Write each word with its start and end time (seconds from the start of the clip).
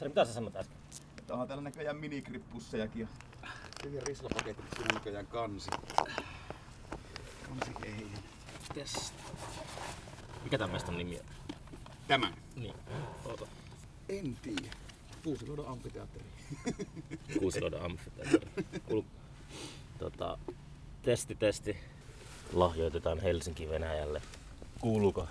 Sari, 0.00 0.08
mitä 0.08 0.24
sä 0.24 0.32
sanoit 0.32 0.56
äsken? 0.56 0.76
Tää 1.26 1.36
on 1.36 1.48
täällä 1.48 1.62
näköjään 1.62 1.96
minikrippussejakin. 1.96 3.08
Hyviä 3.84 4.00
rislapaketit, 4.06 4.64
siinä 4.74 4.86
on 4.90 4.94
näköjään 4.94 5.26
kansi. 5.26 5.70
Kansi 7.48 7.72
ei. 7.84 8.06
Mites? 8.68 9.12
Mikä 10.44 10.58
tämän 10.58 10.72
mestan 10.72 10.98
nimi 10.98 11.18
on? 11.18 11.24
Tämän? 12.08 12.34
Niin. 12.56 12.74
Oota. 13.24 13.46
En 14.08 14.36
tiedä. 14.42 14.76
Kuusiluodon 15.24 15.68
amfiteatteri. 15.68 16.24
Kuusiluodon 17.38 17.84
amfiteatteri. 17.84 18.46
Kul... 18.88 19.02
Tota, 19.98 20.38
testi, 21.02 21.34
testi. 21.34 21.76
Lahjoitetaan 22.52 23.20
Helsinki 23.20 23.68
Venäjälle. 23.68 24.22
Kuuluuko? 24.80 25.28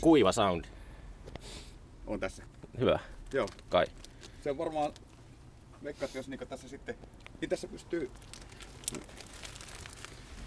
Kuiva 0.00 0.32
sound. 0.32 0.64
On 2.08 2.20
tässä. 2.20 2.42
Hyvä. 2.80 2.98
Joo. 3.32 3.48
Kai. 3.68 3.86
Se 4.44 4.50
on 4.50 4.58
varmaan, 4.58 4.92
veikkaan, 5.84 6.06
että 6.06 6.18
jos 6.18 6.28
niinku 6.28 6.46
tässä 6.46 6.68
sitten, 6.68 6.94
niin 7.40 7.48
tässä 7.48 7.68
pystyy 7.68 8.10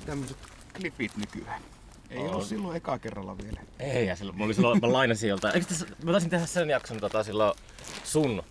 tämmöiset 0.05 0.37
klipit 0.77 1.17
nykyään. 1.17 1.61
Ei 2.09 2.17
On. 2.17 2.29
ollut 2.29 2.47
silloin 2.47 2.77
eka 2.77 2.99
kerralla 2.99 3.37
vielä. 3.37 3.61
Ei, 3.79 4.07
ja 4.07 4.15
silloin, 4.15 4.37
mä, 4.37 4.43
olin 4.43 4.55
silloin, 4.55 4.81
mä 4.81 4.93
lainasin 4.93 5.29
joltain. 5.29 5.55
Eikö 5.55 5.67
tässä, 5.67 5.85
mä 6.03 6.11
taisin 6.11 6.29
tehdä 6.29 6.45
sen 6.45 6.69
jakson 6.69 6.99
tota, 6.99 7.23
silloin 7.23 7.53
sun 8.03 8.43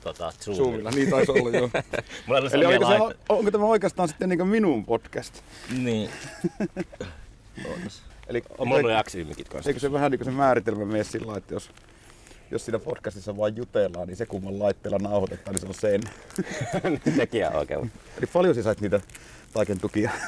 tota, 0.00 0.32
Zoomilla. 0.40 0.64
Zoomilla, 0.64 0.90
niin 0.90 1.10
taisi 1.10 1.32
olla 1.32 1.50
joo. 1.58 1.70
Mulla 2.26 2.40
Eli 2.52 2.66
oliko 2.66 2.88
se, 2.88 3.18
onko 3.28 3.50
tämä 3.50 3.64
oikeastaan 3.64 4.08
sitten 4.08 4.28
niinku 4.28 4.44
minun 4.44 4.84
podcast? 4.84 5.42
Niin. 5.70 6.10
Eli 8.26 8.42
On 8.58 8.68
mulla 8.68 8.98
aktiivimikit 8.98 9.48
kanssa. 9.48 9.70
eikö 9.70 9.80
se 9.80 9.92
vähän 9.92 10.10
niin 10.10 10.18
kuin 10.18 10.24
se 10.24 10.30
määritelmä 10.30 10.84
mene 10.84 11.04
sillä 11.04 11.36
että 11.36 11.54
jos, 11.54 11.70
jos 12.50 12.64
siinä 12.64 12.78
podcastissa 12.78 13.36
vaan 13.36 13.56
jutellaan, 13.56 14.08
niin 14.08 14.16
se 14.16 14.26
kumman 14.26 14.58
laitteella 14.58 14.98
nauhoitetaan, 14.98 15.54
niin 15.54 15.60
se 15.60 15.66
on 15.66 15.74
sen. 15.74 16.00
Sekin 17.16 17.46
on 17.46 17.56
oikein. 17.56 17.92
Eli 18.18 18.26
paljon 18.32 18.54
sä 18.54 18.62
sait 18.62 18.80
niitä 18.80 19.00
taiken 19.52 19.80
tukia. 19.80 20.10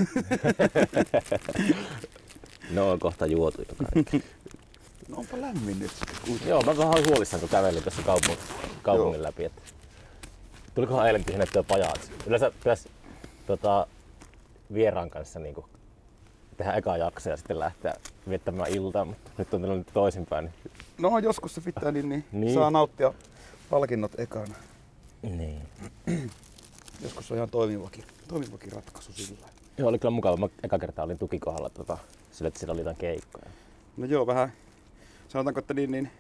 No 2.71 2.91
on 2.91 2.99
kohta 2.99 3.27
juotu 3.27 3.63
jo 3.63 3.75
kaikki. 3.75 4.25
no 5.09 5.17
onpa 5.17 5.41
lämmin 5.41 5.79
nyt 5.79 5.91
sitten. 5.91 6.49
Joo, 6.49 6.63
mä 6.63 6.77
vähän 6.77 7.05
huolissaan 7.09 7.41
kun 7.41 7.49
kävelin 7.49 7.83
tässä 7.83 8.03
kaupungin, 8.03 8.39
kaupungin 8.83 9.15
Joo. 9.15 9.23
läpi. 9.23 9.45
Että... 9.45 9.63
Tulikohan 10.75 11.07
eilen 11.07 11.25
tyhjennettyä 11.25 11.63
pajat? 11.63 12.11
Yleensä 12.27 12.51
pitäisi 12.51 12.89
tota, 13.47 13.87
vieraan 14.75 15.11
kanssa 15.11 15.39
niin 15.39 15.55
kuin, 15.55 15.67
tehdä 16.57 16.73
eka 16.73 16.97
jakso 16.97 17.31
ja 17.31 17.37
sitten 17.37 17.59
lähteä 17.59 17.95
viettämään 18.29 18.71
iltaa, 18.71 19.05
mutta 19.05 19.31
nyt 19.39 19.55
on 19.55 19.63
tilanne 19.63 19.85
toisinpäin. 19.93 20.51
No 20.99 21.19
joskus 21.19 21.55
se 21.55 21.61
pitää, 21.61 21.93
niin, 21.93 22.09
niin, 22.09 22.25
Niin. 22.33 22.55
saa 22.55 22.71
nauttia 22.71 23.15
palkinnot 23.71 24.21
ekana. 24.21 24.55
Niin. 25.23 25.63
Joskus 27.03 27.31
on 27.31 27.37
ihan 27.37 27.51
toimivakin, 27.51 28.05
toimivakin 28.29 28.73
ratkaisu 28.73 29.13
sillä. 29.13 29.47
Joo, 29.79 29.89
oli 29.89 29.99
kyllä 29.99 30.15
mukava. 30.15 30.37
Mä 30.37 30.49
eka 30.63 30.79
kertaa 30.79 31.05
olin 31.05 31.19
tukikohdalla 31.19 31.71
tota, 31.71 31.99
sillä, 32.33 32.49
että 32.49 32.61
siellä 32.61 32.73
oli 32.73 32.81
jotain 32.81 32.97
keikkoja. 32.97 33.47
No 33.97 34.07
joo, 34.07 34.27
vähän 34.27 34.53
sanotaanko, 35.29 35.59
että 35.61 35.75
niin, 35.75 35.91
niin 35.91 36.11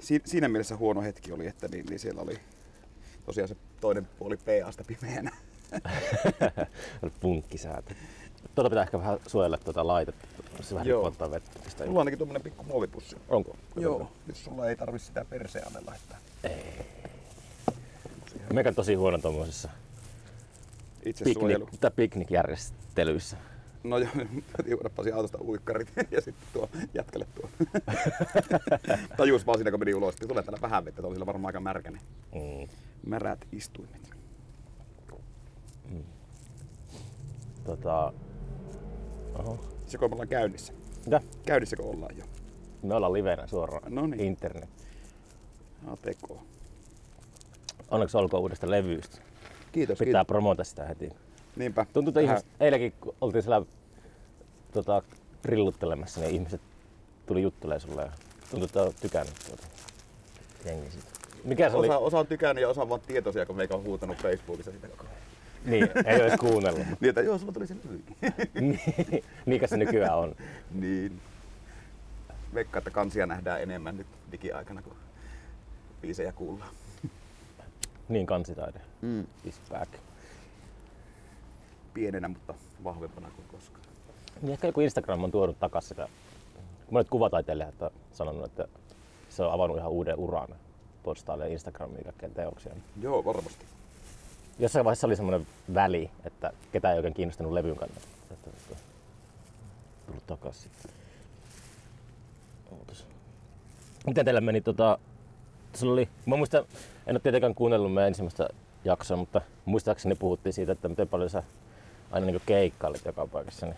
si- 0.00 0.22
siinä 0.24 0.48
mielessä 0.48 0.76
huono 0.76 1.00
hetki 1.02 1.32
oli, 1.32 1.46
että 1.46 1.68
niin, 1.68 1.86
niin 1.86 1.98
siellä 1.98 2.22
oli 2.22 2.38
tosiaan 3.26 3.48
se 3.48 3.56
toinen 3.80 4.08
puoli 4.18 4.36
PAsta 4.36 4.84
pimeänä. 4.86 5.30
punkkisäätö. 7.20 7.94
Tuota 8.54 8.70
pitää 8.70 8.82
ehkä 8.82 8.98
vähän 8.98 9.18
suojella 9.26 9.58
tuota 9.58 9.86
laitetta. 9.86 10.28
Se 10.60 10.74
vähän 10.74 10.86
Joo. 10.86 11.02
ripottaa 11.02 11.30
vettä. 11.30 11.50
Pistää 11.64 11.86
Mulla 11.86 11.98
on 11.98 12.00
ainakin 12.00 12.18
tuommoinen 12.18 12.42
pikku 12.42 12.64
muovipussi. 12.64 13.16
Onko? 13.28 13.56
Joo, 13.76 14.12
nyt 14.26 14.36
sulla 14.36 14.68
ei 14.68 14.76
tarvi 14.76 14.98
sitä 14.98 15.24
alle 15.66 15.80
laittaa. 15.86 16.18
Meikä 18.52 18.68
on 18.68 18.74
tosi 18.74 18.94
huono 18.94 19.18
tuommoisessa 19.18 19.68
Itse 21.04 21.24
piknik, 21.24 21.80
tai 21.80 21.90
piknikjärjestelyissä. 21.96 23.36
No 23.84 23.98
joo, 23.98 24.10
juodappasin 24.70 25.14
autosta 25.14 25.38
uikkarit 25.40 25.88
ja 26.10 26.20
sitten 26.20 26.48
tuo 26.52 26.68
jatkalle 26.94 27.26
tuo. 27.34 27.50
Tajus 29.16 29.46
vaan 29.46 29.58
siinä 29.58 29.70
kun 29.70 29.80
meni 29.80 29.94
ulos, 29.94 30.14
että 30.14 30.26
tulee 30.26 30.42
täällä 30.42 30.62
vähän 30.62 30.84
vettä, 30.84 31.02
se 31.02 31.06
oli 31.06 31.14
siellä 31.14 31.26
varmaan 31.26 31.48
aika 31.48 31.60
märkäinen. 31.60 32.00
Mm. 32.34 32.68
Märät 33.06 33.46
istuimet. 33.52 34.17
Tota... 37.64 38.12
Oho. 39.38 39.58
Se 39.86 39.98
kun 39.98 40.10
me 40.10 40.14
ollaan 40.14 40.28
käynnissä. 40.28 40.72
Mitä? 41.04 41.20
Käynnissä 41.46 41.76
kun 41.76 41.94
ollaan 41.94 42.16
jo. 42.16 42.24
Me 42.82 42.94
ollaan 42.94 43.12
livenä 43.12 43.46
suoraan. 43.46 43.94
No 43.94 44.06
niin. 44.06 44.20
Internet. 44.20 44.68
ATK. 45.86 46.36
Onneksi 47.90 48.16
olkoon 48.16 48.42
uudesta 48.42 48.70
levystä. 48.70 49.18
Kiitos, 49.72 49.98
Pitää 49.98 50.24
promota 50.24 50.64
sitä 50.64 50.84
heti. 50.84 50.98
kiitos. 50.98 51.18
Niinpä. 51.56 51.86
Tuntuu, 51.92 52.10
että 52.10 52.20
ihmiset, 52.20 52.46
eilenkin 52.60 52.92
kun 53.00 53.14
oltiin 53.20 53.42
siellä 53.42 53.66
tota, 54.72 55.02
rilluttelemassa, 55.44 56.20
niin 56.20 56.34
ihmiset 56.34 56.60
tuli 57.26 57.42
juttelemaan 57.42 57.80
sulle 57.80 58.02
ja 58.02 58.12
tuntuu, 58.50 58.64
että 58.64 58.82
on 58.82 58.92
tykännyt 59.00 59.34
tuota 59.46 59.66
jengi 60.64 60.90
siitä. 60.90 61.08
Mikä 61.44 61.70
se 61.70 61.76
oli? 61.76 61.88
Osa, 61.88 61.98
osa 61.98 62.18
on 62.18 62.26
tykännyt 62.26 62.62
ja 62.62 62.68
osa 62.68 62.82
on 62.82 62.88
vaan 62.88 63.00
tietoisia, 63.00 63.46
kun 63.46 63.56
meikä 63.56 63.74
on 63.74 63.84
huutanut 63.84 64.16
Facebookissa 64.16 64.72
sitä 64.72 64.88
koko 64.88 65.04
ajan. 65.04 65.17
Niin, 65.64 65.88
ei 66.06 66.22
ole 66.22 66.38
kuunnellut. 66.38 66.86
Niin, 67.00 67.08
että 67.08 67.20
joo, 67.20 67.38
sulla 67.38 67.52
tuli 67.52 67.66
se 67.66 67.76
levy. 67.84 68.02
Niin, 68.60 68.80
Niinkä 69.46 69.66
se 69.66 69.76
nykyään 69.76 70.16
on. 70.18 70.34
niin. 70.70 71.20
Veikkaa, 72.54 72.78
että 72.78 72.90
kansia 72.90 73.26
nähdään 73.26 73.62
enemmän 73.62 73.96
nyt 73.96 74.06
digiaikana, 74.32 74.82
kun 74.82 74.96
biisejä 76.02 76.32
kuullaan. 76.32 76.70
Niin 78.08 78.26
kansitaide. 78.26 78.80
Mm. 79.02 79.26
Is 79.44 79.60
back. 79.70 79.92
Pienenä, 81.94 82.28
mutta 82.28 82.54
vahvempana 82.84 83.30
kuin 83.36 83.48
koskaan. 83.48 83.84
Niin 84.42 84.52
ehkä 84.52 84.66
joku 84.66 84.80
Instagram 84.80 85.24
on 85.24 85.30
tuonut 85.30 85.58
takas 85.60 85.88
sitä. 85.88 86.08
Monet 86.90 87.08
kuvataiteilijat 87.08 87.82
on 87.82 87.90
sanonut, 88.12 88.44
että 88.44 88.68
se 89.28 89.42
on 89.42 89.52
avannut 89.52 89.78
ihan 89.78 89.90
uuden 89.90 90.16
uran. 90.18 90.48
Postailee 91.02 91.48
Instagramiin 91.52 92.04
kaikkea 92.04 92.28
teoksia. 92.28 92.72
Joo, 93.02 93.24
varmasti. 93.24 93.64
Jossain 94.58 94.84
vaiheessa 94.84 95.06
oli 95.06 95.16
semmoinen 95.16 95.46
väli, 95.74 96.10
että 96.24 96.52
ketään 96.72 96.92
ei 96.92 96.98
oikein 96.98 97.14
kiinnostanut 97.14 97.52
levyn 97.52 97.76
kannalta. 97.76 98.06
Että, 98.30 98.50
että, 98.50 98.76
tullut 100.06 100.26
takas 100.26 100.62
sitten. 100.62 100.90
Ootas. 102.72 103.06
Miten 104.06 104.24
teillä 104.24 104.40
meni 104.40 104.60
tota, 104.60 104.98
sulla 105.74 105.92
oli, 105.92 106.08
mä 106.26 106.36
muistan, 106.36 106.64
en 107.06 107.14
ole 107.14 107.20
tietenkään 107.20 107.54
kuunnellut 107.54 107.94
meidän 107.94 108.08
ensimmäistä 108.08 108.48
jaksoa, 108.84 109.16
mutta 109.16 109.40
muistaakseni 109.64 110.14
puhuttiin 110.14 110.52
siitä, 110.52 110.72
että 110.72 110.88
miten 110.88 111.08
paljon 111.08 111.30
sä 111.30 111.42
aina 112.10 112.26
niin 112.26 112.40
keikkailit 112.46 113.04
joka 113.04 113.26
paikassa. 113.26 113.66
Niin 113.66 113.76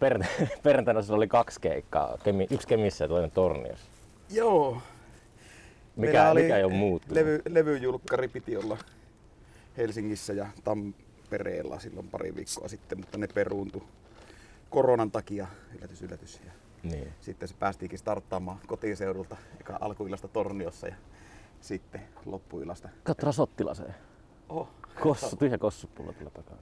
perjantai- 0.00 0.48
perjantaina 0.62 1.02
sulla 1.02 1.16
oli 1.16 1.28
kaksi 1.28 1.60
keikkaa, 1.60 2.18
Kemi, 2.24 2.46
yksi 2.50 2.68
Kemissä 2.68 3.04
ja 3.04 3.08
toinen 3.08 3.30
Torniossa. 3.30 3.86
Joo. 4.30 4.82
Mikä, 5.96 6.30
oli 6.30 6.42
mikä 6.42 6.56
ei 6.56 6.64
ole 6.64 6.72
muuttunut? 6.72 7.16
Levy, 7.16 7.42
levyjulkkari 7.48 8.28
piti 8.28 8.56
olla 8.56 8.78
Helsingissä 9.76 10.32
ja 10.32 10.46
Tampereella 10.64 11.78
silloin 11.78 12.08
pari 12.08 12.34
viikkoa 12.34 12.68
sitten, 12.68 12.98
mutta 13.00 13.18
ne 13.18 13.26
peruuntu 13.26 13.82
koronan 14.70 15.10
takia. 15.10 15.46
Yllätys, 15.78 16.02
yllätys. 16.02 16.40
Ja 16.46 16.52
Niin. 16.82 17.12
sitten 17.20 17.48
se 17.48 17.54
päästiinkin 17.58 17.98
starttaamaan 17.98 18.58
kotiseudulta, 18.66 19.36
eka 19.60 19.78
alkuillasta 19.80 20.28
Torniossa 20.28 20.88
ja 20.88 20.94
sitten 21.60 22.00
loppuillasta. 22.26 22.88
Katsotaan 23.04 23.32
Sottilaseen. 23.32 23.94
Oh, 24.48 24.68
Kossu, 25.00 25.36
tyhjä 25.36 25.58
kossupullo 25.58 26.12
tuolla 26.12 26.30
takana. 26.30 26.60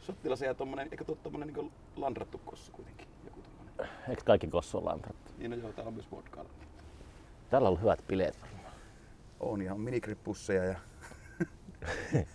Sottilasen 0.00 0.46
ja 0.46 0.54
tommonen, 0.54 0.88
eikö 0.90 1.04
tuo 1.04 1.14
tommonen 1.14 1.48
niin 1.54 1.72
landrattu 1.96 2.38
kossu 2.38 2.72
kuitenkin? 2.72 3.06
Joku 3.24 3.40
tommonen. 3.40 3.94
Eikö 4.08 4.22
kaikki 4.24 4.46
kossu 4.48 4.78
olla 4.78 4.90
amprattu? 4.90 5.32
Niin 5.38 5.50
no 5.50 5.56
joo, 5.56 5.72
täällä 5.72 5.88
on 5.88 5.94
myös 5.94 6.10
vodkaa. 6.10 6.44
Täällä 7.50 7.66
on 7.66 7.70
ollut 7.70 7.80
hyvät 7.82 8.06
bileet 8.06 8.40
varmaan. 8.42 8.74
On 9.40 9.62
ihan 9.62 9.80
minikrippusseja 9.80 10.64
ja 10.64 10.78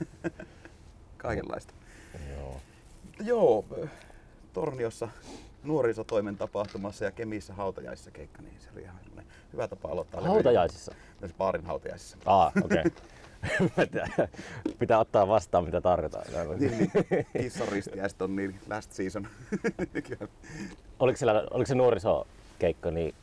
kaikenlaista. 1.17 1.73
Joo. 2.29 2.61
Joo, 3.23 3.65
Torniossa 4.53 5.07
nuorisotoimen 5.63 6.37
tapahtumassa 6.37 7.05
ja 7.05 7.11
Kemissä 7.11 7.53
hautajaisissa 7.53 8.11
keikka, 8.11 8.41
niin 8.41 8.55
se 8.59 8.69
oli 8.73 8.81
ihan 8.81 8.99
hyvä 9.53 9.67
tapa 9.67 9.89
aloittaa. 9.89 10.21
Hautajaisissa? 10.21 10.93
Näissä 11.21 11.37
baarin 11.37 11.65
hautajaisissa. 11.65 12.17
Aa, 12.25 12.51
okei. 12.63 12.83
Okay. 13.61 14.27
Pitää 14.79 14.99
ottaa 14.99 15.27
vastaan 15.27 15.65
mitä 15.65 15.81
tarjotaan. 15.81 16.25
niin, 16.59 16.77
niin. 16.77 16.91
Kissaristiäiset 17.41 18.21
on 18.21 18.35
niin 18.35 18.59
last 18.69 18.91
season. 18.91 19.27
Oliko, 20.99 21.17
siellä, 21.17 21.47
oliko 21.51 21.67
se 21.67 21.75
nuorisokeikka, 21.75 22.91
niin 22.91 23.15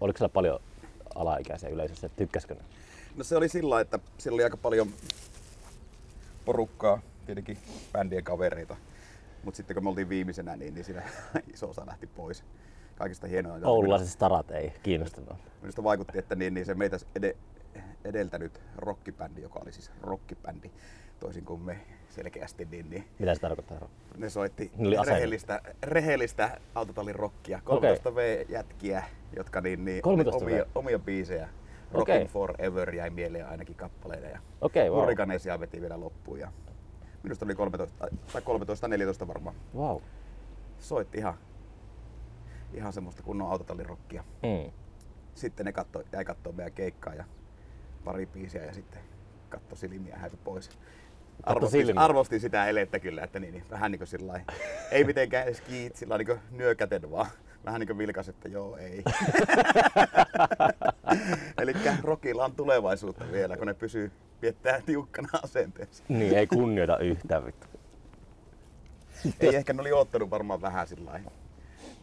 oliko 0.00 0.18
siellä 0.18 0.32
paljon 0.32 0.60
alaikäisiä 1.14 1.68
yleisössä? 1.68 2.08
Tykkäskö 2.08 2.54
ne? 2.54 2.60
No 3.16 3.24
se 3.24 3.36
oli 3.36 3.48
sillä 3.48 3.80
että 3.80 3.98
siellä 4.18 4.34
oli 4.36 4.44
aika 4.44 4.56
paljon 4.56 4.88
porukkaa, 6.44 6.98
tietenkin 7.26 7.58
bändien 7.92 8.24
kavereita. 8.24 8.76
Mutta 9.44 9.56
sitten 9.56 9.74
kun 9.74 9.84
me 9.84 9.88
oltiin 9.88 10.08
viimeisenä, 10.08 10.56
niin, 10.56 10.74
niin 10.74 10.84
siinä 10.84 11.02
iso 11.54 11.70
osa 11.70 11.86
lähti 11.86 12.06
pois. 12.06 12.44
kaikista 12.94 13.26
hienoa. 13.26 13.58
Oululaiset 13.64 14.08
starat 14.08 14.50
ei 14.50 14.72
kiinnostanut. 14.82 15.38
Minusta 15.60 15.84
vaikutti, 15.84 16.18
että 16.18 16.34
niin, 16.34 16.54
niin 16.54 16.66
se 16.66 16.74
meitä 16.74 16.96
ed- 17.22 17.36
edeltänyt 18.04 18.60
rockibändi, 18.76 19.42
joka 19.42 19.58
oli 19.62 19.72
siis 19.72 19.90
rockibändi, 20.02 20.70
toisin 21.20 21.44
kuin 21.44 21.60
me 21.60 21.78
selkeästi, 22.08 22.64
niin, 22.70 22.90
niin 22.90 23.04
Mitä 23.18 23.34
se 23.34 23.40
tarkoittaa? 23.40 23.88
ne 24.16 24.30
soitti 24.30 24.70
Ne 24.76 24.86
oli 24.88 25.06
rehellistä, 25.06 25.60
rehellistä 25.82 26.60
autotallin 26.74 27.14
rockia. 27.14 27.60
13 27.64 28.14
V-jätkiä, 28.14 29.04
jotka 29.36 29.60
niin, 29.60 29.84
niin 29.84 30.02
13 30.02 30.44
V? 30.44 30.48
omia, 30.48 30.64
omia 30.74 30.98
biisejä. 30.98 31.48
Rockin 31.96 32.14
Okei. 32.14 32.26
Forever 32.26 32.94
jäi 32.94 33.10
mieleen 33.10 33.48
ainakin 33.48 33.76
kappaleina. 33.76 34.28
Ja 34.28 34.38
Okei, 34.60 34.90
wow. 34.90 35.00
Hurrikanesia 35.00 35.60
veti 35.60 35.80
vielä 35.80 36.00
loppuun. 36.00 36.38
Ja 36.38 36.52
minusta 37.22 37.44
oli 37.44 37.54
13, 37.54 37.96
tai 38.32 38.42
13-14 39.24 39.26
varmaan. 39.28 39.56
Wow. 39.76 39.96
Soitti 40.78 41.18
ihan, 41.18 41.34
ihan 42.74 42.92
semmoista 42.92 43.22
kunnon 43.22 43.50
autotallin 43.50 43.86
rockia. 43.86 44.24
Mm. 44.42 44.72
Sitten 45.34 45.66
ne 45.66 45.72
katto, 45.72 46.02
jäi 46.12 46.24
kattoo 46.24 46.52
meidän 46.52 46.72
keikkaa 46.72 47.14
ja 47.14 47.24
pari 48.04 48.26
biisiä 48.26 48.64
ja 48.64 48.72
sitten 48.74 49.00
katto 49.48 49.76
silmiä 49.76 50.12
ja 50.14 50.18
häipyi 50.18 50.38
pois. 50.44 50.70
Arvostin, 51.42 51.98
arvostin 51.98 52.40
sitä 52.40 52.66
elettä 52.66 52.98
kyllä, 52.98 53.22
että 53.24 53.40
niin, 53.40 53.54
niin, 53.54 53.64
vähän 53.70 53.90
niin 53.92 53.98
kuin 53.98 54.08
sillä 54.08 54.32
lailla- 54.32 54.52
ei 54.90 55.04
mitenkään 55.04 55.44
edes 55.46 55.60
kiit, 55.60 55.96
sillä 55.96 56.18
niin 56.18 56.40
nyökäten 56.50 57.10
vaan. 57.10 57.26
Vähän 57.66 57.80
niin 57.80 57.86
kuin 57.86 57.98
vilkas, 57.98 58.28
että 58.28 58.48
joo, 58.48 58.76
ei. 58.76 59.04
Eli 61.62 61.72
rockilla 62.02 62.44
on 62.44 62.52
tulevaisuutta 62.52 63.24
vielä, 63.32 63.56
kun 63.56 63.66
ne 63.66 63.74
pysyy, 63.74 64.12
piettää 64.40 64.80
tiukkana 64.80 65.28
asenteensa. 65.42 66.04
Niin, 66.08 66.36
ei 66.38 66.46
kunnioita 66.46 66.98
yhtään 66.98 67.46
vittu. 67.46 67.66
Ei 69.40 69.56
ehkä 69.56 69.72
ne 69.72 69.80
oli 69.80 69.92
oottanut 69.92 70.30
varmaan 70.30 70.60
vähän 70.60 70.86
sillä 70.86 71.20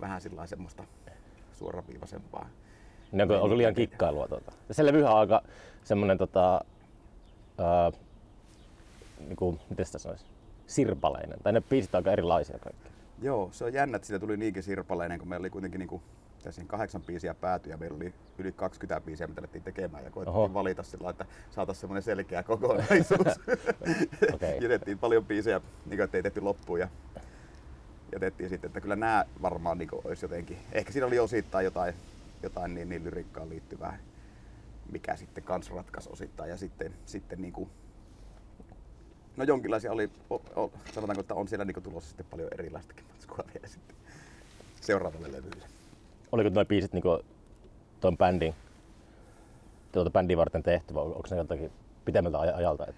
vähän 0.01 0.21
sillä 0.21 0.47
semmoista 0.47 0.83
suoraviivaisempaa. 1.53 2.49
Ne 3.11 3.23
onko, 3.23 3.41
onko 3.41 3.57
liian 3.57 3.73
kikkailua 3.73 4.27
tuota? 4.27 4.51
Se 4.71 4.85
levyhän 4.85 5.11
on 5.13 5.19
aika 5.19 5.41
semmonen 5.83 6.17
tota, 6.17 6.61
ää, 7.57 7.91
niinku, 9.19 9.59
miten 9.69 9.85
sitä 9.85 9.97
sanoisi, 9.97 10.25
sirpaleinen. 10.67 11.39
Tai 11.43 11.53
ne 11.53 11.61
biisit 11.61 11.95
on 11.95 11.99
aika 11.99 12.11
erilaisia 12.11 12.59
kaikki. 12.59 12.92
Joo, 13.23 13.49
se 13.51 13.65
on 13.65 13.73
jännä, 13.73 13.95
että 13.95 14.05
siitä 14.05 14.19
tuli 14.19 14.37
niinkin 14.37 14.63
sirpaleinen, 14.63 15.19
kun 15.19 15.27
meillä 15.27 15.43
oli 15.43 15.49
kuitenkin 15.49 15.79
niinku, 15.79 16.01
siinä 16.49 16.67
kahdeksan 16.67 17.01
biisiä 17.01 17.33
päätyi 17.33 17.71
ja 17.71 17.77
meillä 17.77 17.95
oli 17.95 18.13
yli 18.37 18.51
20 18.51 19.01
biisiä, 19.05 19.27
mitä 19.27 19.41
alettiin 19.41 19.63
tekemään 19.63 20.03
ja 20.03 20.11
koettiin 20.11 20.35
Oho. 20.35 20.53
valita 20.53 20.83
sillä, 20.83 21.09
että 21.09 21.25
saataisiin 21.51 21.81
semmoinen 21.81 22.03
selkeä 22.03 22.43
kokonaisuus. 22.43 23.39
Okei. 24.33 24.57
Jätettiin 24.61 24.99
paljon 24.99 25.25
biisejä, 25.25 25.59
niin 25.59 25.97
kuin, 25.97 26.01
että 26.01 26.17
ei 26.17 26.23
tehty 26.23 26.41
loppuun 26.41 26.79
ja 26.79 26.87
jätettiin 28.11 28.49
sitten, 28.49 28.67
että 28.67 28.81
kyllä 28.81 28.95
nämä 28.95 29.25
varmaan 29.41 29.77
niin 29.77 29.89
olisi 30.03 30.25
jotenkin, 30.25 30.57
ehkä 30.71 30.91
siinä 30.91 31.07
oli 31.07 31.19
osittain 31.19 31.65
jotain, 31.65 31.93
jotain 32.43 32.73
niin, 32.73 32.89
niin 32.89 33.03
lyrikkaan 33.03 33.49
liittyvää, 33.49 33.99
mikä 34.91 35.15
sitten 35.15 35.43
kans 35.43 35.71
ratkaisi 35.71 36.09
osittain 36.11 36.49
ja 36.49 36.57
sitten, 36.57 36.93
sitten 37.05 37.41
niin 37.41 37.53
kuin, 37.53 37.69
No 39.37 39.43
jonkinlaisia 39.43 39.91
oli, 39.91 40.09
o, 40.29 40.35
o, 40.35 40.71
sanotaanko, 40.93 41.21
että 41.21 41.33
on 41.35 41.47
siellä 41.47 41.65
niinku 41.65 41.81
tulossa 41.81 42.07
sitten 42.09 42.25
paljon 42.31 42.49
erilaistakin 42.53 43.05
matskua 43.13 43.43
vielä 43.53 43.67
sitten 43.67 43.95
seuraavalle 44.81 45.31
levylle. 45.31 45.65
Oliko 46.31 46.49
nuo 46.49 46.65
biisit 46.65 46.93
niinku 46.93 47.19
tuon 48.01 48.17
bändin, 48.17 48.55
tuota 49.91 50.09
bändiä 50.09 50.37
varten 50.37 50.63
tehty 50.63 50.93
vai 50.93 51.03
onko 51.03 51.27
ne 51.31 51.37
jotakin 51.37 51.71
pitemmältä 52.05 52.37
aj- 52.37 52.55
ajalta? 52.55 52.85
Et, 52.87 52.95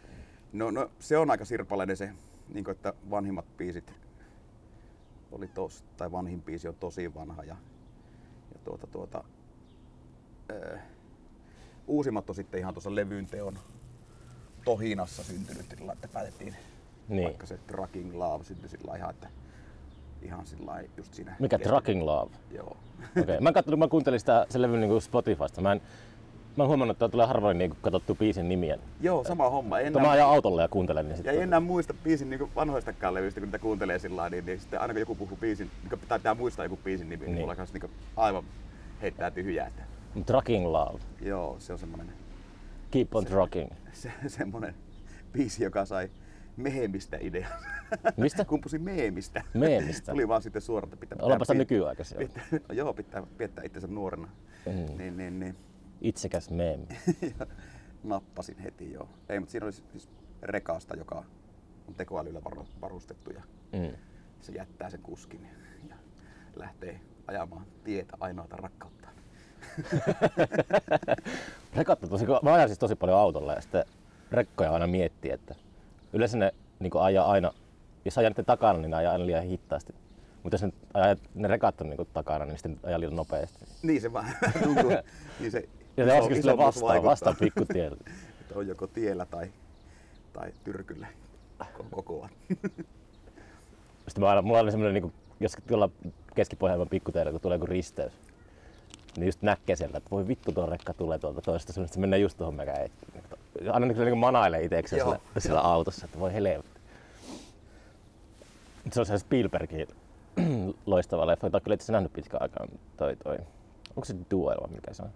No, 0.53 0.71
no 0.71 0.91
se 0.99 1.17
on 1.17 1.31
aika 1.31 1.45
sirpaleinen 1.45 1.97
se, 1.97 2.09
niin 2.53 2.69
että 2.69 2.93
vanhimmat 3.09 3.45
biisit 3.57 3.93
oli 5.31 5.47
tos, 5.47 5.83
tai 5.97 6.11
vanhin 6.11 6.41
biisi 6.41 6.67
on 6.67 6.75
tosi 6.75 7.15
vanha 7.15 7.43
ja, 7.43 7.55
ja 8.53 8.59
tuota, 8.63 8.87
tuota, 8.87 9.23
ää, 10.49 10.85
uusimmat 11.87 12.29
on 12.29 12.35
sitten 12.35 12.59
ihan 12.59 12.73
tuossa 12.73 12.95
levyn 12.95 13.25
teon 13.25 13.59
tohinassa 14.65 15.23
syntynyt, 15.23 15.65
sillä 15.77 15.91
että 15.93 16.07
päätettiin 16.07 16.55
Niin. 17.09 17.23
vaikka 17.23 17.45
se 17.45 17.57
Tracking 17.67 18.15
Love 18.15 18.43
syntyi 18.43 18.69
sillä 18.69 18.95
ihan, 18.95 19.09
että 19.09 19.27
ihan 20.21 20.45
sillä 20.45 20.83
just 20.97 21.13
siinä. 21.13 21.35
mikä 21.39 21.59
Trucking 21.59 22.03
Love? 22.03 22.31
Joo. 22.51 22.77
Okei. 23.21 23.39
Mä, 23.39 23.51
kattelin, 23.51 23.79
mä 23.79 23.87
kuuntelin 23.87 24.19
sitä, 24.19 24.45
sen 24.49 24.61
levyn 24.61 24.79
niinku 24.79 24.99
Spotifysta. 24.99 25.61
Mä 25.61 25.71
en, 25.71 25.81
mä 26.57 26.63
oon 26.63 26.67
huomannut, 26.67 26.95
että 26.95 27.09
tulee 27.09 27.25
harvoin 27.27 27.57
niinku 27.57 27.77
katsottu 27.81 28.15
biisin 28.15 28.49
nimiä. 28.49 28.77
Joo, 29.01 29.23
sama 29.23 29.49
homma. 29.49 29.79
En 29.79 29.85
Mutta 29.93 29.99
mä 29.99 30.11
ajan 30.11 30.29
autolla 30.29 30.61
ja 30.61 30.67
kuuntelen, 30.67 31.05
niin 31.05 31.11
Ja 31.11 31.15
sitten... 31.15 31.35
ei 31.35 31.41
enää 31.41 31.59
muista 31.59 31.93
biisin 32.03 32.29
niin 32.29 32.55
vanhoistakaan 32.55 33.13
levyistä, 33.13 33.39
kun 33.39 33.47
niitä 33.47 33.59
kuuntelee 33.59 33.99
sillä 33.99 34.15
lailla, 34.15 34.29
niin, 34.35 34.45
niin 34.45 34.59
sitten 34.59 34.81
aina 34.81 34.93
kun 34.93 34.99
joku 34.99 35.15
puhuu 35.15 35.37
biisin, 35.37 35.71
niin 35.89 35.99
pitää, 35.99 36.19
pitää 36.19 36.35
muistaa 36.35 36.65
joku 36.65 36.79
biisin 36.83 37.09
nimi, 37.09 37.25
niin, 37.25 37.35
Niin. 37.35 37.41
mulla 37.43 37.55
kanssa 37.55 37.77
niin 37.79 37.91
aivan 38.15 38.43
heittää 39.01 39.31
tyhjää. 39.31 39.67
Että, 39.67 39.83
Trucking 40.25 40.65
Love. 40.65 40.99
joo, 41.21 41.55
se 41.59 41.73
on 41.73 41.79
semmonen 41.79 42.13
Keep 42.95 43.15
on 43.15 43.25
trucking. 43.25 43.71
se, 43.91 44.11
semmonen 44.27 44.75
biisi, 45.33 45.63
joka 45.63 45.85
sai 45.85 46.11
mehemistä 46.57 47.17
idean. 47.21 47.51
Mistä? 48.17 48.45
Kumpusi 48.55 48.79
meemistä. 48.79 49.43
Meemistä? 49.53 50.11
Tuli 50.11 50.27
vaan 50.27 50.41
sitten 50.41 50.61
suoraan, 50.61 50.87
että 50.93 50.97
pitää... 50.99 51.17
Ollaanpa 51.21 51.43
pitää- 51.43 51.55
nykyaikaisia. 51.55 52.17
Pitää, 52.17 52.43
no 52.51 52.75
joo, 52.79 52.93
pitää 52.93 53.23
viettää 53.39 53.63
itsensä 53.63 53.87
nuorena. 53.87 54.29
Mm. 54.65 54.97
Niin, 54.97 55.17
niin, 55.17 55.39
niin. 55.39 55.55
Itsekäs 56.01 56.49
meemi. 56.49 56.87
nappasin 58.03 58.57
heti 58.57 58.93
joo. 58.93 59.09
Ei, 59.29 59.39
mutta 59.39 59.51
siinä 59.51 59.65
oli 59.65 59.73
siis 59.73 60.09
rekasta, 60.43 60.95
joka 60.97 61.23
on 61.87 61.95
tekoälyllä 61.95 62.39
varu- 62.39 62.67
varustettu 62.81 63.31
ja 63.31 63.43
Mm. 63.73 63.97
se 64.41 64.51
jättää 64.51 64.89
sen 64.89 65.01
kuskin 65.01 65.47
ja 65.89 65.95
lähtee 66.55 67.01
ajamaan 67.27 67.65
tietä 67.83 68.17
ainoata 68.19 68.55
rakkauttaan. 68.55 69.14
Rekat 71.75 72.03
on 72.03 72.09
tosi, 72.09 72.25
mä 72.41 72.53
ajan 72.53 72.69
siis 72.69 72.79
tosi 72.79 72.95
paljon 72.95 73.19
autolla 73.19 73.53
ja 73.53 73.61
sitten 73.61 73.85
rekkoja 74.31 74.71
aina 74.73 74.87
miettii, 74.87 75.31
että 75.31 75.55
yleensä 76.13 76.37
ne 76.37 76.53
niin 76.79 76.91
ajaa 76.99 77.31
aina, 77.31 77.51
jos 78.05 78.17
ajaa 78.17 78.29
niiden 78.29 78.45
takana, 78.45 78.79
niin 78.79 78.91
ne 78.91 78.97
ajaa 78.97 79.13
aina 79.13 79.25
liian 79.25 79.43
hitaasti. 79.43 79.93
Mutta 80.43 80.53
jos 80.55 80.61
ne, 80.61 80.71
ajaa, 80.93 81.15
ne 81.35 81.47
rekat 81.47 81.81
on 81.81 81.89
niin 81.89 82.07
takana, 82.13 82.45
niin 82.45 82.57
sitten 82.57 82.79
ajaa 82.83 82.99
liian 82.99 83.15
nopeasti. 83.15 83.65
Niin 83.83 84.01
se 84.01 84.13
vaan 84.13 84.25
tuntuu. 84.63 84.91
niin 85.39 85.51
se 85.51 85.69
Ja 85.97 86.05
se 86.05 86.11
iso- 86.11 86.13
varsinkin 86.15 86.39
isommuus 86.39 86.65
vastaan, 86.67 86.87
vaikuttaa, 86.87 87.11
vastaan 87.11 87.35
pikkutiellä. 87.39 87.97
Että 88.41 88.59
on 88.59 88.67
joko 88.67 88.87
tiellä 88.87 89.25
tai, 89.25 89.47
tai 90.33 90.51
tyrkyllä 90.63 91.07
ko- 91.63 91.85
kokoa. 91.91 92.29
Sitten 94.07 94.23
mä 94.23 94.29
aina, 94.29 94.41
mulla 94.41 94.59
oli 94.59 94.71
semmoinen, 94.71 95.03
niin 95.03 95.13
jos 95.39 95.57
tuolla 95.67 95.89
keskipohjelman 96.35 96.89
pikkuteillä, 96.89 97.31
kun 97.31 97.41
tulee 97.41 97.55
joku 97.55 97.65
risteys, 97.65 98.13
niin 99.17 99.25
just 99.27 99.41
näkee 99.41 99.75
sieltä, 99.75 99.97
että 99.97 100.09
voi 100.11 100.27
vittu 100.27 100.51
tuo 100.51 100.65
rekka 100.65 100.93
tulee 100.93 101.19
tuolta 101.19 101.41
toista 101.41 101.73
suunnasta, 101.73 101.93
se 101.93 101.99
menee 101.99 102.19
just 102.19 102.37
tuohon 102.37 102.59
eteen. 102.61 102.91
Aina 103.71 103.85
niin, 103.85 103.97
niin 103.97 104.17
manailee 104.17 104.63
itsekseen 104.63 104.99
Joo. 104.99 105.07
siellä, 105.09 105.23
siellä, 105.39 105.61
autossa, 105.61 106.05
että 106.05 106.19
voi 106.19 106.33
helvetti. 106.33 106.79
Se 108.91 108.99
on 108.99 109.05
se 109.05 109.17
Spielbergin 109.17 109.87
loistava 110.85 111.27
leffa, 111.27 111.47
jota 111.47 111.59
kyllä 111.59 111.75
itse 111.75 111.91
nähnyt 111.91 112.13
pitkään 112.13 112.41
aikaan. 112.41 112.69
Toi, 112.97 113.15
toi. 113.15 113.37
Onko 113.89 114.05
se 114.05 114.15
Duel 114.31 114.57
vai 114.61 114.69
mikä 114.69 114.93
se 114.93 115.03
on? 115.03 115.09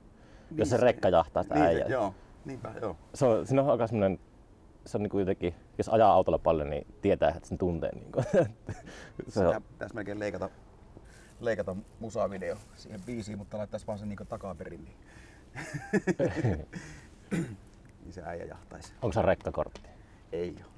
Jos 0.56 0.70
se 0.70 0.78
se- 0.78 0.84
rekka 0.84 1.10
jahtaa 1.10 1.44
sitä 1.44 1.56
niin 1.56 1.66
äijää. 1.66 1.88
se, 1.88 1.94
joo, 1.94 2.14
niinpä 2.46 2.72
joo. 2.82 2.96
Se 3.14 3.26
on, 3.26 3.48
siinä 3.48 3.62
on 3.62 3.70
aika 3.70 3.88
semmoinen, 3.88 4.20
se 4.86 4.98
on 4.98 5.04
niinku 5.04 5.20
jotenkin, 5.20 5.56
jos 5.78 5.90
ajaa 5.90 6.14
autolla 6.14 6.38
paljon, 6.38 6.70
niin 6.70 6.88
tietää, 7.02 7.30
että 7.30 7.50
sen 7.50 7.58
tuntee. 7.58 7.92
Niinku. 7.96 8.22
se 8.34 8.48
Sitä 9.30 9.50
on, 9.50 9.62
pitäisi 9.72 9.96
melkein 9.96 10.20
leikata, 10.20 10.50
leikata 11.40 11.76
musavideo 12.00 12.58
siihen 12.76 13.02
biisiin, 13.02 13.38
mutta 13.38 13.58
laittaisi 13.58 13.88
vaan 13.88 14.00
sen 14.00 14.10
niin 14.10 14.20
takaperin. 14.30 14.86
Niin. 14.86 14.98
niin 18.04 18.14
se 18.14 18.22
äijä 18.26 18.46
jahtaisi. 18.46 18.94
onko 19.02 19.14
se 19.14 19.22
rekkakortti? 19.22 19.90
Ei 20.32 20.56
oo. 20.64 20.70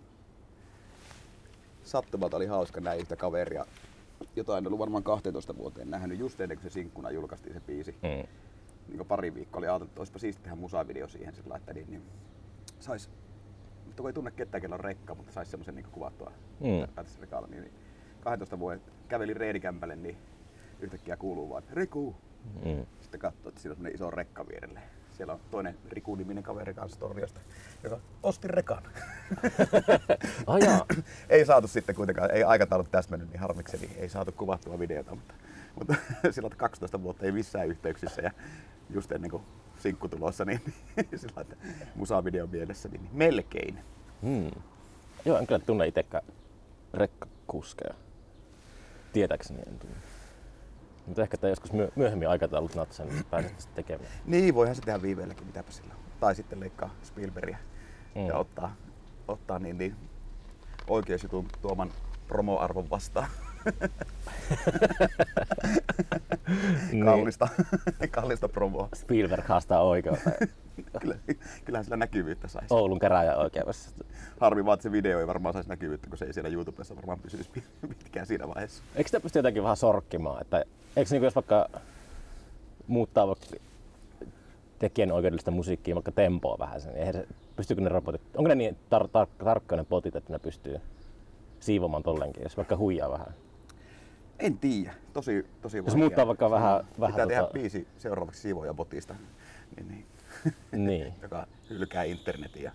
Sattumalta 1.84 2.38
oli 2.38 2.46
hauska 2.46 2.82
näin 2.82 3.00
yhtä 3.00 3.16
kaveria, 3.16 3.66
jota 4.36 4.58
en 4.58 4.68
ollut 4.68 4.80
varmaan 4.80 5.04
12 5.04 5.58
vuoteen 5.58 5.90
nähnyt, 5.90 6.20
just 6.20 6.42
ennen 6.42 6.58
kuin 6.58 6.64
se 6.72 6.74
sinkkuna 6.74 7.12
julkaistiin 7.12 7.54
se 7.54 7.60
biisi. 7.60 7.92
Mm. 7.92 8.28
Niin 8.88 9.06
pari 9.08 9.34
viikkoa 9.34 9.60
oli 9.60 9.68
ajateltu, 9.68 9.92
että 9.92 10.02
olisipa 10.02 10.20
siisti 10.20 10.44
tehdä 10.44 10.56
musavideo 10.56 11.08
siihen 11.08 11.36
sillä 11.36 11.56
että 11.58 11.74
niin, 11.74 11.88
niin 11.90 12.04
sais, 12.80 13.10
mutta 13.86 14.02
kun 14.02 14.10
ei 14.10 14.14
tunne 14.14 14.32
ketään, 14.32 14.62
kellä 14.62 14.74
on 14.74 14.80
rekka, 14.80 15.16
mutta 15.16 15.32
saisi 15.32 15.52
semmoisen 15.52 15.76
niin 15.76 15.86
kuvattua 15.92 16.32
Mm. 16.60 16.68
niin, 17.50 17.62
niin 17.62 17.74
12 18.20 18.60
vuoden 18.60 18.82
kävelin 19.08 19.38
reenikämpälle, 19.38 19.96
niin 19.96 20.18
yhtäkkiä 20.82 21.18
kuuluu 21.18 21.50
vaan, 21.50 21.64
Riku! 21.72 22.16
Mm. 22.66 22.86
Sitten 23.02 23.20
katsoo, 23.20 23.50
että 23.50 23.62
siinä 23.62 23.76
on 23.80 23.88
iso 23.88 24.12
rekka 24.12 24.48
vierelle. 24.48 24.80
Siellä 25.18 25.34
on 25.34 25.40
toinen 25.52 25.78
Riku-niminen 25.90 26.44
kaveri 26.44 26.74
kanssa 26.74 27.00
Torniosta, 27.00 27.40
joka 27.84 28.00
osti 28.24 28.48
rekan. 28.48 28.84
Oh, 30.48 30.58
jaa. 30.58 30.86
ei 31.30 31.46
saatu 31.46 31.68
sitten 31.68 31.96
kuitenkaan, 31.96 32.32
ei 32.32 32.44
aikataulut 32.44 32.92
täsmennyt 32.92 33.30
niin 33.30 33.40
harmikseni, 33.40 33.90
ei 33.98 34.10
saatu 34.10 34.32
kuvattua 34.32 34.80
videota, 34.80 35.16
mutta, 35.16 35.34
mutta 35.76 35.96
silloin 36.32 36.58
12 36.58 37.04
vuotta 37.04 37.26
ei 37.26 37.32
missään 37.32 37.68
yhteyksissä 37.68 38.22
ja 38.22 38.32
just 38.90 39.12
ennen 39.12 39.32
kuin 39.32 39.44
sinkku 39.80 40.08
tulossa, 40.08 40.46
niin 40.46 40.62
sillä 41.16 41.42
että 41.42 41.56
musavideon 41.96 42.50
mielessä, 42.50 42.90
niin 42.90 43.10
melkein. 43.12 43.80
Hmm. 44.22 44.52
Joo, 45.26 45.38
en 45.38 45.48
kyllä 45.48 45.60
tunne 45.60 45.88
itsekään 45.88 46.24
rekkakuskeja. 46.94 47.94
Tietääkseni 49.14 49.60
en 49.68 49.80
tunne. 49.80 50.11
Mutta 51.06 51.22
ehkä 51.22 51.38
tämä 51.38 51.50
joskus 51.50 51.74
myö- 51.74 51.92
myöhemmin 51.96 52.30
aikataulut 52.30 52.76
natsaa, 52.76 53.06
niin 53.06 53.26
pääset 53.30 53.60
sitten 53.60 53.76
tekemään. 53.84 54.12
Niin, 54.26 54.56
voihan 54.56 54.76
se 54.76 54.82
tehdä 54.82 55.02
viiveelläkin, 55.02 55.48
mitäpä 55.48 55.72
sillä 55.72 55.94
on. 55.94 56.00
Tai 56.20 56.36
sitten 56.36 56.60
leikkaa 56.60 56.90
Spielbergia 57.04 57.58
Mm. 58.16 58.26
ja 58.28 58.38
ottaa, 58.38 58.76
ottaa 59.28 59.60
niin, 59.60 59.78
niin 59.78 59.96
oikeusjutun 60.88 61.48
tuoman 61.62 61.90
promoarvon 62.28 62.90
vastaan. 62.90 63.28
Niin. 66.92 67.06
kallista, 67.06 67.48
kallista 68.12 68.50
promoa. 68.50 68.90
Spielberg 68.96 69.46
haastaa 69.46 69.82
oikeuteen 69.82 70.50
Kyllä, 71.02 71.16
kyllähän 71.66 71.84
sillä 71.86 71.98
näkyvyyttä 71.98 72.48
saisi. 72.48 72.74
Oulun 72.74 73.00
käräjän 73.00 73.38
oikeudessa. 73.38 73.90
Harmi 74.40 74.66
vaan, 74.66 74.74
että 74.74 74.84
se 74.84 74.92
video 74.92 75.20
ei 75.20 75.28
varmaan 75.28 75.54
saisi 75.54 75.70
näkyvyyttä, 75.70 76.10
kun 76.10 76.18
se 76.18 76.26
ei 76.26 76.34
siellä 76.34 76.50
YouTubessa 76.50 76.96
varmaan 76.96 77.20
pysyisi 77.20 77.50
pitkään 78.00 78.26
siinä 78.28 78.48
vaiheessa. 78.48 78.84
Eikö 78.96 79.08
sitä 79.08 79.20
pysty 79.20 79.40
jotenkin 79.40 79.64
vähän 79.64 79.78
sorkkimaan? 79.78 80.42
Että, 80.42 80.64
eikö 80.96 81.10
niin 81.12 81.24
jos 81.24 81.36
vaikka 81.36 81.70
muuttaa 82.88 83.28
vaikka 83.28 83.46
tekijän 84.80 85.12
oikeudellista 85.12 85.52
musiikkia, 85.52 85.96
vaikka 85.96 86.12
tempoa 86.12 86.60
vähän 86.60 86.82
sen, 86.82 87.14
se, 87.14 87.28
pystyykö 87.56 87.82
ne 87.82 87.90
robotit, 87.90 88.22
onko 88.36 88.48
ne 88.48 88.56
niin 88.56 88.78
tar- 88.96 89.08
tar- 89.08 89.46
tarkkoja 89.46 89.82
ne 89.82 89.88
botit, 89.90 90.16
että 90.16 90.34
ne 90.34 90.40
pystyy 90.40 90.82
siivomaan 91.60 92.04
tollenkin, 92.04 92.44
jos 92.44 92.58
vaikka 92.58 92.78
huijaa 92.78 93.12
vähän? 93.12 93.28
En 94.42 94.58
tiedä. 94.58 94.94
Tosi, 95.14 95.46
tosi 95.62 95.78
Jos 95.78 95.86
vaikea. 95.86 96.00
muuttaa 96.00 96.28
vaikka 96.28 96.50
vähän- 96.52 96.86
Pitää 96.86 97.00
vähän 97.02 97.28
tehdä 97.28 97.42
tota- 97.42 97.52
biisi 97.54 97.88
seuraavaksi 97.98 98.42
siivoja 98.42 98.74
botista, 98.74 99.16
niin, 99.76 99.88
niin, 99.88 100.06
Niin, 100.86 101.14
joka 101.22 101.48
hylkää 101.70 102.04
internetin 102.04 102.64
ja 102.64 102.72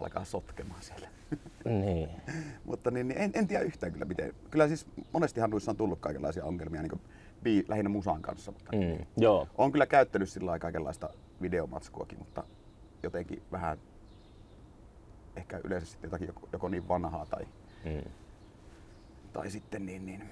alkaa 0.00 0.24
sotkemaan 0.24 0.82
siellä. 0.82 1.08
niin. 1.84 2.08
Mutta 2.64 2.90
niin, 2.90 3.08
niin 3.08 3.20
en, 3.20 3.30
en, 3.34 3.46
tiedä 3.46 3.64
yhtään 3.64 3.92
kyllä 3.92 4.04
miten. 4.04 4.34
Kyllä 4.50 4.68
siis 4.68 4.86
monestihan 5.12 5.50
noissa 5.50 5.70
on 5.70 5.76
tullut 5.76 5.98
kaikenlaisia 6.00 6.44
ongelmia 6.44 6.82
niin 6.82 7.00
bii, 7.42 7.64
lähinnä 7.68 7.88
musan 7.88 8.22
kanssa. 8.22 8.52
Mutta 8.52 8.70
Mm. 8.76 9.06
Joo, 9.16 9.48
Olen 9.58 9.72
kyllä 9.72 9.86
käyttänyt 9.86 10.28
sillä 10.28 10.46
lailla 10.46 10.60
kaikenlaista 10.60 11.10
videomatskuakin, 11.42 12.18
mutta 12.18 12.44
jotenkin 13.02 13.42
vähän 13.52 13.78
ehkä 15.36 15.60
yleensä 15.64 15.86
sitten 15.86 16.08
jotakin 16.08 16.26
joko, 16.26 16.48
joko 16.52 16.68
niin 16.68 16.88
vanhaa 16.88 17.26
tai, 17.26 17.46
mm. 17.84 18.10
tai 19.32 19.50
sitten 19.50 19.86
niin, 19.86 20.06
niin 20.06 20.30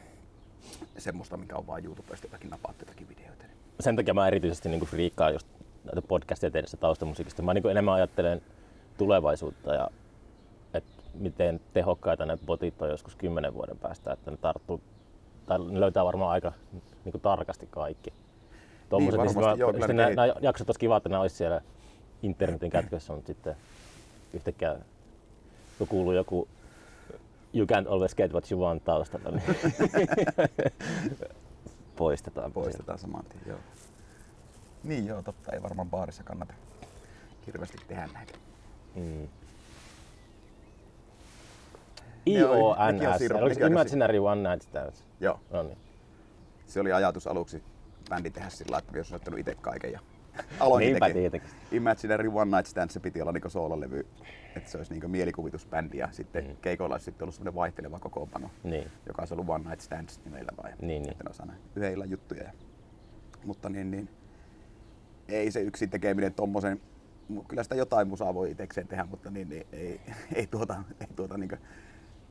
semmoista, 0.98 1.36
mikä 1.36 1.56
on 1.56 1.66
vaan 1.66 1.84
YouTubesta 1.84 2.26
jotakin 2.26 2.50
napaat 2.50 2.76
jotakin 2.80 3.08
videoita. 3.08 3.44
sen 3.80 3.96
takia 3.96 4.14
mä 4.14 4.26
erityisesti 4.26 4.68
niin 4.68 4.86
friikkaan 4.86 5.32
just 5.32 5.46
näitä 5.84 6.02
podcasteja 6.02 6.50
tehdessä 6.50 6.76
taustamusiikista. 6.76 7.42
Mä 7.42 7.54
niin 7.54 7.70
enemmän 7.70 7.94
ajattelen 7.94 8.42
tulevaisuutta 8.98 9.74
ja 9.74 9.88
että 10.74 10.92
miten 11.14 11.60
tehokkaita 11.72 12.26
ne 12.26 12.38
botit 12.46 12.82
on 12.82 12.88
joskus 12.88 13.16
kymmenen 13.16 13.54
vuoden 13.54 13.78
päästä, 13.78 14.12
että 14.12 14.30
ne 14.30 14.36
tarttuu 14.36 14.80
tai 15.46 15.58
ne 15.58 15.80
löytää 15.80 16.04
varmaan 16.04 16.32
aika 16.32 16.52
niin 17.04 17.20
tarkasti 17.22 17.68
kaikki. 17.70 18.12
Tuommoiset, 18.88 19.20
niin, 19.20 19.34
varmasti, 19.34 19.50
niin 19.50 19.58
joo, 19.58 19.72
kyllä 19.72 19.86
ne 19.86 19.94
nämä, 19.94 20.10
nämä 20.10 20.34
jaksot 20.40 20.68
olisi 20.68 20.80
kiva, 20.80 20.96
että 20.96 21.08
nämä 21.08 21.22
olisi 21.22 21.36
siellä 21.36 21.60
internetin 22.22 22.70
kätkössä, 22.70 23.12
mutta 23.12 23.26
sitten 23.26 23.56
yhtäkkiä 24.34 24.76
kun 25.78 25.88
kuuluu 25.88 26.12
joku 26.12 26.48
You 27.54 27.66
can't 27.66 27.88
always 27.88 28.14
get 28.14 28.32
what 28.32 28.50
you 28.50 28.60
want 28.60 28.84
taustalla, 28.84 29.30
niin 29.30 29.42
poistetaan. 31.96 32.52
Poistetaan 32.52 32.98
saman 32.98 33.24
tien, 33.24 33.42
joo. 33.46 33.58
Niin 34.84 35.06
joo, 35.06 35.22
totta. 35.22 35.52
Ei 35.52 35.62
varmaan 35.62 35.90
baarissa 35.90 36.22
kannata 36.22 36.54
hirveästi 37.46 37.78
tehdä 37.88 38.08
näitä. 38.14 38.32
Mm. 38.94 39.22
On 39.22 39.28
IONS, 42.26 43.32
oliko 43.42 43.66
Imaginary 43.66 44.18
One 44.18 44.50
Night 44.50 44.68
Stands? 44.68 45.04
Joo. 45.20 45.40
No 45.50 45.62
niin. 45.62 45.78
Se 46.66 46.80
oli 46.80 46.92
ajatus 46.92 47.26
aluksi 47.26 47.62
bändi 48.10 48.30
tehdä 48.30 48.50
sillä 48.50 48.78
että 48.78 48.92
olisi 48.94 49.14
ottanut 49.14 49.40
itse 49.40 49.54
kaiken 49.54 49.92
ja 49.92 50.00
aloin 50.60 50.80
Niinpä. 50.84 51.06
Imaginary 51.72 52.28
One 52.34 52.56
Night 52.56 52.66
Stand, 52.66 52.90
se 52.90 53.00
piti 53.00 53.22
olla 53.22 53.32
niinku 53.32 53.48
soololevy, 53.48 54.06
että 54.56 54.70
se 54.70 54.78
olisi 54.78 54.92
niinku 54.92 55.08
mielikuvitusbändi 55.08 55.98
ja 55.98 56.08
sitten 56.10 56.44
mm. 56.44 56.56
keikoilla 56.56 56.94
olisi 56.94 57.04
sitten 57.04 57.24
ollut 57.24 57.34
semmoinen 57.34 57.54
vaihteleva 57.54 57.98
kokoonpano, 57.98 58.50
Niin. 58.64 58.90
joka 59.06 59.22
olisi 59.22 59.34
ollut 59.34 59.48
One 59.48 59.64
Night 59.68 59.80
Stands 59.80 60.20
nimellä 60.24 60.52
vai? 60.62 60.72
Niin, 60.82 61.02
niin. 61.02 61.16
Aina 61.40 61.54
yhden 61.76 61.92
illan 61.92 62.10
juttuja. 62.10 62.42
Ja, 62.42 62.52
mutta 63.44 63.68
niin, 63.68 63.90
niin, 63.90 64.08
ei 65.28 65.50
se 65.50 65.60
yksin 65.60 65.90
tekeminen 65.90 66.34
tommosen, 66.34 66.80
kyllä 67.48 67.62
sitä 67.62 67.74
jotain 67.74 68.08
musaa 68.08 68.34
voi 68.34 68.50
itsekseen 68.50 68.88
tehdä, 68.88 69.04
mutta 69.04 69.30
niin, 69.30 69.48
niin 69.48 69.66
ei, 69.72 70.00
ei 70.34 70.46
tuota, 70.46 70.84
ei 71.00 71.06
tuota 71.16 71.38
niinku 71.38 71.56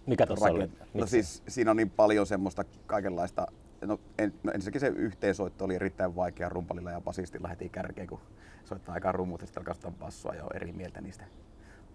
Mikä 0.06 0.28
tuossa 0.28 0.46
oli? 0.46 0.72
No 0.94 1.06
siis 1.06 1.44
siinä 1.48 1.72
on 1.72 1.78
niin 1.78 1.90
paljon 1.90 2.28
semmoista 2.28 2.64
kaikenlaista, 2.86 3.48
no, 3.82 4.00
en, 4.18 4.34
no 4.44 4.52
ensinnäkin 4.52 4.82
se 4.82 4.88
yhteensoitto 4.88 5.66
oli 5.66 5.76
erittäin 5.76 6.16
vaikea 6.16 6.50
rumpalilla 6.50 6.92
ja 6.92 7.02
basistilla 7.02 7.48
heti 7.48 7.70
kärkeen, 7.70 8.08
kun 8.08 8.20
soittaa 8.64 8.94
aikaan 8.94 9.16
rummut 9.16 9.42
ja 9.42 9.48
sitten 9.48 9.64
alkaa 9.68 9.92
bassoa 9.92 10.36
ja 10.36 10.44
on 10.44 10.56
eri 10.56 10.72
mieltä 10.72 11.02
niistä 11.02 11.26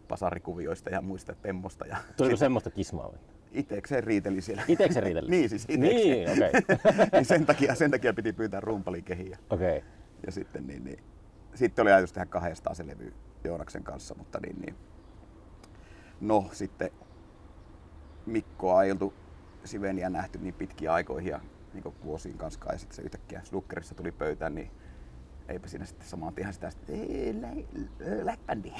pasarikuvioista 0.08 0.90
ja 0.90 1.00
muista 1.00 1.34
temmosta. 1.34 1.86
Ja 1.86 1.96
Tuliko 2.16 2.36
semmoista 2.36 2.70
kismaa? 2.70 3.12
itekseen 3.52 4.04
riiteli 4.04 4.40
siellä. 4.40 4.62
Itekseen 4.68 5.02
riiteli? 5.02 5.30
niin 5.36 5.48
siis 5.48 5.66
itekseen. 5.68 5.96
Niin, 5.96 6.30
okei. 6.30 6.50
niin 7.12 7.24
sen, 7.24 7.46
takia, 7.46 7.74
sen 7.74 7.90
takia 7.90 8.14
piti 8.14 8.32
pyytää 8.32 8.60
rumpalin 8.60 9.04
kehiä. 9.04 9.38
Okei. 9.50 9.84
Ja 10.26 10.32
sitten, 10.32 10.66
niin, 10.66 10.84
niin, 10.84 10.98
sitten 11.54 11.82
oli 11.82 11.92
ajatus 11.92 12.12
tehdä 12.12 12.26
kahdestaan 12.26 12.76
se 12.76 12.86
levy 12.86 13.12
Joonaksen 13.44 13.82
kanssa, 13.82 14.14
mutta 14.14 14.38
niin, 14.40 14.60
niin. 14.60 14.74
No 16.20 16.48
sitten 16.52 16.90
Mikkoa 18.26 18.82
ei 18.82 18.90
oltu 18.90 19.14
Siveniä 19.64 20.10
nähty 20.10 20.38
niin 20.38 20.54
pitkiä 20.54 20.92
aikoihin 20.92 21.30
ja 21.30 21.40
niin 21.74 21.94
vuosiin 22.04 22.38
kanssa 22.38 22.72
ja 22.72 22.78
sitten 22.78 22.96
se 22.96 23.02
yhtäkkiä 23.02 23.40
Snookerissa 23.44 23.94
tuli 23.94 24.12
pöytään, 24.12 24.54
niin 24.54 24.70
eipä 25.48 25.68
siinä 25.68 25.84
sitten 25.84 26.08
samaan 26.08 26.34
tien 26.34 26.52
sitä 26.52 26.70
sitten, 26.70 26.96
"Ei, 26.96 27.34
lä- 27.40 28.24
läppänni. 28.24 28.74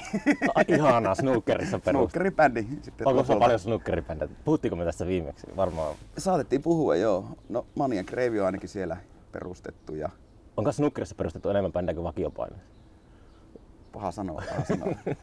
Ai, 0.55 0.65
Ihanaa, 0.69 1.15
snookerissa 1.15 1.79
perus. 1.79 1.99
Snookeribändi. 2.11 2.67
Sitten 2.83 3.09
Onko 3.09 3.25
sulla 3.25 3.41
paljon 3.41 3.59
snookeribändejä? 3.59 4.31
Puhuttiinko 4.45 4.77
me 4.77 4.85
tästä 4.85 5.07
viimeksi? 5.07 5.47
Varmaan. 5.57 5.95
Saatettiin 6.19 6.63
puhua, 6.63 6.97
joo. 6.97 7.25
No 7.49 7.67
Manian 7.75 8.05
Gravy 8.09 8.41
on 8.41 8.47
ainakin 8.47 8.69
siellä 8.69 8.97
perustettu 9.33 9.95
ja 9.95 10.09
Onko 10.57 10.73
snookerissa 10.73 11.15
perustettu 11.15 11.51
enemmän 11.51 11.73
bändejä 11.73 11.95
kuin 11.95 12.05
vakiopaine? 12.05 12.57
paha 13.93 14.11
sanoa, 14.11 14.43
paha 14.51 14.65
sanoa. 14.65 14.89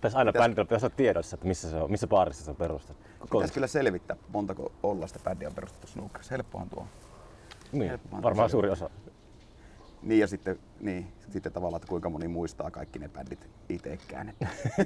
Tässä 0.00 0.18
aina 0.18 0.30
Pitäis- 0.32 0.42
bändillä 0.42 0.64
pitäisi 0.64 0.86
olla 0.86 0.94
tiedossa, 0.96 1.34
että 1.34 1.46
missä, 1.46 1.70
se 1.70 1.76
on, 1.76 1.90
missä 1.90 2.06
baarissa 2.06 2.44
se 2.44 2.50
on 2.50 2.56
perustettu. 2.56 3.02
Koko, 3.18 3.38
Pitäisi 3.38 3.54
kyllä 3.54 3.66
selvittää, 3.66 4.16
montako 4.32 4.72
ollasta 4.82 5.18
bändiä 5.24 5.48
on 5.48 5.54
perustettu 5.54 5.86
Snookerissa. 5.86 6.34
Helppohan 6.34 6.70
tuo. 6.70 6.80
on. 6.80 6.88
niin, 7.72 7.88
helppohan 7.88 8.22
varmaan 8.22 8.50
suuri 8.50 8.70
osa. 8.70 8.90
Niin 10.02 10.20
ja 10.20 10.26
sitten, 10.26 10.58
niin, 10.80 11.06
sitten 11.30 11.52
tavallaan, 11.52 11.76
että 11.78 11.88
kuinka 11.88 12.10
moni 12.10 12.28
muistaa 12.28 12.70
kaikki 12.70 12.98
ne 12.98 13.08
bändit 13.08 13.48
itsekään. 13.68 14.32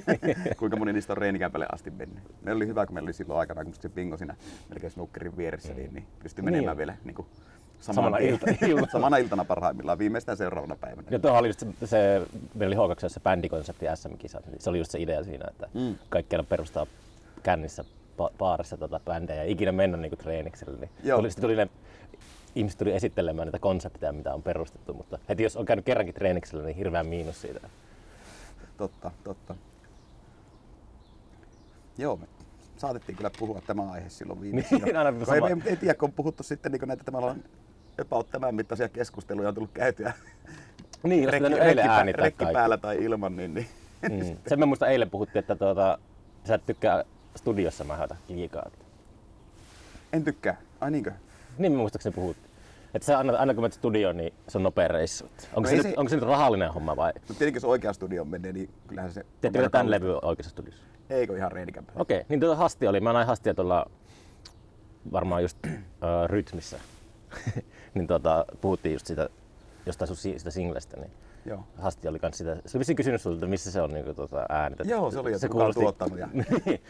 Kuinka 0.59 0.77
moni 0.77 0.93
niistä 0.93 1.13
on 1.13 1.17
reenikämpälle 1.17 1.65
asti 1.71 1.91
mennyt. 1.91 2.23
Meillä 2.41 2.57
oli 2.59 2.67
hyvä, 2.67 2.85
kun 2.85 2.93
meillä 2.93 3.07
oli 3.07 3.13
silloin 3.13 3.39
aikana, 3.39 3.63
kun 3.63 3.73
se 3.73 3.89
bingo 3.89 4.17
siinä 4.17 4.35
melkein 4.69 4.91
snookerin 4.91 5.37
vieressä, 5.37 5.73
niin, 5.73 5.93
niin 5.93 6.05
pystyi 6.23 6.43
menemään 6.43 6.65
Niin. 6.67 6.77
vielä 6.77 6.95
niin 7.03 7.15
kuin 7.15 7.27
Samana 7.79 8.17
tien. 8.17 8.29
ilta- 8.29 8.65
iltana. 8.67 8.87
samana 8.97 9.17
iltana 9.17 9.45
parhaimmillaan, 9.45 9.97
viimeistään 9.99 10.37
seuraavana 10.37 10.75
päivänä. 10.75 11.07
Ja 11.11 11.19
tuohon 11.19 11.39
oli 11.39 11.47
just 11.49 11.59
se, 11.59 11.67
se 11.87 12.21
meillä 12.55 12.81
oli 12.81 12.93
H2 12.95 13.09
se 13.09 13.19
bändikonsepti 13.19 13.85
SM-kisat. 13.95 14.45
niin 14.47 14.61
Se 14.61 14.69
oli 14.69 14.77
just 14.77 14.91
se 14.91 14.99
idea 15.01 15.23
siinä, 15.23 15.45
että 15.49 15.67
Mm. 15.73 15.95
kaikki 16.09 16.35
aina 16.35 16.43
perustaa 16.49 16.85
kännissä 17.43 17.83
ba- 18.17 18.33
baarissa 18.37 18.77
tota 18.77 18.99
bändejä 19.05 19.43
ja 19.43 19.49
ikinä 19.51 19.71
mennä 19.71 19.97
niinku 19.97 20.15
treenikselle. 20.15 20.77
Niin 20.79 20.89
Joo. 21.03 21.17
tuli, 21.19 21.29
tuli 21.41 21.55
ne, 21.55 21.67
ihmiset 22.55 22.77
tuli 22.79 22.93
esittelemään 22.93 23.47
niitä 23.47 23.59
konsepteja, 23.59 24.11
mitä 24.11 24.33
on 24.33 24.43
perustettu, 24.43 24.93
mutta 24.93 25.19
heti 25.29 25.43
jos 25.43 25.57
on 25.57 25.65
käynyt 25.65 25.85
kerrankin 25.85 26.15
treeniksellä, 26.15 26.63
niin 26.65 26.77
hirveän 26.77 27.05
miinus 27.07 27.41
siitä. 27.41 27.69
Totta, 28.77 29.11
totta. 29.23 29.55
Joo, 31.97 32.15
me 32.15 32.27
saatettiin 32.77 33.15
kyllä 33.15 33.31
puhua 33.39 33.61
tämä 33.67 33.91
aihe 33.91 34.09
silloin 34.09 34.41
viimeksi. 34.41 34.75
Niin, 34.75 34.97
aina 34.97 35.11
Kun 35.13 35.25
sama- 35.25 35.47
ei, 35.49 35.55
ei, 35.65 35.75
tiedä, 35.75 35.93
kun 35.93 36.09
on 36.09 36.13
puhuttu 36.13 36.43
sitten 36.43 36.71
niin 36.71 36.81
näitä 36.87 37.03
tavallaan 37.03 37.43
about 38.01 38.29
tämän 38.29 38.55
mittaisia 38.55 38.89
keskusteluja 38.89 39.47
on 39.49 39.55
tullut 39.55 39.71
käytyä 39.73 40.13
Niin, 41.03 41.23
jos 41.23 41.31
rekki, 41.31 41.49
rekki, 41.49 41.65
eilen 41.67 42.15
rekki 42.15 42.37
kaikki. 42.37 42.53
päällä 42.53 42.77
tai 42.77 43.03
ilman, 43.03 43.35
niin, 43.35 43.53
niin 43.53 43.67
Mm. 44.09 44.37
Sen 44.47 44.59
mä 44.59 44.65
muistan 44.65 44.91
eilen 44.91 45.09
puhuttiin, 45.09 45.39
että 45.39 45.55
tuota, 45.55 45.97
sä 46.47 46.55
et 46.55 46.65
tykkää 46.65 47.03
studiossa 47.35 47.83
mähätä 47.83 48.15
liikaa. 48.27 48.69
en 50.13 50.23
tykkää. 50.23 50.57
Ai 50.81 50.91
niinkö? 50.91 51.11
Niin 51.57 51.71
me 51.71 51.77
muistaakseni 51.77 52.15
puhuttiin. 52.15 52.53
Että 52.93 53.05
sä 53.05 53.17
aina, 53.17 53.37
aina 53.37 53.53
kun 53.53 53.63
menet 53.63 53.73
studioon, 53.73 54.17
niin 54.17 54.33
se 54.47 54.57
on 54.57 54.63
nopea 54.63 54.87
reissu. 54.87 55.25
Onko, 55.25 55.61
No 55.61 55.67
se, 55.67 55.73
nyt, 55.75 55.81
se- 55.83 55.93
onko 55.97 56.09
se 56.09 56.15
nyt 56.15 56.25
rahallinen 56.25 56.73
homma 56.73 56.95
vai? 56.95 57.13
No 57.15 57.21
tietenkin 57.27 57.55
jos 57.55 57.63
oikea 57.63 57.93
studio 57.93 58.25
menee, 58.25 58.51
niin 58.53 58.69
kyllähän 58.87 59.13
se... 59.13 59.25
Teettekö 59.41 59.69
tämän 59.69 59.91
levy 59.91 60.19
oikeassa 60.21 60.49
studiossa? 60.49 60.83
Eikö 61.09 61.37
ihan 61.37 61.51
reenikämpä? 61.51 61.91
Okei, 61.95 62.17
okay. 62.17 62.25
niin 62.29 62.39
tuota 62.39 62.55
Hasti 62.55 62.87
oli. 62.87 62.99
Mä 62.99 63.13
näin 63.13 63.27
Hastia 63.27 63.53
tuolla 63.53 63.85
varmaan 65.11 65.41
just 65.41 65.57
äh, 65.65 65.71
rytmissä. 66.25 66.79
niin 67.93 68.07
tuota, 68.07 68.45
puhuttiin 68.61 68.93
just 68.93 69.05
siitä, 69.07 69.29
jostain 69.85 70.07
sun 70.07 70.17
si- 70.17 70.39
sitä 70.39 70.51
singlestä, 70.51 70.97
niin 70.97 71.11
Joo. 71.45 71.63
Hasti 71.77 72.07
oli 72.07 72.19
kans 72.19 72.37
sitä. 72.37 72.55
Se 72.55 72.77
oli 72.77 72.79
vissiin 72.79 72.95
kysynyt 72.95 73.21
sulta, 73.21 73.35
että 73.35 73.47
missä 73.47 73.71
se 73.71 73.81
on 73.81 73.89
niin 73.93 74.15
tuota, 74.15 74.45
äänitetty. 74.49 74.91
Joo, 74.93 75.11
se 75.11 75.19
oli, 75.19 75.33
että 75.33 75.49
kuka 75.49 75.65
on 75.65 75.73
tuottanut 75.73 76.19
ja- 76.19 76.27
niin. 76.33 76.45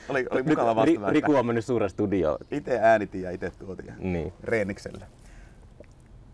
Oli- 0.09 0.27
oli 0.31 0.43
mukava 0.43 0.75
vastata, 0.75 1.09
Riku 1.09 1.35
on 1.35 1.45
mennyt 1.45 1.65
suureen 1.65 1.89
studioon. 1.89 2.37
Itse 2.51 2.79
äänitin 2.79 3.21
ja 3.21 3.31
itse 3.31 3.51
tuotin 3.59 3.93
Niin. 3.99 4.33
reeniksellä. 4.43 5.05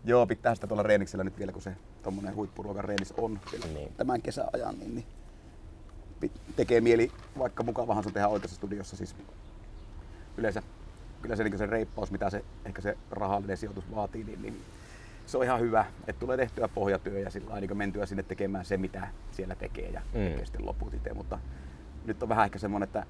Joo, 0.04 0.26
pitää 0.26 0.54
sitä 0.54 0.66
tuolla 0.66 0.82
reeniksellä 0.82 1.24
nyt 1.24 1.38
vielä, 1.38 1.52
kun 1.52 1.62
se 1.62 1.76
tommonen 2.02 2.34
huippuruokan 2.34 2.84
reenis 2.84 3.12
on 3.16 3.40
Niin. 3.74 3.92
tämän 3.96 4.22
kesäajan, 4.22 4.78
niin, 4.78 4.94
niin 4.94 5.06
pi- 6.20 6.32
tekee 6.56 6.80
mieli, 6.80 7.12
vaikka 7.38 7.62
mukavahan 7.62 8.04
se 8.04 8.10
tehdä 8.10 8.28
oikeassa 8.28 8.56
studiossa, 8.56 8.96
siis 8.96 9.16
yleensä 10.36 10.62
kyllä 11.22 11.36
se, 11.36 11.44
niin 11.44 11.58
se 11.58 11.66
reippaus, 11.66 12.10
mitä 12.10 12.30
se, 12.30 12.44
ehkä 12.64 12.82
se 12.82 12.96
rahallinen 13.10 13.56
sijoitus 13.56 13.94
vaatii, 13.94 14.24
niin, 14.24 14.42
niin 14.42 14.60
se 15.30 15.38
on 15.38 15.44
ihan 15.44 15.60
hyvä, 15.60 15.84
että 16.06 16.20
tulee 16.20 16.36
tehtyä 16.36 16.68
pohjatyö 16.68 17.18
ja 17.18 17.30
sillä 17.30 17.60
niin 17.60 17.76
mentyä 17.76 18.06
sinne 18.06 18.22
tekemään 18.22 18.64
se, 18.64 18.76
mitä 18.76 19.08
siellä 19.32 19.54
tekee 19.54 19.88
ja 19.90 20.00
Mm. 20.00 20.20
tekee 20.24 20.44
sitten 20.46 20.66
loput 20.66 20.94
itse, 20.94 21.14
mutta 21.14 21.38
nyt 22.06 22.22
on 22.22 22.28
vähän 22.28 22.44
ehkä 22.44 22.58
semmoinen, 22.58 22.86
että 22.86 23.06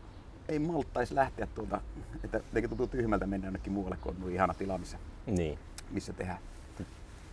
ei 0.48 0.58
malttaisi 0.58 1.14
lähteä 1.14 1.46
tuolta, 1.54 1.80
että 2.24 2.36
jotenkin 2.38 2.68
tuntuu 2.68 2.86
tyhmältä 2.86 3.26
mennä 3.26 3.46
jonnekin 3.46 3.72
muualle, 3.72 3.96
kun 4.00 4.16
on 4.24 4.32
ihana 4.32 4.54
tila, 4.54 4.78
missä, 4.78 4.98
Niin. 5.26 5.58
missä 5.90 6.12
tehdä 6.12 6.38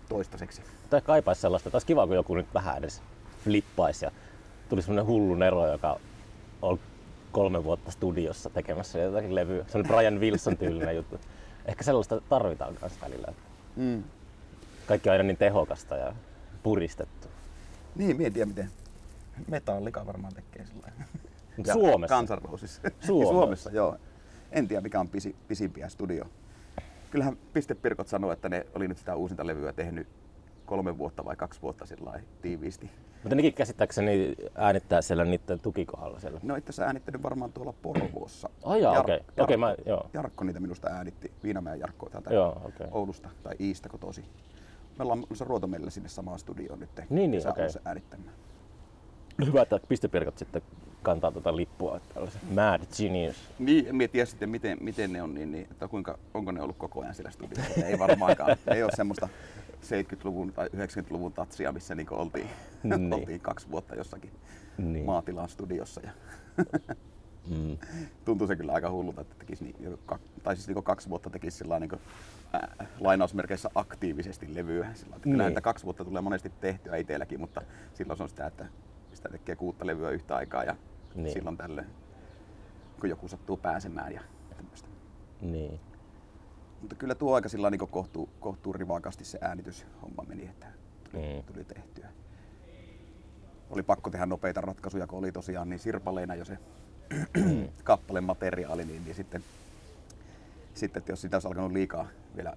toistaiseksi. 0.10 0.62
Tai 0.90 1.02
kaipaisi 1.02 1.42
sellaista, 1.42 1.70
että 1.70 1.76
olisi 1.76 1.88
kiva, 1.88 2.08
kun 2.08 2.16
joku 2.16 2.36
nyt 2.36 2.54
vähän 2.54 2.78
edes 2.78 3.02
flippaisi 3.44 4.06
ja 4.06 4.12
tuli 4.70 4.82
semmoinen 4.82 5.06
hullu 5.06 5.36
Nero, 5.36 5.72
joka 5.72 6.00
on 6.62 6.80
kolme 7.32 7.64
vuotta 7.64 7.92
studiossa 7.92 8.50
tekemässä 8.50 9.00
jotakin 9.00 9.36
levyä. 9.36 9.66
Se 9.68 9.78
oli 9.78 9.88
Brian 9.88 10.20
Wilson 10.20 10.58
tyylinen 10.58 10.96
juttu. 11.00 11.20
Ehkä 11.66 11.84
sellaista 11.84 12.22
tarvitaan 12.30 12.76
myös 12.82 13.02
välillä. 13.02 13.34
Mm. 13.76 14.04
Kaikki 14.88 15.10
on 15.10 15.12
aina 15.14 15.24
niin 15.24 15.38
tehokasta 15.38 15.96
ja 15.96 16.14
puristettu. 16.64 17.28
Niin, 17.96 18.18
mietin 18.18 18.48
miten. 18.48 18.70
Metallika 19.48 20.06
varmaan 20.06 20.34
tekee 20.34 20.66
sillä 20.66 20.92
Mut 21.58 21.68
Suomessa? 21.74 22.16
Kansanrousis. 22.16 22.82
Suomessa? 23.00 23.34
Suomessa, 23.34 23.72
joo. 23.72 23.98
En 24.52 24.68
tiedä 24.68 24.82
mikä 24.82 25.00
on 25.00 25.08
pisi, 25.10 25.36
pisimpiä 25.48 25.90
studio. 25.90 26.26
Kyllähän 27.12 27.38
Pistepirkot 27.54 28.08
sanoi, 28.08 28.34
että 28.34 28.50
ne 28.50 28.66
oli 28.76 28.88
nyt 28.88 28.98
sitä 28.98 29.16
uusinta 29.16 29.48
levyä 29.48 29.74
tehnyt 29.74 30.08
kolme 30.66 30.98
vuotta 30.98 31.26
vai 31.26 31.36
kaksi 31.36 31.62
vuotta 31.62 31.86
sillä 31.86 32.20
tiiviisti. 32.42 32.90
Mutta 33.24 33.36
nekin 33.36 33.54
käsittääkseni 33.54 34.36
äänittää 34.56 35.02
siellä 35.02 35.26
niiden 35.26 35.60
tukikohdalla 35.60 36.20
siellä. 36.20 36.40
Ne 36.44 36.54
on 36.54 36.60
itse 36.60 36.70
asiassa 36.70 36.84
äänittänyt 36.86 37.24
varmaan 37.24 37.52
tuolla 37.54 37.74
Porvoossa. 37.82 38.50
Ai 38.64 38.82
Jar- 38.82 39.00
okei. 39.00 39.16
Jarkko, 39.16 39.44
Okei, 39.44 39.58
mä- 39.58 39.76
joo. 39.86 40.10
Jarkko 40.14 40.44
niitä 40.44 40.60
minusta 40.60 40.90
äänitti. 40.90 41.32
Viinamäen 41.44 41.80
Jarkko 41.80 42.10
täältä 42.10 42.34
Joo, 42.34 42.62
okei. 42.66 42.88
Oulusta 42.92 43.30
tai 43.44 43.56
Iistä 43.60 43.90
kotosi. 43.90 44.26
Me 44.98 45.04
ollaan 45.04 45.24
se 45.34 45.46
Ruotomeillä 45.46 45.90
sinne 45.90 46.10
samaan 46.10 46.40
studioon 46.40 46.80
nyt. 46.80 46.90
Niin, 47.10 47.32
niin, 47.32 47.48
okei. 47.48 47.64
alussa 47.64 47.80
äänittämään. 47.86 48.34
Hyvä, 49.46 49.62
että 49.62 49.80
pistepirkot 49.88 50.38
sitten 50.38 50.62
kantaa 51.04 51.32
tuota 51.32 51.56
lippua, 51.56 51.98
että 51.98 52.14
tällaisen 52.14 52.42
mad 52.54 52.82
genius. 52.98 53.36
Niin, 53.60 54.02
en 54.04 54.10
tiedä 54.10 54.26
sitten 54.26 54.50
miten, 54.50 54.78
miten 54.82 55.14
ne 55.14 55.22
on, 55.22 55.34
niin, 55.34 55.52
niin, 55.52 55.68
että 55.72 55.88
kuinka, 55.88 56.18
onko 56.34 56.52
ne 56.52 56.62
ollut 56.62 56.78
koko 56.78 57.02
ajan 57.02 57.16
siellä 57.16 57.32
studiossa. 57.32 57.86
Ei 57.86 58.00
varmaankaan. 58.00 58.58
ei 58.74 58.84
ole 58.84 58.92
semmoista 58.96 59.30
70-luvun 59.84 60.54
tai 60.54 60.68
90-luvun 60.68 61.34
tatsia, 61.34 61.72
missä 61.72 61.96
niin 61.96 62.08
oltiin, 62.14 62.48
Niin. 62.84 63.14
oltiin 63.14 63.40
kaksi 63.42 63.72
vuotta 63.72 63.96
jossakin 63.96 64.32
Niin. 64.78 65.06
maatilan 65.06 65.50
studiossa. 65.50 66.02
Ja 66.02 66.12
Mm. 67.50 67.78
tuntuu 68.26 68.48
se 68.48 68.56
kyllä 68.56 68.74
aika 68.74 68.92
hullulta, 68.92 69.22
että 69.22 69.36
tekisi 69.40 69.64
niin, 69.64 69.98
tai 70.44 70.56
siis 70.56 70.68
niin 70.68 70.84
kaksi 70.84 71.10
vuotta 71.10 71.30
tekisi 71.30 71.58
sillä 71.58 71.80
niin 71.80 71.92
äh, 72.56 72.88
lainausmerkeissä 73.00 73.70
aktiivisesti 73.76 74.56
levyä. 74.56 74.94
Sillä, 74.94 75.16
että 75.16 75.24
kyllä 75.30 75.44
Niin. 75.44 75.48
että 75.48 75.62
kaksi 75.62 75.86
vuotta 75.86 76.06
tulee 76.06 76.22
monesti 76.22 76.52
tehtyä 76.62 76.96
itselläkin, 76.96 77.40
mutta 77.40 77.62
silloin 77.94 78.18
se 78.18 78.24
on 78.24 78.30
sitä, 78.30 78.48
että 78.48 78.66
sitä 79.14 79.30
tekee 79.30 79.56
kuutta 79.56 79.86
levyä 79.86 80.10
yhtä 80.10 80.36
aikaa 80.36 80.64
ja 80.64 80.76
Niin. 81.16 81.34
silloin 81.34 81.58
tällöin, 81.58 81.88
kun 83.00 83.10
joku 83.10 83.28
sattuu 83.28 83.58
pääsemään 83.58 84.14
ja 84.14 84.22
tämmöistä. 84.58 84.88
Niin. 85.42 85.80
Mutta 86.82 86.96
kyllä 86.96 87.16
tuo 87.16 87.36
aika 87.36 87.50
sillä 87.50 87.70
niin 87.70 87.88
kohtuu, 87.90 88.30
kohtuu 88.40 88.74
rivakasti 88.74 89.26
se 89.26 89.38
äänityshomma 89.42 90.24
meni, 90.28 90.44
että 90.44 90.68
tuli, 91.12 91.24
mm. 91.24 91.44
tuli 91.54 91.64
tehtyä. 91.64 92.08
Oli 93.70 93.84
pakko 93.84 94.10
tehdä 94.10 94.26
nopeita 94.26 94.62
ratkaisuja, 94.62 95.08
kun 95.08 95.20
oli 95.20 95.32
tosiaan 95.32 95.70
niin 95.70 95.80
sirpaleina 95.80 96.36
jo 96.36 96.46
se 96.46 96.58
kappaleen 97.84 98.24
materiaali, 98.24 98.86
niin, 98.86 99.04
niin 99.06 99.16
sitten, 99.16 99.44
sitten 100.74 101.00
että 101.00 101.12
jos 101.12 101.22
sitä 101.22 101.36
olisi 101.36 101.48
alkanut 101.48 101.72
liikaa 101.72 102.08
vielä 102.36 102.54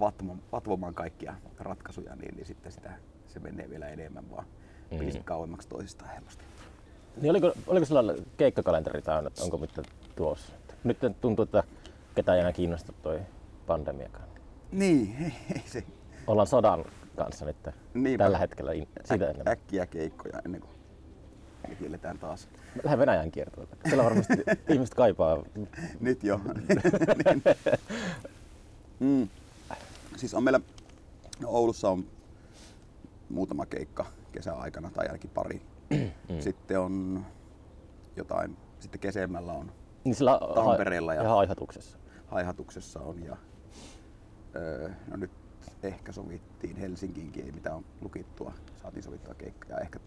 vatvomaan, 0.00 0.42
vatvomaan 0.52 0.94
kaikkia 0.94 1.34
ratkaisuja, 1.58 2.16
niin, 2.16 2.36
niin 2.36 2.46
sitten 2.46 2.72
sitä, 2.72 2.92
se 3.26 3.40
menee 3.40 3.70
vielä 3.70 3.88
enemmän 3.88 4.30
vaan 4.30 4.46
Mm. 4.90 4.98
mm. 4.98 5.24
kauemmaksi 5.24 5.68
toisistaan 5.68 6.10
helposti. 6.10 6.44
Niin 7.20 7.30
oliko, 7.30 7.52
oliko 7.66 7.86
sulla 7.86 8.14
keikkakalenteri 8.36 9.02
täynnä, 9.02 9.28
että 9.28 9.42
onko 9.44 9.58
mitään 9.58 9.84
tuossa? 10.16 10.52
Nyt 10.84 10.98
tuntuu, 11.20 11.42
että 11.42 11.64
ketään 12.14 12.36
ei 12.36 12.40
enää 12.40 12.52
kiinnosta 12.52 12.92
toi 13.02 13.20
pandemiakaan. 13.66 14.28
Niin, 14.72 15.16
ei, 15.24 15.32
ei 15.54 15.62
se 15.66 15.84
Ollaan 16.26 16.46
sodan 16.46 16.84
kanssa 17.16 17.44
nyt 17.44 17.56
Niinpä. 17.94 18.24
tällä 18.24 18.38
hetkellä 18.38 18.72
in, 18.72 18.88
sitä 19.04 19.14
äk, 19.14 19.30
enemmän. 19.30 19.48
äkkiä 19.48 19.86
keikkoja 19.86 20.38
ennen 20.44 20.60
kuin 20.60 20.73
kielletään 21.78 22.18
taas. 22.18 22.48
Lähden 22.84 22.98
Venäjän 22.98 23.30
kiertoon. 23.30 23.66
Siellä 23.88 24.04
varmasti 24.04 24.32
ihmiset 24.72 24.94
kaipaa. 24.94 25.42
Nyt 26.00 26.24
jo. 26.24 26.40
niin. 27.24 27.42
mm. 29.00 29.28
Siis 30.16 30.34
on 30.34 30.44
meillä 30.44 30.60
no 31.40 31.48
Oulussa 31.48 31.90
on 31.90 32.04
muutama 33.28 33.66
keikka 33.66 34.06
kesäaikana 34.32 34.90
tai 34.90 35.06
ainakin 35.06 35.30
pari. 35.30 35.62
Sitten 36.40 36.80
on 36.80 37.24
jotain, 38.16 38.56
sitten 38.80 39.00
kesemmällä 39.00 39.52
on 39.52 39.72
Niin 40.04 40.14
sillä 40.14 40.40
Tampereella 40.54 41.14
ja- 41.14 41.22
ihan 41.22 41.38
aihatuksessa. 41.38 41.98
haihatuksessa 42.26 43.00
on 43.00 43.22
ja 43.24 43.36
öö, 44.56 44.90
no 45.10 45.16
nyt 45.16 45.30
ehkä 45.82 46.12
sovittiin 46.12 46.76
Helsinkiinkin, 46.76 47.44
ei 47.44 47.52
mitään 47.52 47.76
on 47.76 47.84
lukittua, 48.00 48.52
saatiin 48.82 49.02
sovittua 49.02 49.34
keikkaa 49.34 49.78
ja 49.78 49.82
ehkä 49.84 50.00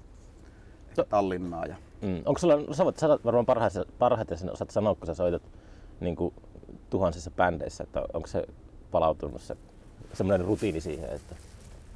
No. 0.98 1.04
Tallinnaa 1.04 1.66
ja 1.66 1.76
Mm. 2.02 2.22
Onko 2.26 2.40
sulla, 2.40 2.74
sä 2.74 2.86
voit 2.86 2.98
sä 2.98 3.08
varmaan 3.10 3.46
parhaiten, 3.46 3.86
parhaiten 4.00 4.38
sen 4.38 4.52
osaat 4.52 4.72
sanoa, 4.72 4.96
kun 4.96 5.08
sä 5.08 5.14
soitat 5.14 5.42
niin 6.00 6.16
kuin 6.16 6.34
tuhansissa 6.90 7.32
bändeissä, 7.32 7.84
että 7.84 8.02
onko 8.14 8.28
se 8.28 8.48
palautunut 8.92 9.42
se 9.42 9.58
semmoinen 10.14 10.48
rutiini 10.48 10.82
siihen, 10.82 11.10
että, 11.10 11.36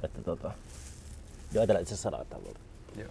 että 0.02 0.22
tota, 0.22 0.52
joo, 1.52 1.64
etelä 1.64 1.78
itse 1.78 1.94
asiassa 1.94 2.10
sadaa. 2.10 2.24
Joo. 2.44 2.54
Niin, 2.96 3.08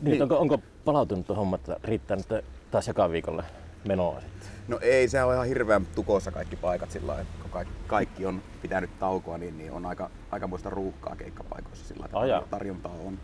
Niin. 0.00 0.22
Onko, 0.22 0.38
onko 0.38 0.58
palautunut 0.84 1.26
tuo 1.26 1.36
homma, 1.36 1.56
että 1.56 1.76
riittää 1.84 2.16
nyt 2.16 2.44
taas 2.70 2.88
joka 2.88 3.10
viikolle 3.10 3.44
menoa 3.84 4.20
sitten? 4.20 4.48
No 4.68 4.78
ei, 4.82 5.08
se 5.08 5.22
on 5.22 5.34
ihan 5.34 5.46
hirveän 5.46 5.86
tukossa 5.94 6.30
kaikki 6.30 6.56
paikat 6.56 6.90
sillä 6.90 7.06
lailla, 7.06 7.22
että 7.22 7.42
kun 7.42 7.50
kaikki, 7.50 7.74
kaikki 7.86 8.26
on 8.26 8.42
pitänyt 8.62 8.98
taukoa, 8.98 9.38
niin, 9.38 9.58
niin 9.58 9.72
on 9.72 9.86
aika, 9.86 10.10
aikamoista 10.30 10.70
ruuhkaa 10.70 11.16
keikkapaikoissa 11.16 11.86
sillä 11.88 12.08
lailla, 12.12 12.38
että 12.38 12.50
tarjontaa 12.50 12.92
on, 13.06 13.18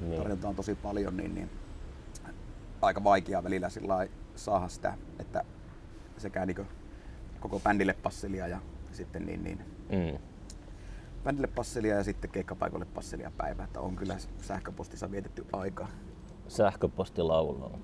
Niin. 0.00 0.16
tarjontaa 0.20 0.50
on 0.50 0.56
tosi 0.56 0.74
paljon, 0.74 1.16
niin, 1.16 1.34
niin 1.34 1.50
aika 2.82 3.04
vaikea 3.04 3.44
välillä 3.44 3.68
sillä 3.68 4.08
saada 4.34 4.68
sitä, 4.68 4.94
että 5.18 5.44
sekä 6.18 6.46
niin 6.46 6.66
koko 7.40 7.60
bändille 7.60 7.92
passelia 7.92 8.48
ja 8.48 8.60
sitten 8.92 9.26
niin, 9.26 9.44
niin 9.44 9.58
Mm. 9.90 10.18
bändille 11.24 11.46
passelia 11.46 11.96
ja 11.96 12.04
sitten 12.04 12.30
keikkapaikoille 12.30 12.86
passelia 12.86 13.32
päivä, 13.36 13.64
että 13.64 13.80
on 13.80 13.96
kyllä 13.96 14.16
sähköpostissa 14.40 15.10
vietetty 15.10 15.46
aikaa. 15.52 15.88
Sähköpostilaulu. 16.48 17.78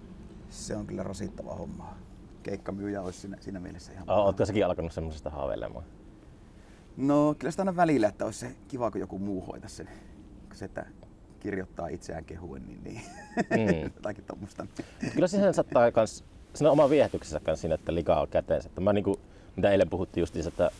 Se 0.50 0.76
on 0.76 0.86
kyllä 0.86 1.02
rasittava 1.02 1.54
homma. 1.54 1.94
Keikkamyyjä 2.42 3.02
olisi 3.02 3.20
siinä, 3.20 3.36
siinä 3.40 3.60
mielessä 3.60 3.92
ihan 3.92 4.10
Oletko 4.10 4.46
säkin 4.46 4.66
alkanut 4.66 4.92
semmoisesta 4.92 5.30
haaveilemaan? 5.30 5.84
No 6.96 7.34
kyllä 7.38 7.50
sitä 7.50 7.62
aina 7.62 7.76
välillä, 7.76 8.08
että 8.08 8.24
olisi 8.24 8.38
se 8.38 8.56
kiva, 8.68 8.90
kun 8.90 9.00
joku 9.00 9.18
muu 9.18 9.40
hoitaisi 9.46 9.76
sen. 9.76 9.88
Se, 10.54 10.64
että 10.64 10.86
kirjoittaa 11.42 11.88
itseään 11.88 12.24
kehuen, 12.24 12.62
niin, 12.66 12.80
niin. 12.84 13.02
Mm. 13.50 13.82
jotakin 13.96 14.24
tommoista. 14.24 14.66
Mut 15.02 15.12
kyllä 15.14 15.26
siihen 15.26 15.54
saattaa 15.54 15.92
kans, 15.92 16.24
siinä 16.54 16.68
on 16.70 16.72
oma 16.72 16.90
viehätyksensä 16.90 17.40
kans 17.40 17.60
siinä, 17.60 17.74
että 17.74 17.94
likaa 17.94 18.20
on 18.20 18.28
käteensä. 18.28 18.68
Että 18.68 18.80
mä 18.80 18.92
niinku, 18.92 19.20
mitä 19.56 19.70
eilen 19.70 19.90
puhuttiin 19.90 20.22
just 20.22 20.36
että 20.46 20.70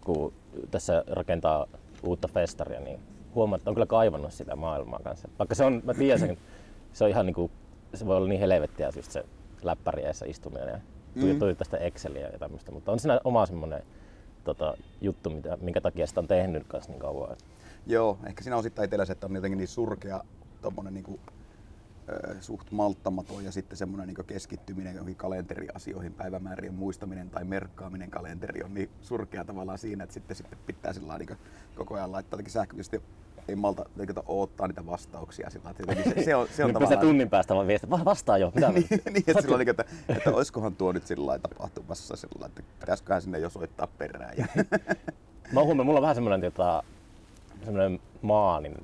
kun 0.00 0.32
tässä 0.70 1.04
rakentaa 1.06 1.66
uutta 2.02 2.28
festaria, 2.28 2.80
niin 2.80 3.00
huomaa, 3.34 3.56
että 3.56 3.70
on 3.70 3.74
kyllä 3.74 3.86
kaivannut 3.86 4.32
sitä 4.32 4.56
maailmaa 4.56 5.00
kanssa. 5.04 5.28
Vaikka 5.38 5.54
se 5.54 5.64
on, 5.64 5.82
mä 5.84 5.94
tiedän 5.94 6.18
sen, 6.18 6.38
se 6.92 7.04
on 7.04 7.10
ihan 7.10 7.26
niinku, 7.26 7.50
se 7.94 8.06
voi 8.06 8.16
olla 8.16 8.28
niin 8.28 8.40
helvettiä 8.40 8.90
just 8.96 9.10
se 9.12 9.24
läppäri 9.62 10.02
istuminen 10.26 10.68
ja 10.68 10.80
Mm. 11.14 11.38
tuijottaa 11.38 11.54
tästä 11.54 11.76
Exceliä 11.76 12.28
ja 12.28 12.38
tämmöistä, 12.38 12.72
mutta 12.72 12.92
on 12.92 12.98
siinä 12.98 13.20
oma 13.24 13.46
semmoinen 13.46 13.82
tota, 14.44 14.74
juttu, 15.00 15.30
mitä, 15.30 15.58
minkä 15.60 15.80
takia 15.80 16.06
sitä 16.06 16.20
on 16.20 16.28
tehnyt 16.28 16.66
kanssa 16.66 16.92
niin 16.92 17.00
kauan. 17.00 17.36
Joo, 17.86 18.18
ehkä 18.26 18.42
siinä 18.42 18.56
osittain 18.56 18.84
itsellä 18.84 19.04
se, 19.04 19.12
että 19.12 19.26
on 19.26 19.34
jotenkin 19.34 19.58
niin 19.58 19.68
surkea 19.68 20.20
tommonen 20.62 20.94
niinku, 20.94 21.20
suht 22.40 22.70
malttamaton 22.70 23.44
ja 23.44 23.52
sitten 23.52 23.78
semmoinen 23.78 24.06
niin 24.08 24.26
keskittyminen 24.26 24.94
johonkin 24.94 25.16
kalenteriasioihin, 25.16 26.14
päivämäärien 26.14 26.74
muistaminen 26.74 27.30
tai 27.30 27.44
merkkaaminen 27.44 28.10
kalenteri 28.10 28.62
on 28.62 28.74
niin 28.74 28.90
surkea 29.00 29.44
tavallaan 29.44 29.78
siinä, 29.78 30.04
että 30.04 30.14
sitten, 30.14 30.36
sitten 30.36 30.58
pitää 30.66 30.92
sillä 30.92 31.18
niin 31.18 31.36
koko 31.74 31.94
ajan 31.94 32.12
laittaa 32.12 32.36
jotenkin 32.36 32.52
sähköisesti 32.52 33.02
ei 33.48 33.56
malta 33.56 33.84
jotenkin 33.96 34.24
odottaa 34.26 34.68
niitä 34.68 34.86
vastauksia 34.86 35.50
sillä 35.50 35.70
että 35.70 36.10
se, 36.14 36.24
se 36.24 36.36
on, 36.36 36.48
se 36.56 36.64
on 36.64 36.72
tavallaan... 36.72 37.00
tunnin 37.00 37.30
päästä 37.30 37.54
vaan 37.54 37.66
viestiä, 37.66 37.90
"Va- 37.90 38.04
vastaa 38.04 38.38
jo, 38.38 38.52
mitä? 38.54 38.68
niin, 38.72 38.86
niin, 38.90 39.24
että, 39.26 39.42
sillä 39.42 39.58
niin, 39.58 39.68
että, 39.68 39.84
että 40.08 40.30
olisikohan 40.30 40.76
tuo 40.76 40.92
nyt 40.92 41.06
sillä 41.06 41.26
lailla 41.26 41.48
tapahtumassa 41.48 42.16
sillä 42.16 42.32
lailla, 42.40 42.54
että 42.58 42.72
pitäisiköhän 42.80 43.22
sinne 43.22 43.38
jo 43.38 43.50
soittaa 43.50 43.86
perään. 43.86 44.34
Ja, 44.38 44.46
Mä 45.52 45.62
huomaan, 45.62 45.86
mulla 45.86 45.98
on 45.98 46.02
vähän 46.02 46.14
semmoinen 46.14 46.40
tota, 46.40 46.82
semmoinen 47.64 48.00
maanin 48.22 48.76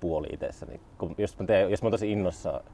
puoli 0.00 0.26
itsessäni. 0.32 0.80
Kun 0.98 1.14
jos, 1.18 1.38
mä 1.38 1.46
teen, 1.46 1.70
jos 1.70 1.82
mä 1.82 1.86
oon 1.86 1.92
tosi 1.92 2.12
innossaan, 2.12 2.64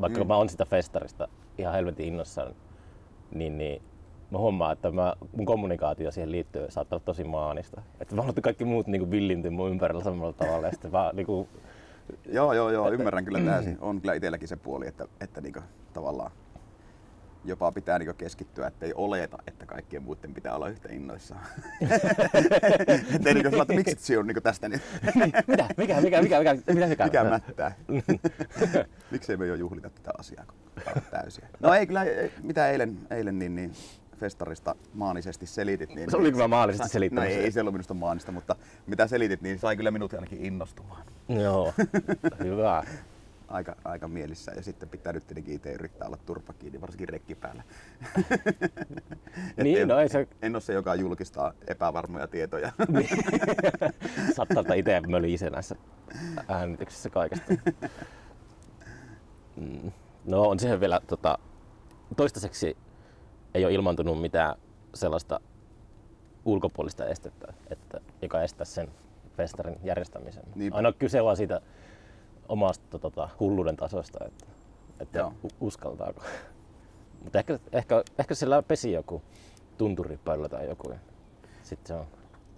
vaikka 0.00 0.20
mm. 0.20 0.26
mä 0.26 0.36
oon 0.36 0.48
sitä 0.48 0.64
festarista 0.64 1.28
ihan 1.58 1.74
helvetin 1.74 2.06
innossaan, 2.06 2.54
niin, 3.34 3.58
niin 3.58 3.82
mä 4.30 4.38
huomaan, 4.38 4.72
että 4.72 4.90
mä, 4.90 5.14
mun 5.36 5.46
kommunikaatio 5.46 6.10
siihen 6.10 6.32
liittyy 6.32 6.70
saattaa 6.70 6.96
olla 6.96 7.04
tosi 7.04 7.24
maanista. 7.24 7.82
Että 8.00 8.16
mä 8.16 8.24
että 8.28 8.40
kaikki 8.40 8.64
muut 8.64 8.86
niin 8.86 9.10
villintyy 9.10 9.50
mun 9.50 9.70
ympärillä 9.70 10.04
samalla 10.04 10.32
tavalla. 10.32 10.66
Ja 10.66 10.72
sitten 10.72 10.92
mä, 10.92 11.10
niin 11.14 11.26
kuin, 11.26 11.48
Joo, 12.28 12.52
joo, 12.52 12.70
joo, 12.70 12.90
ymmärrän 12.90 13.24
kyllä 13.24 13.40
täysin. 13.40 13.78
On 13.80 14.00
kyllä 14.00 14.14
itselläkin 14.14 14.48
se 14.48 14.56
puoli, 14.56 14.86
että, 14.86 15.06
että 15.20 15.40
niinku, 15.40 15.60
tavallaan 15.92 16.30
jopa 17.44 17.72
pitää 17.72 17.98
niinku 17.98 18.14
keskittyä, 18.14 18.66
ettei 18.66 18.92
oleta, 18.94 19.38
että 19.46 19.66
kaikkien 19.66 20.02
muiden 20.02 20.34
pitää 20.34 20.54
olla 20.54 20.68
yhtä 20.68 20.88
innoissaan. 20.92 21.46
ettei 23.14 23.34
niinku 23.34 23.50
sillä, 23.50 23.62
että 23.62 23.74
miksi 23.74 23.96
se 23.98 24.18
on 24.18 24.26
niinku 24.26 24.40
tästä 24.40 24.68
nyt? 24.68 24.82
mitä? 25.46 25.68
Mikä, 25.76 26.00
mikä, 26.00 26.00
mikä, 26.00 26.22
mikä, 26.22 26.38
mikä, 26.38 26.86
mikä, 26.86 27.04
mikä 27.04 27.24
mättää? 27.24 27.74
Miksei 29.10 29.36
me 29.36 29.46
jo 29.46 29.54
juhlita 29.54 29.90
tätä 29.90 30.10
asiaa 30.18 30.44
täysiä? 31.10 31.48
No 31.60 31.74
ei 31.74 31.86
kyllä, 31.86 32.04
mitä 32.42 32.70
eilen, 32.70 32.98
eilen 33.10 33.38
niin, 33.38 33.54
niin 33.54 33.72
festarista 34.20 34.74
maanisesti 34.94 35.46
selitit. 35.46 35.94
Niin, 35.94 36.10
se 36.10 36.16
oliko 36.16 36.38
mä 36.38 36.48
maanisesti 36.48 36.88
selittämässä? 36.88 37.34
No 37.34 37.36
ei, 37.36 37.44
ei 37.44 37.52
se 37.52 37.60
ollut 37.60 37.74
minusta 37.74 37.94
maanista, 37.94 38.32
mutta 38.32 38.56
mitä 38.86 39.06
selitit, 39.06 39.42
niin 39.42 39.58
sai 39.58 39.76
kyllä 39.76 39.90
minut 39.90 40.14
ainakin 40.14 40.44
innostumaan. 40.44 41.02
Joo, 41.28 41.74
hyvä. 42.44 42.84
Aika, 43.50 43.76
aika 43.84 44.08
mielissä 44.08 44.52
ja 44.56 44.62
sitten 44.62 44.88
pitää 44.88 45.12
nyt 45.12 45.26
tietenkin 45.26 45.54
itse 45.54 45.72
yrittää 45.72 46.06
olla 46.08 46.18
turpa 46.26 46.52
kiinni, 46.52 46.80
varsinkin 46.80 47.08
rekki 47.08 47.34
päällä. 47.34 47.62
niin, 49.62 49.80
en, 49.80 49.88
no 49.88 49.98
ei 49.98 50.08
se... 50.08 50.28
en 50.42 50.54
ole 50.54 50.60
se, 50.60 50.72
joka 50.72 50.94
julkistaa 50.94 51.52
epävarmoja 51.66 52.26
tietoja. 52.26 52.72
Saattaa 54.36 54.74
itse 54.74 55.00
mölise 55.06 55.50
näissä 55.50 55.76
äänityksissä 56.48 57.10
kaikesta. 57.10 57.54
Mm. 59.56 59.92
No 60.24 60.42
on 60.42 60.58
siihen 60.58 60.80
vielä 60.80 61.00
tota, 61.06 61.38
toistaiseksi 62.16 62.76
ei 63.54 63.64
ole 63.64 63.74
ilmaantunut 63.74 64.20
mitään 64.20 64.54
sellaista 64.94 65.40
ulkopuolista 66.44 67.06
estettä, 67.06 67.52
että, 67.70 68.00
joka 68.22 68.42
estää 68.42 68.64
sen 68.64 68.88
festarin 69.36 69.76
järjestämisen. 69.84 70.44
Niin. 70.54 70.72
Aina 70.72 70.92
kyse 70.92 71.24
vaan 71.24 71.36
siitä 71.36 71.60
omasta 72.50 72.98
tota, 72.98 73.28
hulluuden 73.40 73.76
tasosta, 73.76 74.24
että, 74.26 74.46
että 75.00 75.18
Joo. 75.18 75.32
uskaltaako. 75.60 76.22
Mutta 77.22 77.38
ehkä, 77.38 77.58
ehkä, 77.72 78.02
ehkä 78.18 78.34
sillä 78.34 78.62
pesi 78.62 78.92
joku 78.92 79.22
tunturipöllö 79.78 80.48
tai 80.48 80.68
joku. 80.68 80.94
Sitten 81.62 81.86
se 81.86 81.94
on 81.94 82.06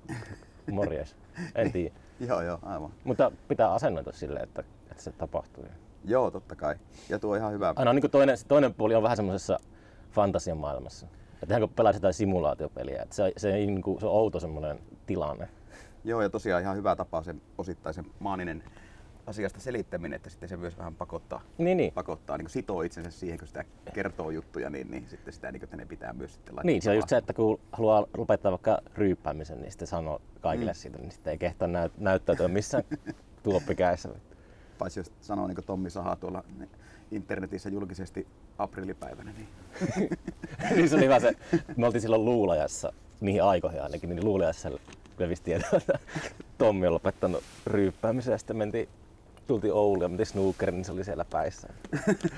morjes. 0.73 1.17
En 1.55 1.73
tiedä. 1.73 1.95
joo, 2.21 2.43
joo, 2.43 2.59
aivan. 2.63 2.91
Mutta 3.05 3.33
pitää 3.49 3.73
asennoida 3.73 4.13
silleen, 4.13 4.45
että, 4.45 4.65
että 4.91 5.03
se 5.03 5.13
tapahtuu. 5.13 5.65
Joo, 6.05 6.31
totta 6.31 6.57
kai. 6.57 6.77
Ja 7.09 7.19
tuo 7.19 7.33
on 7.33 7.39
ihan 7.39 7.53
hyvä. 7.53 7.75
Aina 7.77 7.93
niin 7.93 8.11
toinen, 8.11 8.37
toinen 8.49 8.75
puoli 8.75 8.95
on 8.95 9.03
vähän 9.03 9.17
semmoisessa 9.17 9.59
fantasian 10.11 10.59
maailmassa. 10.59 11.07
Että 11.43 11.61
kun 11.61 11.69
pelaat 11.69 11.95
jotain 11.95 12.15
simulaatiopeliä, 12.15 13.03
että 13.03 13.15
se, 13.15 13.33
se, 13.37 13.53
niin 13.53 13.83
kuin, 13.83 14.01
se 14.01 14.07
on 14.07 14.13
outo 14.13 14.41
semmoinen 14.41 14.79
tilanne. 15.07 15.49
Joo, 16.05 16.23
ja 16.23 16.31
tosiaan 16.31 16.63
ihan 16.63 16.77
hyvä 16.77 16.97
tapa 16.97 17.23
sen 17.23 17.43
osittaisen 17.59 18.05
maaninen 18.19 18.65
asiasta 19.27 19.61
selittäminen, 19.61 20.17
että 20.17 20.31
sitten 20.31 20.49
se 20.49 20.57
myös 20.57 20.79
vähän 20.79 20.95
pakottaa, 20.95 21.41
niin, 21.59 21.77
niin. 21.77 21.93
pakottaa 21.93 22.39
niin 22.39 22.51
sitoo 22.51 22.83
itsensä 22.83 23.11
siihen, 23.11 23.39
kun 23.39 23.49
sitä 23.49 23.65
kertoo 23.95 24.31
juttuja, 24.31 24.71
niin, 24.71 24.91
niin 24.91 25.07
sitten 25.09 25.35
sitä 25.35 25.53
niin, 25.53 25.63
ne 25.77 25.87
pitää 25.87 26.13
myös 26.13 26.35
sitten 26.35 26.57
laittaa. 26.57 26.67
Niin, 26.67 26.83
se 26.83 26.91
on 26.91 26.97
just 26.97 27.09
se, 27.09 27.17
että 27.17 27.33
kun 27.33 27.61
haluaa 27.73 28.07
lopettaa 28.17 28.53
vaikka 28.53 28.79
ryyppäämisen, 28.95 29.61
niin 29.61 29.71
sitten 29.71 29.89
sanoo 29.89 30.21
kaikille 30.41 30.71
mm. 30.71 30.77
siitä, 30.77 30.99
niin 30.99 31.13
sitten 31.13 31.31
ei 31.31 31.39
kehtaa 31.39 31.69
näyt- 31.69 31.93
näyttäytyä 31.99 32.49
missään 32.49 32.85
tuoppikäissä. 33.43 34.09
Paitsi 34.79 35.01
jos 35.01 35.13
sanoo 35.21 35.47
niin 35.47 35.55
kuin 35.55 35.65
Tommi 35.65 35.91
Saha 35.91 36.17
tuolla 36.17 36.45
internetissä 37.11 37.69
julkisesti 37.69 38.27
aprillipäivänä. 38.59 39.33
Niin, 39.33 39.49
niin 40.77 40.89
se 40.89 40.97
oli 40.97 41.05
hyvä 41.05 41.21
se, 41.21 41.33
me 41.77 41.87
oltiin 41.87 42.03
silloin 42.03 42.25
Luulajassa, 42.25 42.93
niihin 43.21 43.43
aikoihin 43.43 43.83
ainakin, 43.83 44.11
niin 44.11 44.25
Luulajassa 44.25 44.71
levisi 45.19 45.43
tietoa, 45.43 45.79
että 45.79 45.99
Tommi 46.59 46.87
on 46.87 46.95
lopettanut 46.95 47.43
ryyppäämisen 47.67 48.33
ja 48.33 48.39
sitten 48.39 48.57
mentiin 48.57 48.89
tultiin 49.47 49.73
Ouluun 49.73 50.03
ja 50.03 50.09
mentiin 50.09 50.27
snookerin, 50.27 50.75
niin 50.75 50.85
se 50.85 50.93
oli 50.93 51.05
siellä 51.05 51.25
päissä. 51.25 51.69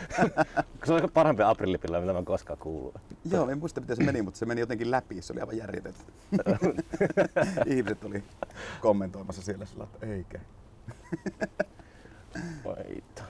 se 0.85 0.93
oli 0.93 1.09
parempi 1.15 1.43
aprillipilla, 1.43 2.01
mitä 2.01 2.13
mä 2.13 2.23
koskaan 2.23 2.59
kuullut. 2.59 2.95
Joo, 3.31 3.49
en 3.49 3.59
muista 3.59 3.81
miten 3.81 3.97
se 3.97 4.05
meni, 4.05 4.23
mutta 4.23 4.39
se 4.39 4.47
meni 4.47 4.61
jotenkin 4.61 4.91
läpi, 4.91 5.23
se 5.23 5.33
oli 5.33 5.41
aivan 5.41 5.57
järjetöntä. 5.57 6.01
Ihmiset 7.67 8.05
oli 8.05 8.25
kommentoimassa 8.81 9.43
siellä 9.43 9.65
sillä, 9.65 9.85
että 9.85 10.07
eikä. 10.07 10.41
Vaita. 12.65 13.23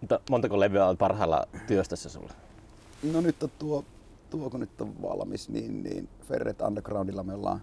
Mutta 0.00 0.20
montako 0.30 0.60
levyä 0.60 0.86
on 0.86 0.96
parhailla 0.96 1.44
työstössä 1.66 2.08
sulla? 2.08 2.32
No 3.12 3.20
nyt 3.20 3.42
on 3.42 3.50
tuo, 3.58 3.84
tuo 4.30 4.50
kun 4.50 4.60
nyt 4.60 4.80
on 4.80 5.02
valmis, 5.02 5.48
niin, 5.48 5.82
niin 5.82 6.08
Ferret 6.28 6.60
Undergroundilla 6.60 7.22
me 7.22 7.34
ollaan 7.34 7.62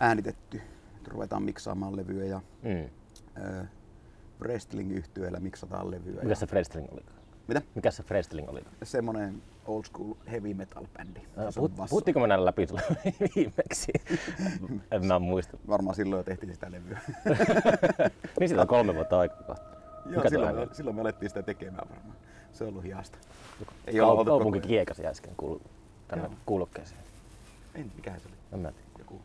äänitetty. 0.00 0.62
Nyt 0.94 1.08
ruvetaan 1.08 1.42
miksaamaan 1.42 1.96
levyä 1.96 2.24
ja 2.24 2.40
mm. 2.62 2.88
Wrestling 4.40 4.92
yhtyeellä 4.92 5.40
miksataan 5.40 5.90
levyä. 5.90 6.22
Mikä 6.22 6.34
se 6.34 6.46
wrestling 6.46 6.88
oli? 6.92 7.00
Mitä? 7.48 7.62
Mikä 7.74 7.90
se 7.90 8.04
wrestling 8.10 8.48
oli? 8.48 8.60
Semmonen 8.82 9.42
old 9.66 9.84
school 9.84 10.14
heavy 10.30 10.54
metal 10.54 10.86
bändi. 10.98 11.20
Puhut, 11.54 11.72
puhuttiinko 11.90 12.20
me 12.20 12.26
näillä 12.26 12.44
läpi 12.44 12.66
viimeksi? 13.36 13.92
en 14.90 15.06
mä 15.06 15.18
muista. 15.18 15.56
Varmaan 15.68 15.94
silloin 15.96 16.20
jo 16.20 16.24
tehtiin 16.24 16.54
sitä 16.54 16.70
levyä. 16.70 17.00
niin 18.40 18.48
siitä 18.48 18.62
on 18.62 18.68
kolme 18.68 18.94
vuotta 18.94 19.18
aikaa. 19.18 19.56
Joo, 20.10 20.28
silloin, 20.28 20.56
me, 20.56 20.68
silloin 20.72 20.96
me 20.96 21.00
alettiin 21.02 21.30
sitä 21.30 21.42
tekemään 21.42 21.88
varmaan. 21.90 22.16
Se 22.52 22.64
on 22.64 22.70
ollut 22.70 22.84
hiasta. 22.84 23.18
Ei 23.86 23.94
Kau- 23.94 24.24
kaupunki 24.24 24.60
kiekasi 24.60 25.06
äsken 25.06 25.32
kuulu, 25.36 25.60
tänne 26.08 26.30
kuulokkeeseen. 26.46 27.00
En, 27.74 27.92
mikähän 27.96 28.20
se 28.20 28.28
oli? 28.28 28.36
En 28.52 28.60
mä 28.60 28.72
tiedä. 28.72 28.88
Joku, 28.98 29.20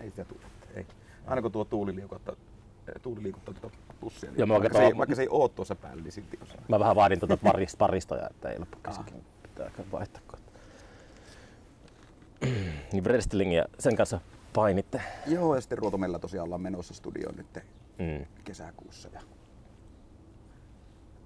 ei 0.00 0.10
sitä 0.10 0.24
tule. 0.24 0.40
Ei. 0.74 0.86
Aina 1.26 1.42
kun 1.42 1.52
tuo 1.52 1.64
tuuli 1.64 1.94
liikuttaa, 1.96 2.36
tuuli 3.02 3.22
liikuttaa 3.22 3.54
tuota 3.54 3.76
pussia, 4.00 4.30
niin 4.30 4.38
Joo, 4.38 4.48
vaikka, 4.48 4.78
se 4.78 4.84
ei, 4.84 4.96
vaikka 4.96 5.14
se 5.14 5.22
ei 5.22 5.28
oo 5.30 5.48
tuossa 5.48 5.74
päällä, 5.74 6.02
niin 6.02 6.12
silti 6.12 6.38
osaa. 6.42 6.62
Mä 6.68 6.78
vähän 6.78 6.96
vaadin 6.96 7.20
tuota 7.20 7.38
paristoja, 7.78 8.28
että 8.30 8.48
ei 8.48 8.58
loppu 8.58 8.78
kesken. 8.82 9.22
Pitää 9.42 9.70
vaihtaa 9.92 10.22
niin 12.92 13.04
wrestling 13.04 13.54
ja 13.54 13.64
sen 13.78 13.96
kanssa 13.96 14.20
painitte. 14.52 15.02
Joo, 15.26 15.54
ja 15.54 15.60
sitten 15.60 15.78
Ruotomella 15.78 16.18
tosiaan 16.18 16.44
ollaan 16.44 16.60
menossa 16.60 16.94
studioon 16.94 17.36
nyt 17.36 17.58
mm. 17.98 18.26
kesäkuussa. 18.44 19.08
Ja 19.12 19.20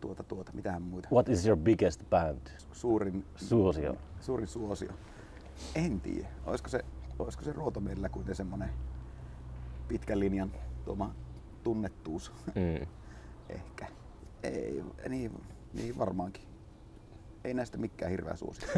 tuota, 0.00 0.22
tuota, 0.22 0.52
mitään 0.52 0.82
muita. 0.82 1.08
What 1.12 1.28
is 1.28 1.46
your 1.46 1.58
biggest 1.58 2.00
band? 2.10 2.46
Suurin 2.72 3.24
suosio. 3.36 3.96
Suurin 4.20 4.48
suosio. 4.48 4.92
En 5.74 6.00
tiedä. 6.00 6.28
Olisiko 6.46 6.68
se, 6.68 6.84
olisiko 7.18 7.44
se 7.44 7.52
Ruotomella 7.52 8.08
kuitenkin 8.08 8.36
semmonen 8.36 8.70
pitkän 9.88 10.20
linjan 10.20 10.52
tuoma 10.84 11.14
tunnettuus? 11.62 12.32
Mm. 12.54 12.86
Ehkä. 13.56 13.86
Ei, 14.42 14.82
niin, 15.08 15.42
niin 15.72 15.98
varmaankin. 15.98 16.42
Ei 17.44 17.54
näistä 17.54 17.78
mikään 17.78 18.10
hirveä 18.10 18.36
suosio. 18.36 18.68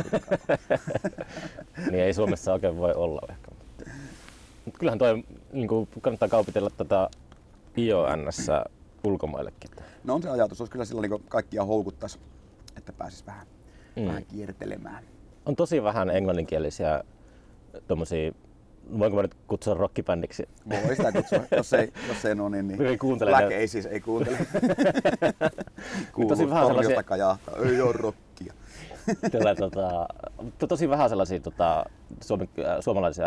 niin 1.91 2.05
ei 2.05 2.15
Suomessa 2.15 2.53
oikein 2.53 2.77
voi 2.77 2.93
olla 2.95 3.21
ehkä. 3.29 3.51
Mutta 4.65 4.79
kyllähän 4.79 4.99
toi 4.99 5.25
niin 5.53 5.69
kannattaa 6.01 6.29
kaupitella 6.29 6.71
tätä 6.71 7.09
IONS 7.79 8.51
ulkomaillekin. 9.05 9.71
No 10.05 10.15
on 10.15 10.23
se 10.23 10.31
ajatus, 10.31 10.61
olisi 10.61 10.73
kyllä 10.73 10.85
silloin 10.85 11.11
niin 11.11 11.25
kaikkia 11.29 11.65
houkuttaisi, 11.65 12.19
että 12.77 12.93
pääsis 12.93 13.27
vähän, 13.27 13.47
mm. 13.97 14.07
vähän 14.07 14.25
kiertelemään. 14.25 15.05
On 15.47 15.57
tosi 15.57 15.83
vähän 15.83 16.11
englanninkielisiä 16.11 17.05
tommosia 17.87 18.33
voinko 18.99 19.17
mä 19.17 19.23
nyt 19.23 19.35
kutsua 19.47 19.75
rockibändiksi? 19.75 20.49
Voi 20.71 20.97
sitä 20.97 21.13
kutsua, 21.13 21.41
jos 21.57 21.73
ei, 21.73 21.93
jos 22.09 22.25
ei 22.25 22.33
ole 22.33 22.51
niin, 22.51 22.69
niin 22.69 22.87
ei 22.87 22.99
kuuntele. 22.99 23.31
Black 23.31 23.53
ei 23.53 23.69
siis, 23.69 23.87
ei 23.87 24.01
kuuntele. 24.01 24.39
Kuuluu 26.13 26.29
tosi 26.29 26.51
vähän 26.51 26.67
sellaisia... 26.67 27.03
kajahtaa, 27.03 27.55
ei 27.57 27.81
ole 27.81 27.93
rockia. 27.93 28.55
Tällä, 29.31 29.55
tota, 29.55 30.09
tosi 30.69 30.89
vähän 30.89 31.09
sellaisia 31.09 31.41
tota, 31.41 31.85
suomi, 32.21 32.49
äh, 32.59 32.77
suomalaisia 32.81 33.27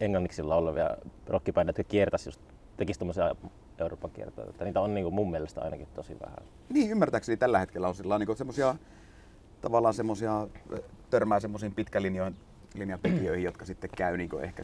englanniksi 0.00 0.42
olevia 0.42 0.90
rockibändejä, 1.26 1.70
jotka 1.78 1.90
kiertäisi 1.90 2.28
just, 2.28 2.40
tekisi 2.76 2.98
tommosia 2.98 3.34
Euroopan 3.78 4.10
kiertoja. 4.10 4.50
Että 4.50 4.64
niitä 4.64 4.80
on 4.80 4.94
niin 4.94 5.04
kuin 5.04 5.14
mun 5.14 5.30
mielestä 5.30 5.60
ainakin 5.60 5.88
tosi 5.94 6.16
vähän. 6.20 6.38
Niin, 6.68 6.90
ymmärtääkseni 6.90 7.36
tällä 7.36 7.58
hetkellä 7.58 7.88
on 7.88 7.94
sillä 7.94 8.18
niin 8.18 8.36
semmosia, 8.36 8.74
tavallaan 9.60 9.94
semmosia, 9.94 10.48
törmää 11.10 11.40
semmoisiin 11.40 11.74
pitkälinjoihin 11.74 12.36
linjan 12.74 13.00
tekijöihin, 13.00 13.44
jotka 13.44 13.64
sitten 13.64 13.90
käy 13.96 14.16
niin 14.16 14.40
ehkä 14.42 14.62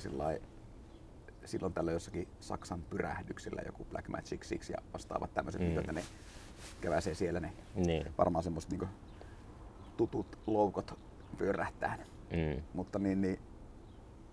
silloin 1.44 1.72
tällä 1.74 1.92
jossakin 1.92 2.28
Saksan 2.40 2.82
pyrähdyksillä 2.82 3.62
joku 3.66 3.84
Black 3.84 4.08
Magic 4.08 4.44
Six 4.44 4.70
ja 4.70 4.78
vastaavat 4.92 5.34
tämmöiset, 5.34 5.60
mm. 5.60 5.78
että 5.78 5.92
ne 5.92 6.04
käväsee 6.80 7.14
siellä 7.14 7.40
ne 7.40 7.52
niin. 7.74 8.06
varmaan 8.18 8.42
semmoiset 8.42 8.70
niin 8.70 8.88
tutut 9.96 10.38
loukot 10.46 10.98
pyörähtää. 11.38 11.98
Mm. 12.30 12.62
Mutta 12.74 12.98
niin, 12.98 13.20
niin, 13.20 13.38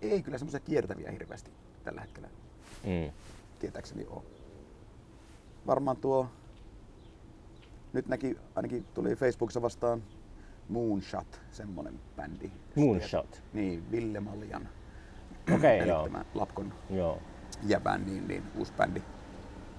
ei 0.02 0.22
kyllä 0.22 0.38
semmoisia 0.38 0.60
kiertäviä 0.60 1.10
hirveästi 1.10 1.50
tällä 1.84 2.00
hetkellä 2.00 2.28
Mm. 2.84 3.12
tietääkseni 3.58 4.06
ole. 4.10 4.22
Varmaan 5.66 5.96
tuo, 5.96 6.28
nyt 7.92 8.08
näki, 8.08 8.36
ainakin 8.54 8.84
tuli 8.94 9.16
Facebookissa 9.16 9.62
vastaan 9.62 10.02
Moonshot, 10.68 11.40
semmonen 11.50 12.00
bändi. 12.16 12.50
Moonshot. 12.76 13.42
Niin, 13.52 13.90
Ville 13.90 14.20
Maljan. 14.20 14.68
Okei, 15.54 15.78
Eli 15.78 15.88
joo. 15.88 16.04
tämä 16.04 16.24
Lapkon 16.34 16.72
Joo. 16.90 17.18
jäbän, 17.62 18.06
niin, 18.06 18.28
niin 18.28 18.42
uusi 18.56 18.72
bändi. 18.72 19.02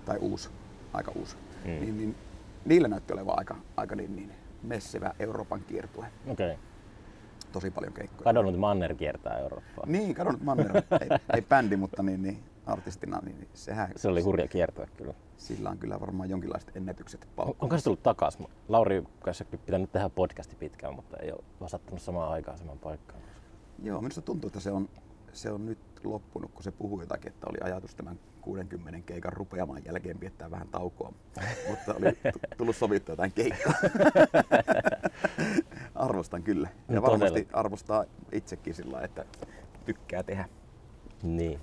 Tai 0.06 0.18
uusi, 0.18 0.50
aika 0.94 1.12
uusi. 1.16 1.38
Mm. 1.66 1.72
Niin, 1.72 1.98
niin, 1.98 2.16
niillä 2.66 2.88
näytti 2.88 3.14
olevan 3.14 3.38
aika, 3.38 3.56
aika 3.78 3.96
niin, 3.96 4.16
niin 4.16 4.32
messevä 4.64 5.14
Euroopan 5.20 5.62
kiertue. 5.68 6.06
Okei. 6.28 6.52
Okay. 6.52 6.64
Tosi 7.52 7.72
paljon 7.72 7.94
keikkoja. 7.94 8.24
Kadonnut 8.24 8.60
Manner 8.60 8.96
kiertää 8.96 9.38
Eurooppaa. 9.38 9.86
Niin, 9.88 10.16
kadonnut 10.16 10.44
Manner. 10.44 10.72
ei, 10.76 11.10
ei 11.36 11.42
bändi, 11.42 11.76
mutta 11.78 12.04
niin, 12.04 12.22
niin, 12.22 12.44
artistina, 12.66 13.20
niin, 13.26 13.38
niin 13.38 13.50
sehän, 13.54 13.92
Se 13.96 14.08
oli 14.08 14.22
hurja 14.22 14.48
kiertue 14.48 14.88
kyllä. 14.98 15.14
Sillä 15.40 15.70
on 15.70 15.78
kyllä 15.78 16.00
varmaan 16.00 16.30
jonkinlaiset 16.30 16.76
ennätykset 16.78 17.24
On- 17.24 17.30
paukkuun. 17.36 17.58
Onko 17.60 17.78
se 17.78 17.84
tullut 17.84 18.04
takas? 18.04 18.38
Lauri 18.68 19.04
kanssa 19.20 19.46
pitänyt 19.46 19.92
tehdä 19.92 20.10
podcasti 20.10 20.56
pitkään, 20.56 20.96
mutta 20.96 21.18
ei 21.18 21.32
ole 21.32 21.44
vasattanut 21.62 22.02
samaan 22.02 22.32
aikaan 22.32 22.58
samaan 22.58 22.80
paikkaan. 22.80 23.20
Joo, 23.84 24.02
minusta 24.02 24.22
tuntuu, 24.22 24.48
että 24.48 24.60
se 24.60 24.72
on, 24.72 24.90
se 25.34 25.52
on 25.52 25.66
nyt 25.66 25.80
loppunut, 26.04 26.52
kun 26.52 26.64
se 26.64 26.72
puhui 26.72 27.04
jotakin, 27.04 27.32
että 27.32 27.48
oli 27.50 27.58
ajatus 27.64 27.96
tämän 27.96 28.20
60 28.42 29.00
keikan 29.06 29.34
rupeamaan 29.34 29.86
jälkeen 29.86 30.20
viettää 30.20 30.52
vähän 30.52 30.68
taukoa. 30.68 31.14
Mutta 31.70 31.94
oli 31.94 32.18
tullut 32.58 32.76
sovittua 32.76 33.14
jotain 33.14 33.32
keikkaa. 33.32 33.74
Arvostan 35.96 36.44
kyllä. 36.44 36.70
Ja 36.90 36.96
No 36.96 37.02
varmasti 37.02 37.42
todella. 37.42 37.60
arvostaa 37.60 38.06
itsekin 38.32 38.74
sillä 38.74 39.02
että 39.02 39.26
tykkää 39.86 40.24
tehdä. 40.24 40.50
Niin. 41.24 41.60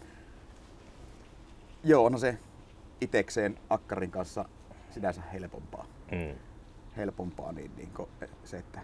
Joo, 1.85 2.05
on 2.05 2.19
se 2.21 2.39
itekseen 3.01 3.59
akkarin 3.71 4.11
kanssa 4.11 4.45
sinänsä 4.91 5.23
helpompaa. 5.33 5.87
Mm. 6.13 6.35
Helpompaa 6.97 7.53
niin, 7.53 7.71
niin 7.77 7.89
se, 8.45 8.57
että, 8.59 8.81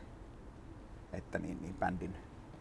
että 1.12 1.38
niin, 1.38 1.58
niin 1.62 1.74
bändin 1.74 2.16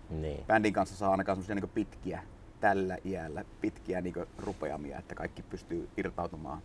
Niin. 0.09 0.43
bändin 0.47 0.73
kanssa 0.73 0.95
saa 0.95 1.11
ainakaan 1.11 1.35
semmoisia 1.35 1.55
niin 1.55 1.69
pitkiä 1.69 2.23
tällä 2.59 2.97
iällä, 3.05 3.45
pitkiä 3.61 4.01
niin 4.01 4.13
rupeamia, 4.37 4.99
että 4.99 5.15
kaikki 5.15 5.41
pystyy 5.43 5.89
irtautumaan 5.97 6.61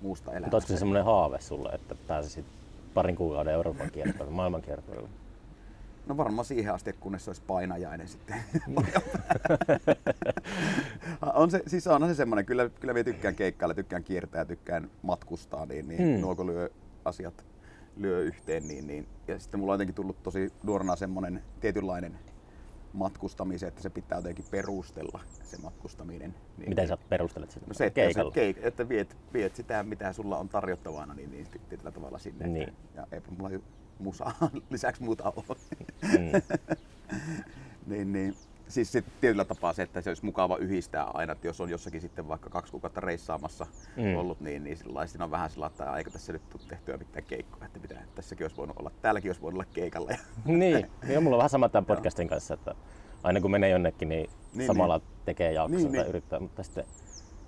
muusta 0.00 0.24
Mutta 0.24 0.36
elämästä. 0.38 0.56
olisiko 0.56 0.72
se 0.72 0.78
semmoinen 0.78 1.04
haave 1.04 1.40
sulle, 1.40 1.68
että 1.72 1.94
pääsisit 2.06 2.46
parin 2.94 3.16
kuukauden 3.16 3.54
Euroopan 3.54 3.90
kiertoille, 3.90 4.32
maailman 4.32 4.62
kiertoille? 4.62 5.08
No 6.08 6.16
varmaan 6.16 6.44
siihen 6.44 6.74
asti, 6.74 6.92
kunnes 6.92 7.24
se 7.24 7.30
olisi 7.30 7.42
painajainen 7.46 8.08
sitten. 8.08 8.36
on 11.34 11.50
se, 11.50 11.62
siis 11.66 11.86
on 11.86 12.08
se 12.08 12.14
semmoinen, 12.14 12.46
kyllä, 12.46 12.68
kyllä 12.80 12.94
minä 12.94 13.04
tykkään 13.04 13.34
keikkailla, 13.34 13.74
tykkään 13.74 14.04
kiertää, 14.04 14.44
tykkään 14.44 14.90
matkustaa, 15.02 15.66
niin, 15.66 15.88
niin 15.88 16.14
Mm. 16.16 16.20
nuo 16.20 16.36
kun 16.36 16.46
lyö 16.46 16.70
asiat 17.04 17.44
lyö 17.96 18.20
yhteen, 18.22 18.68
niin, 18.68 18.86
niin, 18.86 19.06
ja 19.28 19.38
sitten 19.38 19.60
mulla 19.60 19.72
on 19.72 19.74
jotenkin 19.74 19.94
tullut 19.94 20.22
tosi 20.22 20.52
nuorena 20.62 20.96
semmoinen 20.96 21.42
tietynlainen 21.60 22.18
matkustamisen, 22.92 23.68
että 23.68 23.82
se 23.82 23.90
pitää 23.90 24.18
jotenkin 24.18 24.44
perustella 24.50 25.20
se 25.42 25.56
matkustaminen. 25.62 26.34
Niin, 26.58 26.68
Miten 26.68 26.88
sä 26.88 26.96
perustelet 27.08 27.50
sitä 27.50 27.66
No 27.66 27.74
se, 27.74 27.86
että, 27.86 28.00
se 28.12 28.20
keik, 28.34 28.56
että 28.62 28.88
viet, 28.88 29.16
viet 29.32 29.56
sitä, 29.56 29.82
mitä 29.82 30.12
sulla 30.12 30.38
on 30.38 30.48
tarjottavana, 30.48 31.14
niin, 31.14 31.30
niin 31.30 31.46
tietyllä 31.68 31.90
tavalla 31.90 32.18
sinne. 32.18 32.46
Niin. 32.46 32.72
Ja 32.94 33.06
eipä 33.12 33.30
mulla 33.38 33.50
musaa 33.98 34.32
lisäksi 34.70 35.02
muuta 35.02 35.32
ole. 35.36 35.56
Mm. 36.02 36.42
niin, 37.86 38.12
niin, 38.12 38.34
siis 38.68 38.92
sit 38.92 39.04
tietyllä 39.20 39.44
tapaa 39.44 39.72
se, 39.72 39.82
että 39.82 40.00
se 40.00 40.10
olisi 40.10 40.24
mukava 40.24 40.56
yhdistää 40.56 41.04
aina, 41.04 41.32
että 41.32 41.46
jos 41.46 41.60
on 41.60 41.70
jossakin 41.70 42.00
sitten 42.00 42.28
vaikka 42.28 42.50
kaksi 42.50 42.70
kuukautta 42.72 43.00
reissaamassa 43.00 43.66
Mm. 43.96 44.16
ollut, 44.16 44.40
niin, 44.40 44.64
niin 44.64 44.78
siinä 45.06 45.24
on 45.24 45.30
vähän 45.30 45.50
sillä 45.50 45.66
että 45.66 45.96
eikö 45.96 46.10
tässä 46.10 46.32
nyt 46.32 46.48
tule 46.50 46.62
tehtyä 46.68 46.96
mitään 46.96 47.24
keikkoa, 47.24 47.64
että 47.66 47.78
mitä, 47.80 47.94
tässäkin 48.14 48.44
olisi 48.44 48.56
voinut 48.56 48.76
olla, 48.78 48.90
täälläkin 49.02 49.28
olisi 49.28 49.40
voinut 49.40 49.60
olla 49.60 49.70
keikalla. 49.74 50.10
Ja, 50.10 50.18
niin. 50.44 50.90
niin, 51.08 51.22
mulla 51.22 51.36
on 51.36 51.38
vähän 51.38 51.50
sama 51.50 51.68
tämän 51.68 51.86
podcastin 51.86 52.28
kanssa, 52.28 52.54
että 52.54 52.74
aina 53.22 53.40
kun 53.40 53.50
menee 53.50 53.70
jonnekin, 53.70 54.08
niin, 54.08 54.30
Niin, 54.54 54.66
samalla 54.66 55.00
tekee 55.24 55.52
jakson 55.52 55.76
Niin, 55.76 55.92
tai 55.92 56.00
niin. 56.00 56.08
yrittää, 56.08 56.40
mutta 56.40 56.62
sitten 56.62 56.84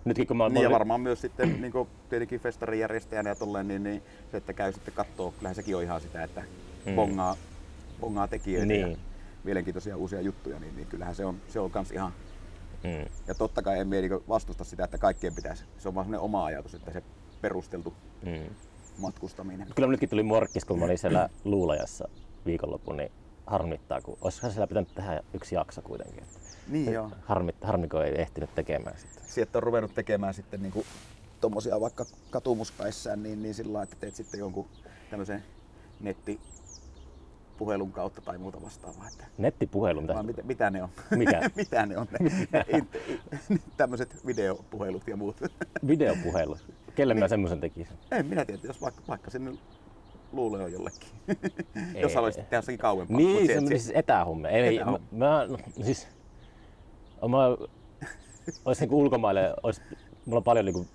nytkin 0.05 0.27
kun 0.27 0.37
mä 0.37 0.45
oon 0.45 0.55
niin 0.55 0.63
ja 0.63 0.71
varmaan 0.71 1.01
myös 1.01 1.21
sitten 1.21 1.49
niin 1.63 1.73
kuin 1.73 1.89
tietenkin 2.09 2.41
festarin 2.41 2.81
järjestäjänä 2.81 3.31
ja 3.31 3.37
tolleen, 3.37 3.69
niin, 3.69 3.83
niin 3.83 4.03
se, 4.31 4.37
että 4.37 4.55
käy 4.55 4.73
sitten 4.73 4.95
kattoo, 4.95 5.33
kyllähän 5.33 5.55
sekin 5.55 5.77
on 5.77 5.83
ihan 5.83 6.01
sitä, 6.01 6.23
että 6.25 6.45
Mm. 6.87 6.95
bongaa, 6.95 7.37
bongaa 8.01 8.29
tekijöitä 8.29 8.67
Niin. 8.67 8.91
ja 8.91 8.97
mielenkiintoisia 9.43 9.97
uusia 9.97 10.21
juttuja, 10.21 10.61
niin, 10.61 10.77
niin 10.77 10.89
kyllähän 10.89 11.15
se 11.15 11.25
on, 11.25 11.43
se 11.49 11.61
on 11.61 11.71
kans 11.71 11.91
ihan, 11.91 12.13
mm. 12.85 13.05
ja 13.29 13.35
totta 13.35 13.63
kai 13.63 13.79
en 13.79 13.89
mie 13.89 14.01
niinku 14.01 14.25
vastusta 14.29 14.65
sitä, 14.65 14.85
että 14.85 14.99
kaikkien 14.99 15.35
pitäisi, 15.35 15.65
se 15.79 15.89
on 15.89 15.95
vaan 15.95 16.05
semmoinen 16.05 16.21
oma 16.21 16.45
ajatus, 16.45 16.75
että 16.75 16.91
se 16.93 17.03
perusteltu 17.41 17.97
Mm. 18.27 18.55
matkustaminen. 18.97 19.67
Kyllä 19.77 19.89
nytkin 19.89 20.09
tuli 20.09 20.23
morkkis, 20.23 20.65
kun 20.65 20.79
mä 20.79 20.85
olin 20.85 20.99
siellä 20.99 21.29
Luulajassa 21.45 22.09
viikonloppu, 22.47 22.93
niin 22.93 23.13
harmittaa, 23.47 24.03
kun 24.03 24.17
olisikohan 24.21 24.53
siellä 24.53 24.67
pitänyt 24.67 24.95
tehdä 24.95 25.21
yksi 25.35 25.55
jakso 25.55 25.83
kuitenkin. 25.83 26.27
Niin 26.71 26.93
joo. 26.93 27.11
Harmi, 27.23 27.53
harmi 27.63 27.89
kun 27.89 28.05
ei 28.05 28.21
ehtinyt 28.21 28.55
tekemään 28.55 28.99
sitä. 28.99 29.21
Sieltä 29.27 29.59
on 29.59 29.63
ruvennut 29.63 29.95
tekemään 29.95 30.35
sitten 30.35 30.63
niinku 30.63 30.85
tommosia 31.41 31.81
vaikka 31.81 32.05
katumuspäissään, 32.31 33.23
niin, 33.23 33.43
niin 33.43 33.55
sillä 33.55 33.73
lailla, 33.73 33.83
että 33.85 33.97
teet 34.01 34.15
sitten 34.17 34.41
jonkun 34.41 34.67
tämmöisen 35.11 35.43
nettipuhelun 36.01 37.93
kautta 37.93 38.21
tai 38.21 38.39
muuta 38.39 38.63
vastaavaa. 38.63 39.09
Että 39.13 39.25
Nettipuhelu, 39.39 40.01
mitä? 40.01 40.23
Mitä, 40.23 40.43
mitä 40.43 40.71
ne 40.71 40.83
on? 40.83 40.89
Mikä? 41.17 41.41
mitä 41.57 41.87
ne 41.87 41.99
on 41.99 42.07
ne? 42.21 42.87
Tämmöiset 43.77 44.27
videopuhelut 44.27 45.09
ja 45.09 45.17
muut. 45.17 45.37
Videopuhelu. 45.87 46.57
Kelle 46.95 47.15
mä 47.15 47.29
semmoisen 47.29 47.61
tekisin? 47.61 47.97
en 48.11 48.27
minä 48.27 48.45
tiedä, 48.45 48.61
jos 48.65 48.81
vaikka, 48.81 49.03
vaikka 49.09 49.31
sinne 49.31 49.53
luulee 50.33 50.65
on 50.65 50.73
jollekin. 50.73 51.09
Ei. 51.95 52.03
jos 52.03 52.15
haluaisit 52.15 52.43
tehdä 52.45 52.57
jossakin 52.57 52.79
kauempaa. 52.79 53.17
Niin, 53.17 53.37
sieltä- 53.37 53.53
semmoinen 53.55 53.81
siis 53.81 53.93
etähumme. 53.97 54.49
Ei, 54.49 54.63
mä, 54.63 54.81
Etähumme. 54.83 55.01
mä, 55.11 55.47
no, 55.49 55.59
siis, 55.85 56.09
mä, 57.29 57.39
olisi 58.65 58.81
niinku 58.81 59.01
ulkomaille, 59.01 59.55
olisi, 59.63 59.83
mulla 60.27 60.39
on 60.39 60.45
paljon 60.45 60.65
niinku 60.65 60.87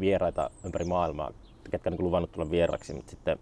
vieraita 0.00 0.50
ympäri 0.64 0.84
maailmaa, 0.84 1.32
ketkä 1.70 1.88
on 1.88 1.92
niinku 1.92 2.04
luvannut 2.04 2.32
tulla 2.32 2.50
vieraksi, 2.50 2.94
mutta 2.94 3.10
sitten 3.10 3.38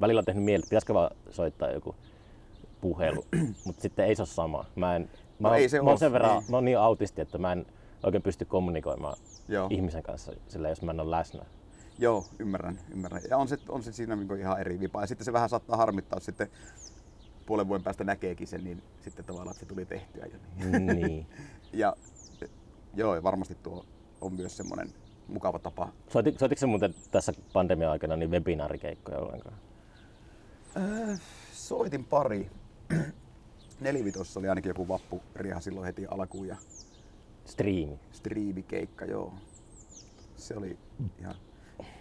välillä 0.00 0.18
on 0.18 0.24
tehnyt 0.24 0.44
mieli, 0.44 0.58
että 0.58 0.70
pitäisikö 0.70 0.94
vaan 0.94 1.10
soittaa 1.30 1.70
joku 1.70 1.94
puhelu, 2.80 3.24
mutta 3.64 3.82
sitten 3.82 4.06
ei 4.06 4.16
se 4.16 4.22
ole 4.22 4.26
sama. 4.28 4.64
Mä, 4.76 4.96
en, 4.96 5.10
mä, 5.38 5.48
No 5.48 5.54
oon, 5.54 5.68
se 5.68 5.78
mä, 5.78 5.82
oon 5.82 5.92
oo, 5.92 5.96
sen 5.96 6.12
verran, 6.12 6.38
niin. 6.38 6.50
mä 6.50 6.56
oon 6.56 6.64
niin 6.64 6.78
autisti, 6.78 7.20
että 7.20 7.38
mä 7.38 7.52
en 7.52 7.66
oikein 8.02 8.22
pysty 8.22 8.44
kommunikoimaan 8.44 9.16
Joo. 9.48 9.66
ihmisen 9.70 10.02
kanssa 10.02 10.32
sillä, 10.48 10.68
jos 10.68 10.82
mä 10.82 10.90
en 10.90 11.00
ole 11.00 11.10
läsnä. 11.10 11.44
Joo, 11.98 12.24
ymmärrän, 12.38 12.78
ymmärrän. 12.92 13.22
Ja 13.30 13.38
on 13.38 13.48
se, 13.48 13.58
on 13.68 13.82
se 13.82 13.92
siinä 13.92 14.16
niinku 14.16 14.34
ihan 14.34 14.60
eri 14.60 14.80
vipa. 14.80 15.00
Ja 15.00 15.06
sitten 15.06 15.24
se 15.24 15.32
vähän 15.32 15.48
saattaa 15.48 15.76
harmittaa, 15.76 16.20
sitten 16.20 16.48
puolen 17.46 17.68
vuoden 17.68 17.84
päästä 17.84 18.04
näkeekin 18.04 18.46
sen, 18.46 18.64
niin 18.64 18.82
sitten 19.00 19.24
tavallaan, 19.24 19.50
että 19.50 19.60
se 19.60 19.66
tuli 19.66 19.86
tehtyä 19.86 20.26
jo. 20.26 20.38
Niin. 20.70 20.86
niin. 20.86 21.26
Ja 21.72 21.96
joo, 22.94 23.22
varmasti 23.22 23.54
tuo 23.54 23.84
on 24.20 24.32
myös 24.32 24.56
semmoinen 24.56 24.88
mukava 25.28 25.58
tapa. 25.58 25.92
Soiti, 26.08 26.34
soititko 26.38 26.60
sä 26.60 26.66
muuten 26.66 26.94
tässä 27.10 27.32
pandemia 27.52 27.90
aikana 27.90 28.16
niin 28.16 28.30
webinaarikeikkoja 28.30 29.18
ollenkaan? 29.18 29.56
Öö, 30.76 31.16
soitin 31.52 32.04
pari. 32.04 32.50
Nelivitossa 33.80 34.40
oli 34.40 34.48
ainakin 34.48 34.70
joku 34.70 34.88
vappuriha 34.88 35.60
silloin 35.60 35.84
heti 35.86 36.06
alkuun 36.06 36.46
ja 36.46 36.56
Striimi. 37.44 37.98
striimikeikka, 38.12 39.04
joo. 39.04 39.34
Se 40.36 40.56
oli 40.56 40.78
ihan 41.18 41.34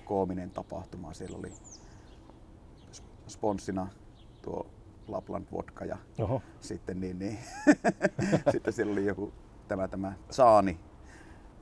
koominen 0.06 0.52
tapahtuma. 0.52 1.14
Siellä 1.14 1.38
oli 1.38 1.52
sponssina 3.28 3.88
tuo 4.42 4.68
Lapland 5.08 5.46
Vodka 5.52 5.86
ja 5.86 5.98
Oho. 6.20 6.42
sitten, 6.60 7.02
niin, 7.02 7.20
niin, 7.20 7.38
sitten 8.52 8.74
siellä 8.74 8.92
oli 8.92 9.06
joku 9.06 9.34
tämä, 9.68 9.88
tämä 9.88 10.14
Saani 10.30 10.80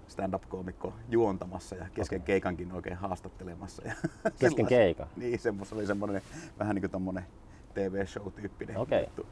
stand-up-koomikko 0.08 0.94
juontamassa 1.10 1.76
ja 1.76 1.86
kesken 1.94 2.18
Okei. 2.18 2.26
keikankin 2.26 2.72
oikein 2.72 2.96
haastattelemassa. 2.98 3.84
Ja 3.88 3.94
Kesken 4.40 4.66
keikan? 4.66 5.08
Niin, 5.16 5.40
semmoista 5.40 5.76
oli 5.76 5.88
semmoinen 5.88 6.22
vähän 6.60 6.76
niin 6.76 6.82
kuin 6.82 6.92
tommonen 6.92 7.26
TV-show-tyyppinen 7.74 8.78
Okei. 8.78 9.04
juttu 9.04 9.26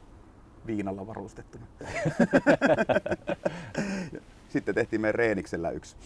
viinalla 0.66 1.06
varustettuna. 1.06 1.66
sitten 4.48 4.74
tehtiin 4.74 5.00
meidän 5.00 5.14
Reeniksellä 5.14 5.70
yksi 5.70 5.96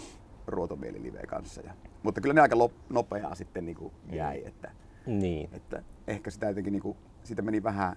ruotomielilive 0.46 1.22
kanssa. 1.26 1.60
Ja, 1.60 1.72
mutta 2.02 2.20
kyllä 2.20 2.34
ne 2.34 2.40
aika 2.40 2.58
lop, 2.58 2.72
nopeaa 2.90 3.34
sitten 3.34 3.66
niin 3.66 3.76
kuin 3.76 3.92
jäi, 4.12 4.42
että, 4.46 4.70
Niin. 5.06 5.50
että 5.52 5.82
ehkä 6.06 6.30
sitä 6.30 6.46
jotenkin 6.48 6.72
niin 6.72 6.82
kuin, 6.82 6.96
siitä 7.24 7.42
meni 7.42 7.62
vähän, 7.62 7.96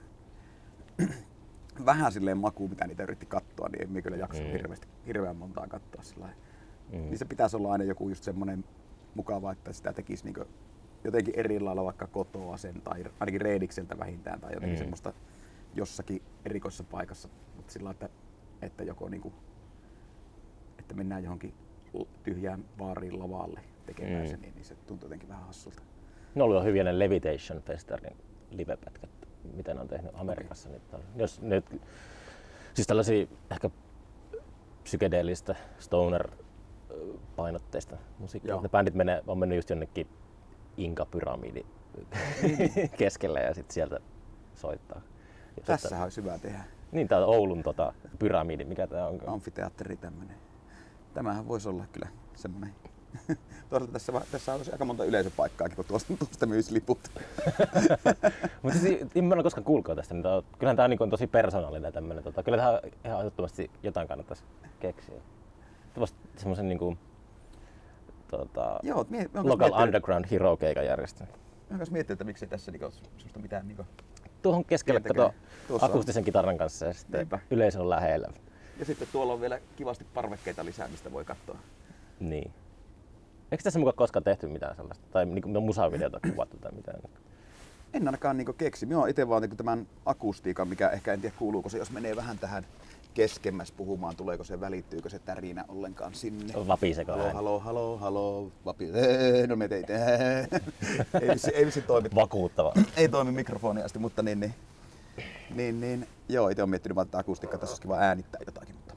vähän 1.85 2.11
silleen 2.11 2.37
makuun, 2.37 2.69
mitä 2.69 2.87
niitä 2.87 3.03
yritti 3.03 3.25
katsoa, 3.25 3.69
niin 3.69 3.89
minä 3.91 4.01
kyllä 4.01 4.17
jaksanut 4.17 4.49
Mm. 4.51 4.57
hirveästi, 4.57 4.87
hirveän 5.07 5.35
montaa 5.35 5.67
katsoa 5.67 6.03
sillä. 6.03 6.27
Mm. 6.91 6.97
Niin 6.97 7.17
se 7.17 7.25
pitäisi 7.25 7.57
olla 7.57 7.71
aina 7.71 7.83
joku 7.83 8.09
just 8.09 8.23
semmoinen 8.23 8.63
mukava, 9.15 9.51
että 9.51 9.73
sitä 9.73 9.93
tekisi 9.93 10.25
niin 10.25 10.47
jotenkin 11.03 11.33
eri 11.37 11.59
lailla 11.59 11.83
vaikka 11.85 12.07
kotoa 12.07 12.57
sen 12.57 12.81
tai 12.81 13.05
ainakin 13.19 13.41
reedikseltä 13.41 13.99
vähintään 13.99 14.41
tai 14.41 14.49
jotenkin 14.53 14.69
Mm. 14.69 14.75
mm. 14.75 14.79
semmoista 14.79 15.13
jossakin 15.75 16.21
erikoisessa 16.45 16.83
paikassa. 16.83 17.29
Mutta 17.55 17.73
sillä 17.73 17.91
että, 17.91 18.09
että 18.61 18.83
joko 18.83 19.09
niinku, 19.09 19.27
et 19.27 20.79
että 20.79 20.95
mennään 20.95 21.23
johonkin 21.23 21.53
tyhjään 22.23 22.65
baariin 22.77 23.19
lavalle 23.19 23.59
tekemään 23.85 24.23
Mm. 24.23 24.29
se, 24.29 24.37
niin, 24.37 24.53
niin 24.55 24.65
se 24.65 24.75
tuntuu 24.75 25.05
jotenkin 25.07 25.29
vähän 25.29 25.45
hassulta. 25.45 25.81
Ne 26.35 26.43
oli 26.43 26.55
jo 26.55 26.63
hyviä 26.63 26.83
ne 26.83 26.99
Levitation 26.99 27.61
Festarin 27.61 28.17
livepätkät, 28.51 29.09
mitä 29.53 29.73
ne 29.73 29.81
on 29.81 29.87
tehnyt 29.87 30.11
Amerikassa. 30.13 30.69
Nyt 30.69 30.93
on. 30.93 31.01
Jos 31.15 31.41
nyt, 31.41 31.81
siis 32.73 32.87
tällaisia 32.87 33.27
ehkä 33.51 33.69
psykedeellistä 34.83 35.55
stoner 35.79 36.29
painotteista 37.35 37.97
musiikkia. 38.19 38.49
Joo. 38.49 38.61
Ne 38.61 38.69
bändit 38.69 38.93
menee, 38.93 39.23
on 39.27 39.37
mennyt 39.37 39.55
just 39.55 39.69
jonnekin 39.69 40.07
Inka-pyramidi 40.77 41.65
keskelle 42.99 43.39
ja 43.39 43.53
sitten 43.53 43.73
sieltä 43.73 43.99
soittaa. 44.55 45.01
Tässähän 45.65 46.03
olisi 46.03 46.21
hyvä 46.21 46.39
tehdä. 46.39 46.63
Niin, 46.91 47.07
tää 47.07 47.17
on 47.17 47.35
Oulun 47.35 47.63
tota, 47.63 47.93
pyramidi, 48.19 48.65
mikä 48.65 48.87
tää 48.87 49.07
on? 49.07 49.19
Amfiteatteri 49.27 49.97
tämmönen. 49.97 50.35
Tämähän 51.13 51.47
voisi 51.47 51.69
olla 51.69 51.85
kyllä 51.91 52.07
semmoinen. 52.35 52.75
Toisaalta 53.69 53.93
tässä, 53.93 54.13
tässä 54.31 54.53
olisi 54.53 54.71
aika 54.71 54.85
monta 54.85 55.05
yleisöpaikkaakin, 55.05 55.75
kun 55.75 55.85
tuosta, 55.85 56.13
tuosta 56.19 56.45
myisi 56.45 56.73
liput. 56.73 56.99
Mutta 58.61 58.79
siis 58.79 59.01
en 59.15 59.33
ole 59.33 59.43
koskaan 59.43 59.63
kuullut 59.65 59.95
tästä. 59.95 60.13
Niin 60.13 60.23
tää 60.23 60.35
on, 60.35 60.43
kyllähän 60.59 60.75
tämä 60.75 60.83
on, 60.83 60.89
niin 60.89 61.09
tosi 61.09 61.27
persoonallinen 61.27 61.93
tämmönen. 61.93 62.23
Tota, 62.23 62.43
kyllä 62.43 62.57
tähän 62.57 62.79
ihan 63.05 63.19
ehdottomasti 63.19 63.71
jotain 63.83 64.07
kannattaisi 64.07 64.43
keksiä. 64.79 65.15
Tuosta 65.93 66.17
semmoisen 66.37 66.69
niin 66.69 66.79
kuin, 66.79 66.97
tota, 68.27 68.79
Joo, 68.83 69.05
mie, 69.09 69.29
local 69.33 69.57
miettinyt, 69.57 69.83
underground 69.83 70.25
hero 70.31 70.57
keikan 70.57 70.85
järjestänyt. 70.85 71.33
mä 71.69 71.77
oon 71.77 71.87
miettinyt, 71.91 72.15
että 72.15 72.23
miksei 72.23 72.47
tässä 72.47 72.71
niinku, 72.71 72.91
semmoista 72.91 73.39
mitään 73.39 73.67
niinku. 73.67 73.85
Tuohon 74.41 74.65
keskelle 74.65 74.99
kato 74.99 75.33
Tuossa 75.67 75.85
on. 75.85 75.91
akustisen 75.91 76.23
kitaran 76.23 76.57
kanssa 76.57 76.85
ja 76.85 76.93
sitten 76.93 77.19
Niinpä. 77.19 77.39
yleisö 77.51 77.81
on 77.81 77.89
lähellä. 77.89 78.27
Ja 78.79 78.85
sitten 78.85 79.07
tuolla 79.11 79.33
on 79.33 79.41
vielä 79.41 79.59
kivasti 79.75 80.05
parvekkeita 80.13 80.65
lisää, 80.65 80.87
mistä 80.87 81.11
voi 81.11 81.25
katsoa. 81.25 81.57
Niin. 82.19 82.51
Eikö 83.51 83.63
tässä 83.63 83.79
mukaan 83.79 83.95
koskaan 83.95 84.23
tehty 84.23 84.47
mitään 84.47 84.75
sellaista? 84.75 85.05
Tai 85.11 85.25
niin 85.25 85.63
musavideota 85.63 86.19
kuvattu 86.31 86.57
tai 86.57 86.71
mitään? 86.71 86.99
En 87.93 88.07
ainakaan 88.07 88.37
niinku 88.37 88.53
keksi. 88.53 88.85
Minä 88.85 88.99
olen 88.99 89.09
itse 89.09 89.29
vaan 89.29 89.41
niinku 89.41 89.55
tämän 89.55 89.87
akustiikan, 90.05 90.67
mikä 90.67 90.89
ehkä 90.89 91.13
en 91.13 91.21
tiedä 91.21 91.35
kuuluuko 91.39 91.69
se, 91.69 91.77
jos 91.77 91.91
menee 91.91 92.15
vähän 92.15 92.39
tähän 92.39 92.65
keskemmäs 93.13 93.71
puhumaan, 93.71 94.15
tuleeko 94.15 94.43
se, 94.43 94.59
välittyykö 94.59 95.09
se 95.09 95.19
tärinä 95.19 95.65
ollenkaan 95.67 96.15
sinne. 96.15 96.53
Vapiseko 96.67 97.11
Halo, 97.11 97.29
halo, 97.33 97.59
halo, 97.59 97.97
halo, 97.97 98.51
vapi. 98.65 98.87
No 99.47 99.55
me 99.55 99.67
teit. 99.67 99.89
ei, 101.21 101.29
vissi, 101.33 101.51
ei 101.55 101.65
vissi 101.65 101.81
toimi. 101.81 102.09
Vakuuttava. 102.15 102.73
Ei 102.97 103.09
toimi 103.09 103.31
mikrofoni 103.31 103.81
asti, 103.81 103.99
mutta 103.99 104.23
niin, 104.23 104.39
niin, 104.39 104.53
niin, 105.55 105.81
niin 105.81 106.07
joo, 106.29 106.49
itse 106.49 106.61
olen 106.61 106.69
miettinyt 106.69 106.95
vaan 106.95 107.07
tätä 107.07 107.17
akustiikkaa, 107.17 107.59
tässä 107.59 107.71
olisi 107.73 107.81
kiva 107.81 107.97
äänittää 107.97 108.41
jotakin, 108.45 108.75
mutta, 108.75 108.93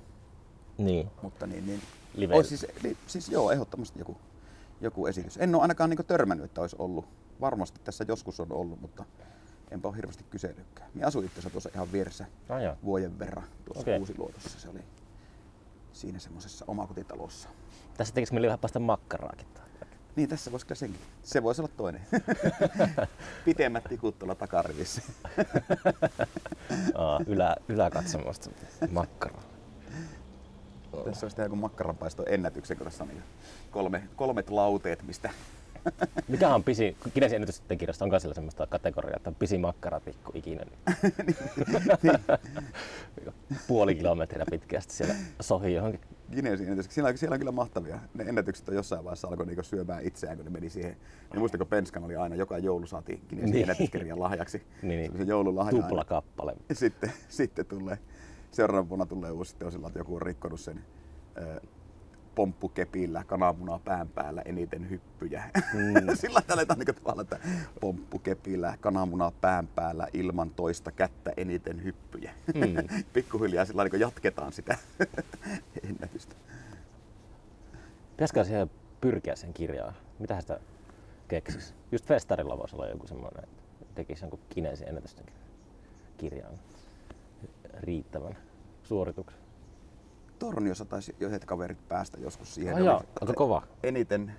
Niin. 0.78 1.10
mutta 1.22 1.46
niin, 1.46 1.66
niin. 1.66 1.80
Live. 2.14 2.34
Ois 2.34 2.48
siis, 2.48 2.66
niin, 2.82 2.96
siis 3.06 3.28
joo, 3.28 3.50
ehdottomasti 3.50 3.98
joku, 3.98 4.16
joku 4.80 5.06
esitys. 5.06 5.36
En 5.36 5.54
ole 5.54 5.62
ainakaan 5.62 5.90
niin 5.90 6.06
törmännyt, 6.06 6.44
että 6.44 6.60
olisi 6.60 6.76
ollut. 6.78 7.08
Varmasti 7.40 7.80
tässä 7.84 8.04
joskus 8.08 8.40
on 8.40 8.52
ollut, 8.52 8.80
mutta 8.80 9.04
enpä 9.70 9.88
ole 9.88 9.96
hirveästi 9.96 10.24
kysellytkään. 10.30 10.90
Minä 10.94 11.06
asuin 11.06 11.26
itse 11.26 11.50
tuossa 11.50 11.70
ihan 11.74 11.92
vieressä 11.92 12.26
No 12.48 12.62
joo. 12.62 12.76
vuoden 12.84 13.18
verran 13.18 13.44
tuossa 13.64 13.80
okay. 13.80 13.98
Uusiluotossa. 13.98 14.60
Se 14.60 14.68
oli 14.68 14.80
siinä 15.92 16.18
semmoisessa 16.18 16.64
omakotitalossa. 16.68 17.48
Tässä 17.96 18.14
tekisi 18.14 18.32
mieli 18.32 18.46
vähän 18.46 18.58
päästä 18.58 18.78
makkaraakin. 18.78 19.46
Niin, 20.16 20.28
tässä 20.28 20.52
voisi 20.52 20.66
kyllä 20.66 20.78
senkin. 20.78 21.00
Se 21.22 21.42
voisi 21.42 21.62
olla 21.62 21.70
toinen. 21.76 22.00
Pitemmät 23.44 23.84
tikut 23.84 24.18
tuolla 24.18 24.34
takarivissä. 24.34 25.02
Aa, 26.94 27.20
ylä, 27.26 27.56
yläkatsomosta 27.68 28.50
makkaraa. 28.90 29.49
Tässä 31.04 31.26
olisi 31.26 31.40
joku 31.42 31.56
makkaranpaiston 31.56 32.26
ennätyksen, 32.28 32.76
kun 32.76 32.84
tässä 32.86 33.04
on 33.04 33.08
niin 33.08 33.22
kolme, 33.70 34.02
kolmet 34.16 34.50
lauteet, 34.50 35.02
mistä 35.06 35.30
Mikä 36.28 36.54
on 36.54 36.64
pisi, 36.64 36.96
Kinesin 37.14 37.36
ennätysten 37.36 37.78
kirjasta 37.78 38.04
onko 38.04 38.18
siellä 38.18 38.34
semmoista 38.34 38.66
kategoriaa, 38.66 39.16
että 39.16 39.30
on 39.30 39.34
pisi 39.34 39.58
makkaratikku 39.58 40.32
ikinä? 40.34 40.64
Niin. 40.64 41.36
Puoli 43.68 43.94
kilometriä 43.94 44.44
pitkästi 44.50 44.92
siellä 44.94 45.14
sohi 45.40 45.74
johonkin. 45.74 46.00
Guinnessin 46.32 46.64
ennätykset. 46.68 46.92
Siellä, 46.92 47.08
on- 47.10 47.18
siellä 47.18 47.34
on 47.34 47.38
kyllä 47.40 47.52
mahtavia. 47.52 47.98
Ne 48.14 48.24
ennätykset 48.24 48.68
on 48.68 48.74
jossain 48.74 49.04
vaiheessa 49.04 49.28
alkoi 49.28 49.46
niinku 49.46 49.62
syömään 49.62 50.04
itseään, 50.04 50.36
kun 50.36 50.44
ne 50.44 50.50
meni 50.50 50.70
siihen. 50.70 50.96
Niin 51.32 51.38
muistako 51.38 51.66
Penskan 51.66 52.04
oli 52.04 52.16
aina, 52.16 52.34
joka 52.36 52.58
joulu 52.58 52.86
saatiin 52.86 53.18
Guinnessin 53.18 53.44
Niin. 53.44 53.52
niin. 53.52 53.62
ennätyskirjan 53.62 54.20
lahjaksi. 54.20 54.62
Niin, 54.82 55.12
se 55.16 55.22
joululahja. 55.22 55.82
Tupla 55.82 56.04
kappale. 56.04 56.54
Sitten, 56.72 57.12
sitten 57.28 57.66
tulee, 57.66 57.98
seuraavana 58.50 58.88
vuonna 58.88 59.06
tulee 59.06 59.30
uusi 59.30 59.56
sillä, 59.70 59.86
että 59.86 59.98
joku 59.98 60.14
on 60.16 60.22
rikkonut 60.22 60.60
sen 60.60 60.84
ö, 61.38 61.60
pomppukepillä, 62.34 63.24
kananmunaa 63.24 63.78
pään 63.84 64.08
päällä, 64.08 64.42
eniten 64.44 64.90
hyppyjä. 64.90 65.50
Mm. 65.74 66.16
sillä 66.20 66.42
tällä 66.46 66.64
niin 66.76 66.94
tavalla, 66.94 67.22
että 67.22 67.38
pomppukepillä, 67.80 68.76
kananmunaa 68.80 69.32
pään 69.40 69.66
päällä, 69.66 70.08
ilman 70.12 70.50
toista 70.50 70.92
kättä, 70.92 71.32
eniten 71.36 71.84
hyppyjä. 71.84 72.32
Mm. 72.54 73.04
Pikkuhiljaa 73.12 73.64
sillä 73.64 73.84
niin 73.84 74.00
jatketaan 74.00 74.52
sitä 74.52 74.76
ennätystä. 75.88 76.36
Pitäisikö 78.10 78.44
siihen 78.44 78.70
pyrkiä 79.00 79.36
sen 79.36 79.52
kirjaan? 79.52 79.94
Mitä 80.18 80.40
sitä 80.40 80.60
keksis? 81.28 81.74
Just 81.92 82.06
festarilla 82.06 82.58
voisi 82.58 82.76
olla 82.76 82.88
joku 82.88 83.06
semmoinen, 83.06 83.44
että 83.44 83.62
tekisi 83.94 84.24
jonkun 84.24 84.40
Kinesin 84.48 84.88
ennätysten 84.88 85.26
kirjaan 86.16 86.54
riittävän 87.80 88.36
suorituksen. 88.82 89.40
Torniossa 90.38 90.84
taisi 90.84 91.16
yhdet 91.20 91.44
kaverit 91.44 91.88
päästä 91.88 92.18
joskus 92.20 92.54
siihen. 92.54 92.84
Jaa, 92.84 92.96
oli- 92.96 93.06
aika 93.20 93.32
kova. 93.32 93.62
Eniten, 93.82 94.32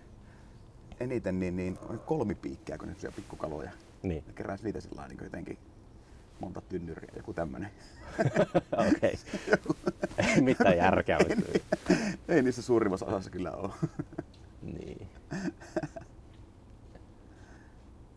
eniten 0.99 1.39
niin, 1.39 1.55
niin 1.55 1.77
kolmipiikkiä, 2.05 2.77
kun 2.77 2.87
ne 2.87 2.95
syö 2.95 3.11
pikkukaloja. 3.11 3.71
Niin, 4.03 4.23
Ne 4.27 4.33
keräsi 4.33 4.63
niitä 4.63 4.81
sillä 4.81 5.07
niin 5.07 5.23
jotenkin 5.23 5.57
monta 6.39 6.61
tynnyriä, 6.61 7.11
joku 7.17 7.33
tämmönen. 7.33 7.71
okei. 8.95 9.17
Ei 10.17 10.41
mitään 10.41 10.77
järkeä. 10.77 11.17
mutta- 11.17 11.59
Ei 12.27 12.41
niissä 12.43 12.61
suurimmassa 12.61 13.05
osassa 13.05 13.29
kyllä 13.29 13.51
ole. 13.51 13.73
niin. 14.61 15.07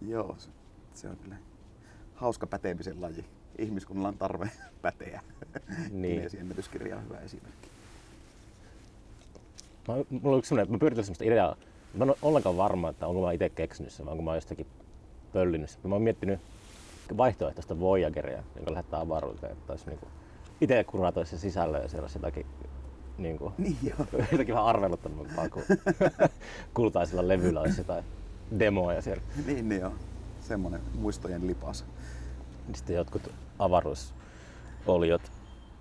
Joo, 0.03 0.35
se, 0.39 0.51
se 0.95 1.09
on 1.09 1.17
kyllä 1.17 1.37
hauska 2.15 2.47
päteemisen 2.47 3.03
laji. 3.03 3.25
Ihmiskunnalla 3.59 4.09
on 4.09 4.19
tarve 4.19 4.51
päteä. 4.83 5.21
Niin. 5.91 6.29
Ennätyskirja 6.39 6.97
on 6.97 7.05
hyvä 7.05 7.19
esimerkki. 7.19 7.69
Mä, 9.89 9.95
mulla 9.95 10.35
on 10.35 10.39
yksi 10.39 10.49
semmoinen, 10.49 10.73
mä 10.73 10.79
pyöritän 10.79 11.05
semmoista 11.05 11.25
ideaa. 11.25 11.57
Mä 11.95 12.05
en 12.05 12.11
ole 12.11 12.19
ollenkaan 12.23 12.57
varma, 12.57 12.89
että 12.89 13.07
onko 13.07 13.27
mä 13.27 13.33
itse 13.33 13.49
keksinyt 13.49 13.93
sen, 13.93 14.07
vaan 14.07 14.17
kun 14.17 14.25
mä 14.25 14.31
oon 14.31 14.37
jostakin 14.37 14.67
pöllinyt 15.33 15.71
sen. 15.71 15.81
Mä 15.85 15.95
oon 15.95 16.03
miettinyt 16.03 16.41
vaihtoehtoista 17.17 17.81
Voyageria, 17.81 18.43
joka 18.57 18.73
lähettää 18.73 19.01
avaruuteen, 19.01 19.53
että 19.53 19.73
olisi 19.73 19.87
niinku 19.87 20.07
itse 20.61 20.85
kuratoisi 20.85 21.31
sen 21.31 21.39
sisällön 21.39 21.83
ja 21.83 21.89
siellä 21.89 22.05
olisi 22.05 22.19
jotakin 22.19 22.47
niinku, 23.19 23.53
Niin 23.59 23.77
joo. 23.83 24.07
jotakin 24.33 24.55
vähän 24.55 24.67
arveluttavampaa 24.67 25.49
kuin 25.49 25.65
kultaisella 26.75 27.29
levyllä 27.29 27.61
olisi 27.61 27.81
jotain 27.81 28.05
demoja 28.59 29.03
siellä. 29.03 29.23
Niin, 29.47 29.69
niin 29.69 29.81
joo. 29.81 29.93
Semmonen 30.41 30.81
muistojen 30.95 31.47
lipas. 31.47 31.85
Niin 32.67 32.75
Sitten 32.75 32.97
jotkut 32.97 33.31
avaruusoliot 33.59 35.33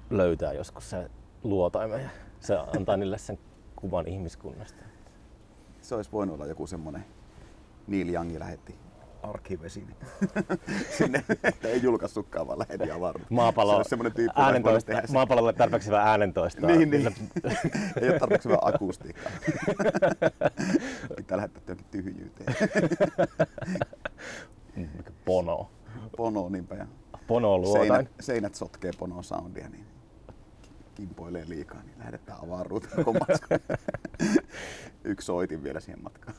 löytää 0.09 0.53
joskus 0.53 0.89
sen 0.89 1.09
luotaimen 1.43 2.01
ja 2.03 2.09
se 2.39 2.57
antaa 2.77 2.97
niille 2.97 3.17
sen 3.17 3.39
kuvan 3.75 4.07
ihmiskunnasta. 4.07 4.83
Se 5.81 5.95
olisi 5.95 6.11
voinut 6.11 6.35
olla 6.35 6.45
joku 6.45 6.67
semmonen 6.67 7.05
Neil 7.87 8.09
Youngi 8.09 8.39
lähetti 8.39 8.75
arkivesiin 9.23 9.95
sinne, 10.97 11.23
että 11.43 11.67
ei 11.67 11.83
julkaissutkaan, 11.83 12.47
vaan 12.47 12.59
lähetti 12.59 12.91
avaruuteen. 12.91 13.27
Se 13.27 13.33
Maapallo, 13.35 13.83
tyyppi, 14.15 14.33
voinut 14.35 14.41
äänentoista, 14.41 14.91
maapallolle 15.11 15.53
tarpeeksi 15.53 15.87
hyvä 15.87 16.03
äänentoistoa. 16.03 16.69
Niin, 16.69 16.89
niin. 16.89 17.15
Ei 18.01 18.09
ole 18.09 18.19
tarpeeksi 18.19 18.49
hyvää 18.49 18.59
akustiikkaa. 18.61 19.31
Pitää 21.17 21.37
lähettää 21.37 21.61
johonkin 21.67 21.85
tyhjyyteen. 21.91 22.55
Pono. 25.25 25.69
Pono 26.17 26.49
niinpä 26.49 26.75
ja 26.75 26.87
Pono 27.27 27.57
luotain. 27.57 27.87
seinät, 27.87 28.11
seinät 28.19 28.55
sotkee 28.55 28.91
pono 28.99 29.23
soundia, 29.23 29.69
niin 29.69 29.85
kimpoilee 30.95 31.45
liikaa, 31.47 31.83
niin 31.83 31.99
lähetetään 31.99 32.39
avaruuteen 32.43 33.05
komassa. 33.05 33.47
Yksi 35.03 35.25
soitin 35.25 35.63
vielä 35.63 35.79
siihen 35.79 36.03
matkaan. 36.03 36.35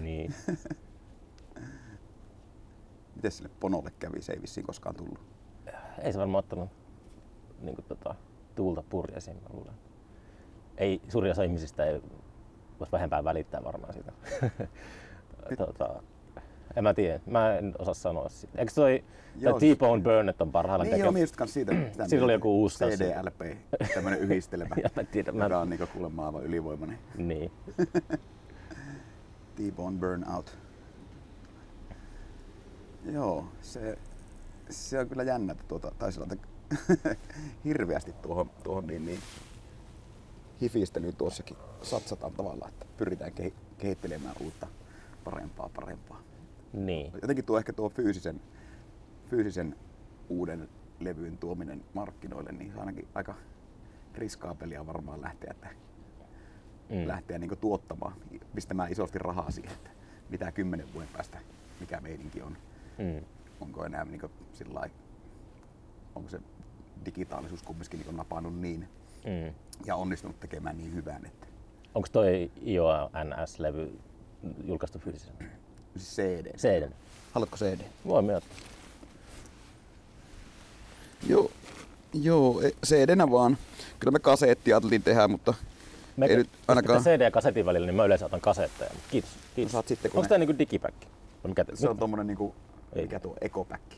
Niin. 0.00 0.34
Miten 3.16 3.30
sille 3.32 3.50
ponolle 3.60 3.92
kävi? 3.98 4.22
Se 4.22 4.32
ei 4.32 4.42
vissiin 4.42 4.66
koskaan 4.66 4.94
tullut. 4.94 5.20
Ei 6.02 6.12
se 6.12 6.18
varmaan 6.18 6.44
ottanut 6.44 6.70
niin 7.60 7.74
kuin, 7.74 7.84
tota, 7.84 8.14
tuulta 8.54 8.82
purjeisiin, 8.82 9.36
mä 9.36 9.48
luulen. 9.52 9.74
Ei, 10.76 11.02
suurin 11.08 11.30
osa 11.32 11.42
ihmisistä 11.42 11.84
ei 11.84 12.02
voisi 12.78 12.92
vähempää 12.92 13.24
välittää 13.24 13.64
varmaan 13.64 13.92
siitä. 13.92 14.12
tota, 15.66 16.02
En 16.76 16.84
mä 16.84 16.94
tiedä. 16.94 17.20
Mä 17.26 17.54
en 17.58 17.74
osaa 17.78 17.94
sanoa 17.94 18.28
sitä. 18.28 18.58
Eikö 18.58 18.72
toi 18.74 19.04
Joo, 19.36 19.58
T-Bone 19.58 20.02
Burnett 20.02 20.40
on 20.40 20.52
parhaillaan 20.52 20.90
Niin 20.90 21.00
joo, 21.00 21.12
minä 21.12 21.22
just 21.22 21.36
kans 21.36 21.52
siitä. 21.54 21.72
sitä 21.92 22.08
Siinä 22.08 22.24
oli 22.24 22.32
joku 22.32 22.60
uusi. 22.60 22.84
CDLP, 22.84 23.56
tämmönen 23.94 24.18
yhdistelmä, 24.18 24.74
Ja 24.82 24.90
mä 24.96 25.04
tiedän, 25.04 25.36
mä- 25.36 25.44
joka 25.44 25.58
on 25.58 25.70
niinku 25.70 25.86
kuulemma 25.86 26.26
aivan 26.26 26.44
ylivoimainen. 26.44 26.98
Niin. 27.16 27.52
T-Bone 29.56 29.98
Burnout. 29.98 30.58
Joo, 33.12 33.44
se, 33.60 33.98
se 34.70 34.98
on 34.98 35.08
kyllä 35.08 35.22
jännä, 35.22 35.52
että 35.52 35.64
tuota, 35.68 35.92
taisi 35.98 36.20
olla 36.20 36.36
hirveästi 37.64 38.12
tuohon, 38.12 38.50
tuohon 38.62 38.86
niin, 38.86 39.06
niin, 39.06 39.18
hifistelyyn 40.60 41.16
tuossakin 41.16 41.56
satsataan 41.82 42.32
tavallaan, 42.32 42.72
että 42.72 42.86
pyritään 42.96 43.32
kehi- 43.32 43.54
kehittelemään 43.78 44.34
uutta 44.40 44.66
parempaa 45.24 45.70
parempaa. 45.74 46.22
Niin. 46.72 47.12
Jotenkin 47.22 47.44
tuo 47.44 47.58
ehkä 47.58 47.72
tuo 47.72 47.88
fyysisen, 47.88 48.40
fyysisen 49.30 49.76
uuden 50.28 50.68
levyn 51.00 51.38
tuominen 51.38 51.84
markkinoille, 51.94 52.52
niin 52.52 52.70
se 52.70 52.74
on 52.74 52.80
ainakin 52.80 53.08
aika 53.14 53.34
riskaapelia 54.14 54.86
varmaan 54.86 55.22
lähteä, 55.22 55.50
että 55.50 55.68
Mm. 56.90 57.08
lähteä 57.08 57.38
niin 57.38 57.58
tuottamaan, 57.60 58.12
pistämään 58.54 58.92
isosti 58.92 59.18
rahaa 59.18 59.50
siihen, 59.50 59.72
että 59.72 59.90
mitä 60.30 60.52
kymmenen 60.52 60.86
vuoden 60.94 61.08
päästä, 61.12 61.38
mikä 61.80 62.00
meininki 62.00 62.42
on. 62.42 62.56
Mm. 62.98 63.24
Onko 63.60 63.84
enää 63.84 64.04
niin 64.04 64.20
sillä 64.52 64.74
lailla- 64.80 64.94
onko 66.14 66.28
se 66.30 66.40
digitaalisuus 67.04 67.62
kumminkin 67.62 68.00
niin 68.00 68.16
napannut 68.16 68.58
niin 68.60 68.88
Mm. 69.24 69.54
ja 69.86 69.96
onnistunut 69.96 70.40
tekemään 70.40 70.78
niin 70.78 70.94
hyvän, 70.94 71.26
että 71.26 71.46
Onko 71.94 72.08
toi 72.12 72.50
IONS-levy 72.66 73.98
julkaistu 74.64 74.98
fyysisenä? 74.98 75.38
Siis 75.96 76.16
CD. 76.16 76.56
CD. 76.56 76.90
Haluatko 77.32 77.56
CD? 77.56 77.80
Voi 78.06 78.22
myötä. 78.22 78.46
Joo, 81.28 81.50
joo 82.14 82.60
e- 82.62 82.70
CD-nä 82.86 83.30
vaan. 83.30 83.58
Kyllä 84.00 84.10
me 84.10 84.18
kasettia 84.18 84.76
ajateltiin 84.76 85.02
tehdä, 85.02 85.28
mutta 85.28 85.54
Me, 86.16 86.26
Ei 86.26 86.36
nyt 86.36 86.48
ainakaan- 86.68 87.02
CD 87.02 87.20
ja 87.20 87.30
kasetin 87.30 87.66
välillä, 87.66 87.86
niin 87.86 87.94
mä 87.94 88.04
yleensä 88.04 88.26
otan 88.26 88.40
kasetteja. 88.40 88.90
Kiitos. 89.10 89.30
kiitos. 89.54 89.72
No 89.72 89.76
saat 89.76 89.88
sitten, 89.88 90.10
kun 90.10 90.18
Onko 90.18 90.24
ne- 90.24 90.28
tää 90.28 90.38
niinku 90.38 90.58
digipäkki? 90.58 91.06
Mikä 91.44 91.64
te... 91.64 91.76
se 91.76 91.88
on 91.88 91.98
tommonen 91.98 92.26
niinku, 92.26 92.54
Ei. 92.92 93.02
mikä 93.02 93.20
tuo 93.20 93.36
ekopäkki. 93.40 93.96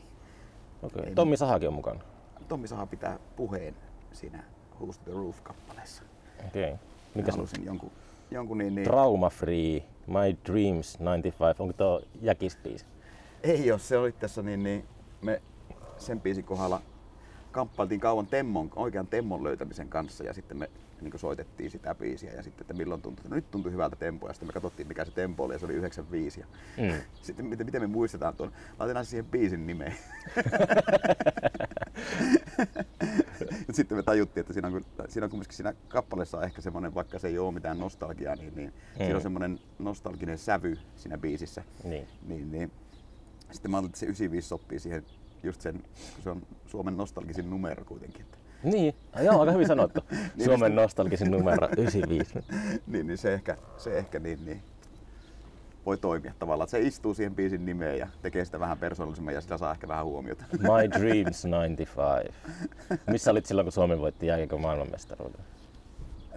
okay. 0.83 1.03
ei- 1.05 1.15
Tommi 1.15 1.37
Sahakin 1.37 1.67
on 1.67 1.73
mukana. 1.73 1.99
Tommi 2.47 2.67
Saha 2.67 2.85
pitää 2.85 3.19
puheen 3.35 3.75
siinä 4.13 4.43
Who's 4.81 4.97
the 5.03 5.11
Roof-kappaleessa. 5.11 6.03
Okei. 6.47 6.63
Okay. 6.63 6.77
Mikä 7.15 7.25
se 7.25 7.31
on? 7.31 7.37
halusin 7.37 7.65
jonkun, 7.65 7.91
jonkun 8.31 8.57
niin, 8.57 8.75
niin 8.75 8.85
Trauma 8.87 9.29
Free, 9.29 9.83
My 10.07 10.37
Dreams 10.45 10.97
95. 10.99 11.61
Onko 11.63 11.73
tuo? 11.73 12.01
Ei 13.43 13.71
ole, 13.71 13.79
se 13.79 13.97
oli 13.97 14.11
tässä 14.11 14.41
niin, 14.41 14.63
niin 14.63 14.85
me 15.21 15.41
sen 15.97 16.21
biisin 16.21 16.43
kohdalla 16.43 16.81
kamppailtiin 17.51 17.99
kauan 17.99 18.27
Temmon, 18.27 18.69
oikean 18.75 19.07
Temmon 19.07 19.43
löytämisen 19.43 19.89
kanssa 19.89 20.23
ja 20.23 20.33
sitten 20.33 20.57
me 20.57 20.69
niin 21.01 21.19
soitettiin 21.19 21.71
sitä 21.71 21.95
biisiä 21.95 22.31
ja 22.33 22.43
sitten, 22.43 22.61
että 22.63 22.73
milloin 22.73 23.01
tuntui, 23.01 23.23
että 23.25 23.35
nyt 23.35 23.51
tuntui 23.51 23.71
hyvältä 23.71 23.95
tempoa 23.95 24.29
ja 24.29 24.33
sitten 24.33 24.49
me 24.49 24.53
katsottiin 24.53 24.87
mikä 24.87 25.05
se 25.05 25.11
tempo 25.11 25.43
oli 25.43 25.53
ja 25.53 25.59
se 25.59 25.65
oli 25.65 25.73
95 25.73 26.39
ja 26.39 26.45
Mm. 26.77 26.93
sitten 27.21 27.45
miten, 27.45 27.65
miten 27.67 27.81
me 27.81 27.87
muistetaan 27.87 28.35
tuon, 28.35 28.51
laitetaan 28.79 29.05
siihen 29.05 29.25
biisin 29.25 29.67
nimeen. 29.67 29.95
Ja 33.67 33.73
sitten 33.73 33.97
me 33.97 34.03
tajuttiin, 34.03 34.41
että 34.41 34.53
siinä 34.53 34.67
on, 34.67 34.81
siinä 35.09 35.25
on 35.25 35.29
kumminkin 35.29 35.55
siinä 35.55 35.73
kappaleessa 35.87 36.37
on 36.37 36.43
ehkä 36.43 36.61
semmoinen, 36.61 36.95
vaikka 36.95 37.19
se 37.19 37.27
ei 37.27 37.39
ole 37.39 37.53
mitään 37.53 37.79
nostalgiaa, 37.79 38.35
niin, 38.35 38.55
niin 38.55 38.73
siinä 38.97 39.09
Mm. 39.09 39.15
on 39.15 39.21
semmoinen 39.21 39.59
nostalginen 39.79 40.37
sävy 40.37 40.77
siinä 40.95 41.17
biisissä. 41.17 41.63
Niin. 41.83 42.07
Niin, 42.27 42.51
niin. 42.51 42.71
Sitten 43.51 43.71
mä 43.71 43.77
ajattelin, 43.77 43.89
että 43.89 43.99
se 43.99 44.05
95 44.05 44.47
sopii 44.47 44.79
siihen 44.79 45.05
just 45.43 45.61
sen, 45.61 45.83
kun 46.13 46.23
se 46.23 46.29
on 46.29 46.41
Suomen 46.65 46.97
nostalgisin 46.97 47.49
numero 47.49 47.85
kuitenkin. 47.85 48.25
Niin, 48.63 48.93
ah, 49.13 49.23
joo, 49.23 49.39
aika 49.39 49.51
hyvin 49.51 49.67
sanottu. 49.67 50.01
Niin, 50.09 50.45
Suomen 50.45 50.71
just- 50.71 50.75
nostalgisin 50.75 51.31
numero 51.31 51.67
95. 51.77 52.33
niin, 52.87 53.07
niin 53.07 53.17
se 53.17 53.33
ehkä, 53.33 53.57
se 53.77 53.97
ehkä 53.97 54.19
niin, 54.19 54.45
niin 54.45 54.61
voi 55.85 55.97
toimia 55.97 56.33
tavallaan, 56.39 56.65
että 56.65 56.77
se 56.77 56.83
istuu 56.83 57.13
siihen 57.13 57.35
biisin 57.35 57.65
nimeen 57.65 57.97
ja 57.99 58.07
tekee 58.21 58.45
sitä 58.45 58.59
vähän 58.59 58.77
persoonallisemman 58.77 59.33
ja 59.33 59.41
sitä 59.41 59.57
saa 59.57 59.71
ehkä 59.71 59.87
vähän 59.87 60.05
huomiota. 60.05 60.45
My 60.51 60.89
Dreams 60.99 61.45
95. 61.45 62.33
Missä 63.07 63.31
olit 63.31 63.45
silloin, 63.45 63.65
kun 63.65 63.71
Suomi 63.71 63.99
voitti 63.99 64.27
jääkiekon 64.27 64.61
maailmanmestaruuden? 64.61 65.41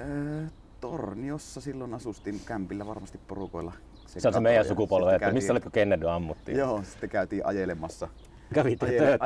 Öö, 0.01 0.44
Torniossa 0.80 1.61
silloin 1.61 1.94
asustin 1.94 2.40
kämpillä 2.47 2.86
varmasti 2.86 3.18
porukoilla. 3.28 3.72
Se 4.07 4.28
on 4.28 4.34
se 4.34 4.40
meidän 4.40 4.64
sitten 4.64 4.86
että 5.14 5.32
missä 5.32 5.53
olit, 5.53 5.62
kun 5.62 5.72
Kennedy 5.72 6.11
ammuttiin? 6.11 6.59
Joo, 6.59 6.82
sitten 6.82 7.11
käytiin 7.11 7.47
ajelemassa. 7.47 8.09
Kävitte 8.55 8.86
Ajele- 8.86 8.99
tööttäilemässä. 8.99 9.24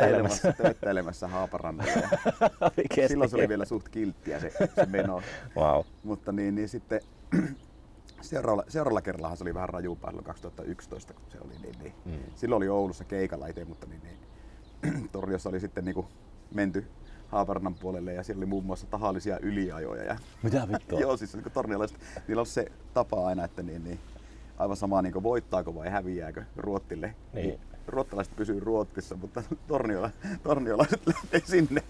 ajelemassa, 0.48 0.52
tööttäilemässä 0.62 1.28
Haaparannalla. 1.28 1.92
Silloin 3.08 3.30
se 3.30 3.36
oli 3.36 3.48
vielä 3.48 3.64
suht 3.64 3.88
kilttiä 3.88 4.40
se, 4.40 4.50
se 4.74 4.86
meno. 4.86 5.22
Wow. 5.56 5.84
Mutta 6.02 6.32
niin, 6.32 6.54
niin 6.54 6.68
sitten 6.68 7.00
seuraavalla, 8.20 8.64
seuraavalla 8.68 9.02
kerrallahan 9.02 9.36
se 9.36 9.44
oli 9.44 9.54
vähän 9.54 9.68
rajumpaa 9.68 10.10
silloin 10.10 10.24
2011, 10.24 11.14
kun 11.14 11.22
se 11.28 11.38
oli 11.44 11.54
niin, 11.62 11.74
niin. 11.82 11.92
Mm. 12.04 12.30
Silloin 12.34 12.56
oli 12.56 12.68
Oulussa 12.68 13.04
keikalla 13.04 13.46
itse, 13.46 13.64
mutta 13.64 13.86
niin, 13.86 14.02
niin. 14.02 15.08
Torniossa 15.12 15.48
oli 15.48 15.60
sitten 15.60 15.84
niin 15.84 15.94
kuin 15.94 16.06
menty 16.54 16.86
Haaparannan 17.28 17.74
puolelle 17.74 18.12
ja 18.12 18.22
siellä 18.22 18.40
oli 18.40 18.46
muun 18.46 18.64
muassa 18.64 18.86
tahallisia 18.86 19.38
yliajoja. 19.38 20.04
Ja, 20.04 20.16
Mitä 20.42 20.68
vittua? 20.72 21.00
joo, 21.00 21.16
siis 21.16 21.34
niin 21.34 21.52
torniolaiset, 21.52 21.98
niillä 22.28 22.40
on 22.40 22.46
se 22.46 22.72
tapa 22.94 23.26
aina, 23.26 23.44
että 23.44 23.62
niin, 23.62 23.84
niin, 23.84 24.00
aivan 24.58 24.76
sama 24.76 25.02
niin 25.02 25.22
voittaako 25.22 25.74
vai 25.74 25.88
häviääkö 25.88 26.44
Ruottille. 26.56 27.14
Niin. 27.32 27.60
Ruottalaiset 27.91 28.36
pysyy 28.36 28.61
Ruotsissa, 28.61 29.16
mutta 29.16 29.43
torniola, 29.66 30.11
torniolaiset 30.43 31.07
lähtee 31.07 31.43
sinne 31.45 31.82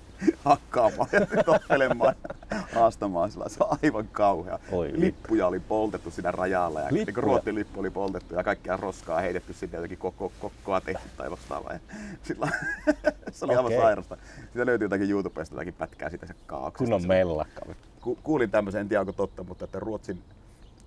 hakkaamaan 0.45 1.09
ja 1.13 1.45
toppelemaan 1.45 2.15
ja 2.51 2.57
haastamaan 2.75 3.31
sillä. 3.31 3.49
Se 3.49 3.65
on 3.65 3.79
aivan 3.83 4.09
kauhea. 4.13 4.59
Oi. 4.73 4.93
Lippuja 4.95 5.47
oli 5.47 5.61
poltettu 5.61 6.11
siinä 6.11 6.31
rajalla 6.31 6.81
ja 6.81 6.91
niin 6.91 7.17
Ruotsin 7.17 7.55
lippu 7.55 7.81
oli 7.81 7.91
poltettu 7.91 8.35
ja 8.35 8.45
kaikkia 8.45 8.77
roskaa 8.77 9.21
heitetty 9.21 9.53
sinne 9.53 9.77
jotenkin 9.77 9.99
koko, 9.99 10.33
kokkoa 10.41 10.81
tehty 10.81 11.09
tai 11.17 11.31
vastaavaa. 11.31 11.73
Ja 11.73 11.81
sillä, 12.23 12.49
se 13.33 13.45
oli 13.45 13.55
aivan 13.55 13.67
Okei. 13.67 13.81
sairasta. 13.81 14.17
Siitä 14.53 14.67
löytyy 14.67 14.85
jotakin 14.85 15.11
YouTubesta 15.11 15.55
jotakin 15.55 15.75
pätkää 15.75 16.11
siitä 16.11 16.27
se 16.27 16.35
kaauksesta. 16.47 16.79
Kunnon 16.79 17.09
mellakka. 17.09 17.61
Ku, 18.01 18.19
kuulin 18.23 18.51
tämmöisen, 18.51 18.81
en 18.81 18.89
tiedä 18.89 19.01
onko 19.01 19.13
totta, 19.13 19.45
mutta 19.45 19.65
että 19.65 19.79
Ruotsin, 19.79 20.23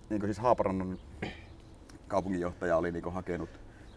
niin 0.09 0.22
siis 0.22 0.39
Haaparannan 0.39 0.99
kaupunginjohtaja 2.07 2.78
oli 2.78 2.91
niin 2.91 3.14
hakenut 3.14 3.49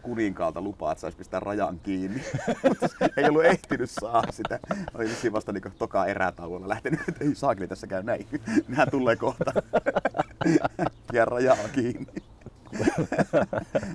kuninkaalta 0.07 0.61
lupaa, 0.61 0.91
että 0.91 1.01
saisi 1.01 1.17
pistää 1.17 1.39
rajan 1.39 1.79
kiinni. 1.79 2.21
Ei 3.17 3.29
ollut 3.29 3.45
ehtinyt 3.45 3.89
saa 3.89 4.23
sitä. 4.31 4.59
Oli 4.93 5.05
vissiin 5.05 5.33
vasta 5.33 5.51
niin 5.51 5.63
toka 5.79 6.05
erätauolla 6.05 6.69
lähtenyt, 6.69 6.99
että 7.09 7.23
ei 7.23 7.35
saakeli 7.35 7.67
tässä 7.67 7.87
käy 7.87 8.03
näin. 8.03 8.27
Nehän 8.67 8.87
tulee 8.91 9.15
kohta. 9.15 9.51
Ja 11.13 11.25
rajaa 11.25 11.57
kiinni. 11.73 12.13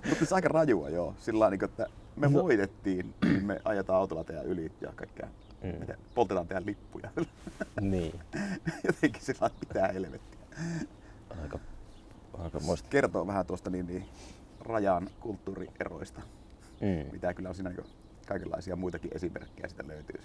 Mutta 0.08 0.24
se 0.24 0.34
aika 0.34 0.48
rajua 0.48 0.88
joo. 0.88 1.14
Sillä 1.18 1.50
niin, 1.50 1.64
että 1.64 1.86
me 2.16 2.28
No. 2.28 2.42
voitettiin, 2.42 3.14
niin 3.24 3.44
me 3.44 3.60
ajetaan 3.64 3.98
autolla 3.98 4.24
teidän 4.24 4.46
yli 4.46 4.72
ja 4.80 4.92
kaikkea. 4.96 5.28
Mm. 5.62 5.94
Poltetaan 6.14 6.46
teidän 6.48 6.66
lippuja. 6.66 7.10
Niin. 7.80 8.20
Jotenkin 8.86 9.22
sillä 9.22 9.50
pitää 9.60 9.88
helvettiä. 9.88 10.40
Aika, 11.42 11.58
aika 12.38 12.60
muista. 12.60 12.88
Kertoo 12.88 13.26
vähän 13.26 13.46
tuosta 13.46 13.70
niin, 13.70 13.86
niin 13.86 14.04
rajan 14.62 15.08
kulttuurieroista, 15.20 16.20
Mm. 16.80 17.12
mitä 17.12 17.34
kyllä 17.34 17.48
on 17.48 17.54
siinä 17.54 17.70
niin 17.70 17.86
kaikenlaisia 18.26 18.76
muitakin 18.76 19.10
esimerkkejä 19.14 19.68
sitä 19.68 19.84
löytyy. 19.86 20.20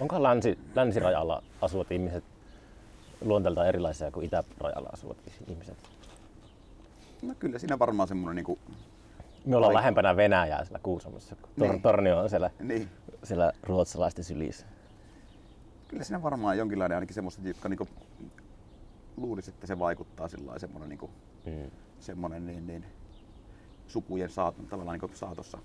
Onko 0.00 0.22
länsi, 0.22 0.58
länsirajalla 0.74 1.42
asuvat 1.60 1.92
ihmiset 1.92 2.24
luonteeltaan 3.20 3.68
erilaisia 3.68 4.10
kuin 4.10 4.26
itärajalla 4.26 4.88
asuvat 4.92 5.16
ihmiset? 5.48 5.76
No 7.22 7.34
kyllä 7.38 7.58
siinä 7.58 7.78
varmaan 7.78 8.08
semmoinen 8.08 8.36
niin 8.36 8.44
kuin, 8.44 8.58
Me 9.46 9.56
ollaan 9.56 9.70
Aika. 9.70 9.78
lähempänä 9.78 10.16
Venäjää 10.16 10.64
siellä 10.64 10.78
Kuusamossa, 10.82 11.36
kun 11.36 11.50
Tor- 11.60 11.68
Niin. 11.72 11.82
Tornio 11.82 12.18
on 12.18 12.30
siellä, 12.30 12.50
niin, 12.60 12.88
siellä 13.24 13.52
ruotsalaisten 13.62 14.24
sylissä. 14.24 14.66
kyllä 15.88 16.04
siinä 16.04 16.22
varmaan 16.22 16.58
jonkinlainen 16.58 16.96
ainakin 16.96 17.14
semmoista, 17.14 17.48
jotka 17.48 17.68
niin 17.68 17.78
kuin, 17.78 17.88
luulisi, 19.16 19.50
että 19.50 19.66
se 19.66 19.78
vaikuttaa 19.78 20.28
sillä 20.28 20.58
semmoinen, 20.58 20.88
niin 20.88 20.98
kuin, 20.98 21.12
Mm. 21.46 21.70
semmoinen 22.00 22.46
niin, 22.46 22.66
niin, 22.66 22.84
sukujen 23.88 24.30
saat, 24.30 24.54
tavallaan 24.68 24.98
niin 24.98 25.16
saatossa 25.16 25.58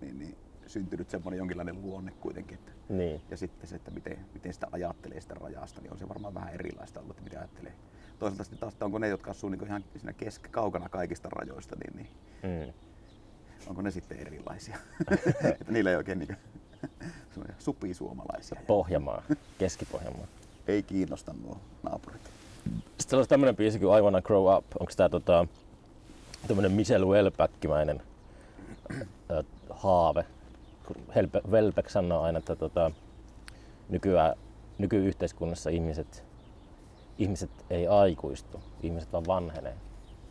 niin, 0.00 0.18
niin, 0.18 0.36
syntynyt 0.66 1.10
semmoinen 1.10 1.38
jonkinlainen 1.38 1.82
luonne 1.82 2.12
kuitenkin. 2.20 2.58
Että, 2.58 2.72
Niin. 2.88 3.20
ja 3.30 3.36
sitten 3.36 3.68
se, 3.68 3.76
että 3.76 3.90
miten, 3.90 4.18
miten 4.34 4.52
sitä 4.52 4.66
ajattelee 4.72 5.20
sitä 5.20 5.34
rajasta, 5.34 5.80
niin 5.80 5.92
on 5.92 5.98
se 5.98 6.08
varmaan 6.08 6.34
vähän 6.34 6.54
erilaista 6.54 7.00
ollut, 7.00 7.10
että 7.16 7.24
mitä 7.24 7.38
ajattelee. 7.38 7.72
Toisaalta 8.18 8.44
sitten 8.44 8.58
taas, 8.60 8.72
että 8.72 8.84
onko 8.84 8.98
ne, 8.98 9.08
jotka 9.08 9.30
asuu 9.30 9.50
niin 9.50 9.66
ihan 9.66 9.84
siinä 9.96 10.12
kesk- 10.24 10.48
kaukana 10.50 10.88
kaikista 10.88 11.28
rajoista, 11.30 11.76
niin, 11.76 11.96
niin 11.96 12.08
Mm. 12.66 12.72
onko 13.66 13.82
ne 13.82 13.90
sitten 13.90 14.18
erilaisia? 14.18 14.76
että 15.60 15.72
niillä 15.72 15.90
ei 15.90 15.96
oikein 15.96 16.18
niin 16.18 16.36
supisuomalaisia. 17.58 18.58
Ja 18.60 18.66
Pohjanmaa, 18.66 19.22
Keski-Pohjanmaa. 19.58 20.26
ei 20.66 20.82
kiinnosta 20.82 21.34
nuo 21.44 21.60
naapurit. 21.82 22.22
Sitten 23.00 23.16
olisi 23.16 23.28
tämmönen 23.28 23.56
biisi 23.56 23.78
kuin 23.78 23.98
I 23.98 24.02
Wanna 24.02 24.22
Grow 24.22 24.56
Up. 24.56 24.64
Onko 24.80 24.92
tää 24.96 25.08
tota, 25.08 25.46
tämmönen 26.46 26.72
Michelle 26.72 27.06
Welpäkkimäinen 27.06 28.02
ö, 29.30 29.42
haave. 29.70 30.24
Helpe- 31.14 31.50
Velpek 31.50 31.88
sanoo 31.90 32.22
aina, 32.22 32.38
että 32.38 32.56
tota, 32.56 32.90
nykyään, 33.88 34.34
nykyyhteiskunnassa 34.78 35.70
ihmiset, 35.70 36.24
ihmiset 37.18 37.50
ei 37.70 37.86
aikuistu, 37.86 38.60
ihmiset 38.82 39.12
vaan 39.12 39.24
vanhenee. 39.26 39.74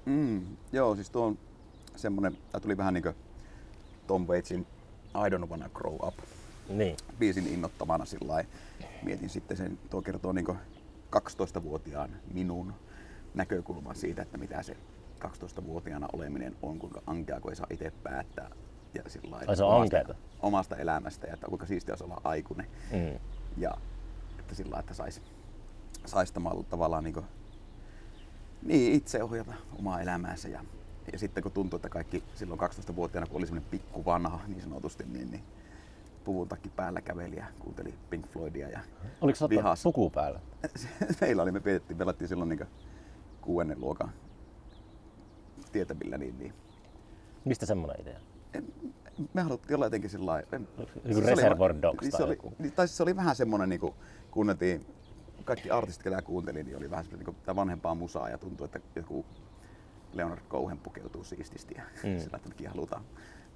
Mm, 0.06 0.46
joo, 0.74 0.96
siis 0.96 1.10
tuo 1.10 1.26
on 1.26 1.38
semmonen, 1.96 2.38
tää 2.52 2.62
tuli 2.62 2.78
vähän 2.78 2.94
niinku 2.94 3.12
Tom 4.08 4.28
Waitsin 4.28 4.68
I 5.16 5.30
don't 5.30 5.50
wanna 5.50 5.70
grow 5.74 5.96
up 6.08 6.14
Niin. 6.70 6.98
biisin 7.20 7.48
innottamana 7.48 8.06
sillä. 8.06 8.46
Mietin 9.04 9.30
sitten 9.30 9.58
sen, 9.58 9.80
tuo 9.90 10.02
kertoo 10.02 10.32
niinku 10.32 10.56
12-vuotiaan 11.16 12.10
minun 12.34 12.74
näkökulman 13.34 13.96
siitä, 13.96 14.22
että 14.22 14.38
mitä 14.38 14.64
se 14.64 14.78
12-vuotiaana 15.26 16.08
oleminen 16.14 16.56
on, 16.62 16.80
kuinka 16.80 17.02
ankea, 17.08 17.40
kun 17.40 17.52
ei 17.52 17.56
saa 17.56 17.68
itse 17.70 17.92
päättää. 18.04 18.50
Ja 18.94 19.02
sillä 19.08 19.32
lailla 19.32 19.50
Ai 19.50 19.58
se 19.58 19.64
on 19.64 19.70
omasta, 19.76 19.98
ankeata? 19.98 20.16
omasta 20.42 20.76
elämästä 20.76 21.28
ja 21.28 21.34
että 21.34 21.48
kuinka 21.48 21.66
siistiä 21.66 21.92
olisi 21.92 22.04
olla 22.04 22.22
aikuinen. 22.24 22.68
Mm. 22.92 23.20
Ja 23.58 23.72
että 24.40 24.56
sillä 24.56 24.70
lailla, 24.70 24.80
että 24.80 24.94
saisi 24.94 25.22
sais 26.06 26.34
tavallaan 26.70 27.04
niin, 27.04 27.16
niin 28.62 28.94
itse 28.94 29.24
ohjata 29.24 29.54
omaa 29.80 30.02
elämäänsä. 30.02 30.50
Ja, 30.50 30.66
ja 31.14 31.20
sitten 31.20 31.44
kun 31.44 31.52
tuntuu, 31.52 31.78
että 31.78 31.90
kaikki 31.90 32.24
silloin 32.36 32.60
12-vuotiaana, 32.60 33.28
kun 33.28 33.38
oli 33.38 33.48
semmoinen 33.48 33.70
pikku 33.72 34.06
vanha 34.06 34.40
niin 34.48 34.62
sanotusti, 34.62 35.04
niin, 35.04 35.32
niin 35.32 35.44
puvun 36.24 36.48
takki 36.48 36.70
päällä 36.70 37.02
käveli 37.02 37.36
ja 37.36 37.46
kuunteli 37.60 37.94
Pink 38.10 38.28
Floydia 38.28 38.70
ja 38.70 38.80
Oliko 39.22 39.50
Vihas. 39.50 39.84
puku 39.84 40.10
päällä? 40.10 40.40
meillä 41.22 41.44
oli, 41.44 41.52
me 41.52 41.60
pidettiin, 41.60 41.98
pelattiin 41.98 42.28
silloin 42.28 42.50
niin 42.50 42.68
kuudennen 43.42 43.82
luokan 43.82 44.12
tietävillä, 45.80 46.18
niin, 46.18 46.40
niin 46.40 46.54
Mistä 47.46 47.66
semmoinen 47.66 48.02
idea? 48.02 48.20
me 49.34 49.42
haluttiin 49.42 49.76
olla 49.76 49.86
jotenkin 49.86 50.10
sillä 50.10 50.26
lailla. 50.26 50.50
en- 50.52 50.68
oli- 50.78 51.26
Reservoir 51.26 51.76
Dogs 51.82 52.02
niin 52.02 52.12
tai 52.12 52.18
se 52.18 52.24
oli, 52.24 52.34
joku. 52.34 52.54
niin, 52.60 52.72
tai 52.72 52.88
siis 52.88 52.98
se 52.98 53.04
oli 53.04 53.16
vähän 53.16 53.36
semmoinen, 53.36 53.70
niin 53.70 53.80
kuin, 53.80 53.94
kuunneltiin, 54.32 54.86
kaikki 55.46 55.72
artistit, 55.72 56.04
ketä 56.04 56.22
kuunteli, 56.22 56.64
niin 56.64 56.78
oli 56.78 56.90
vähän 56.90 57.06
semmoinen 57.06 57.26
niin 57.26 57.36
kuin, 57.46 57.56
vanhempaa 57.56 57.96
musaa 57.96 58.30
ja 58.30 58.38
tuntui, 58.38 58.66
että 58.66 58.80
joku 58.96 59.26
Leonard 60.14 60.42
Cohen 60.50 60.78
pukeutuu 60.78 61.24
siististi 61.24 61.74
ja 61.78 61.84
Mm. 62.04 62.20
sillä, 62.20 62.40
että 62.46 62.70
halutaan 62.70 63.04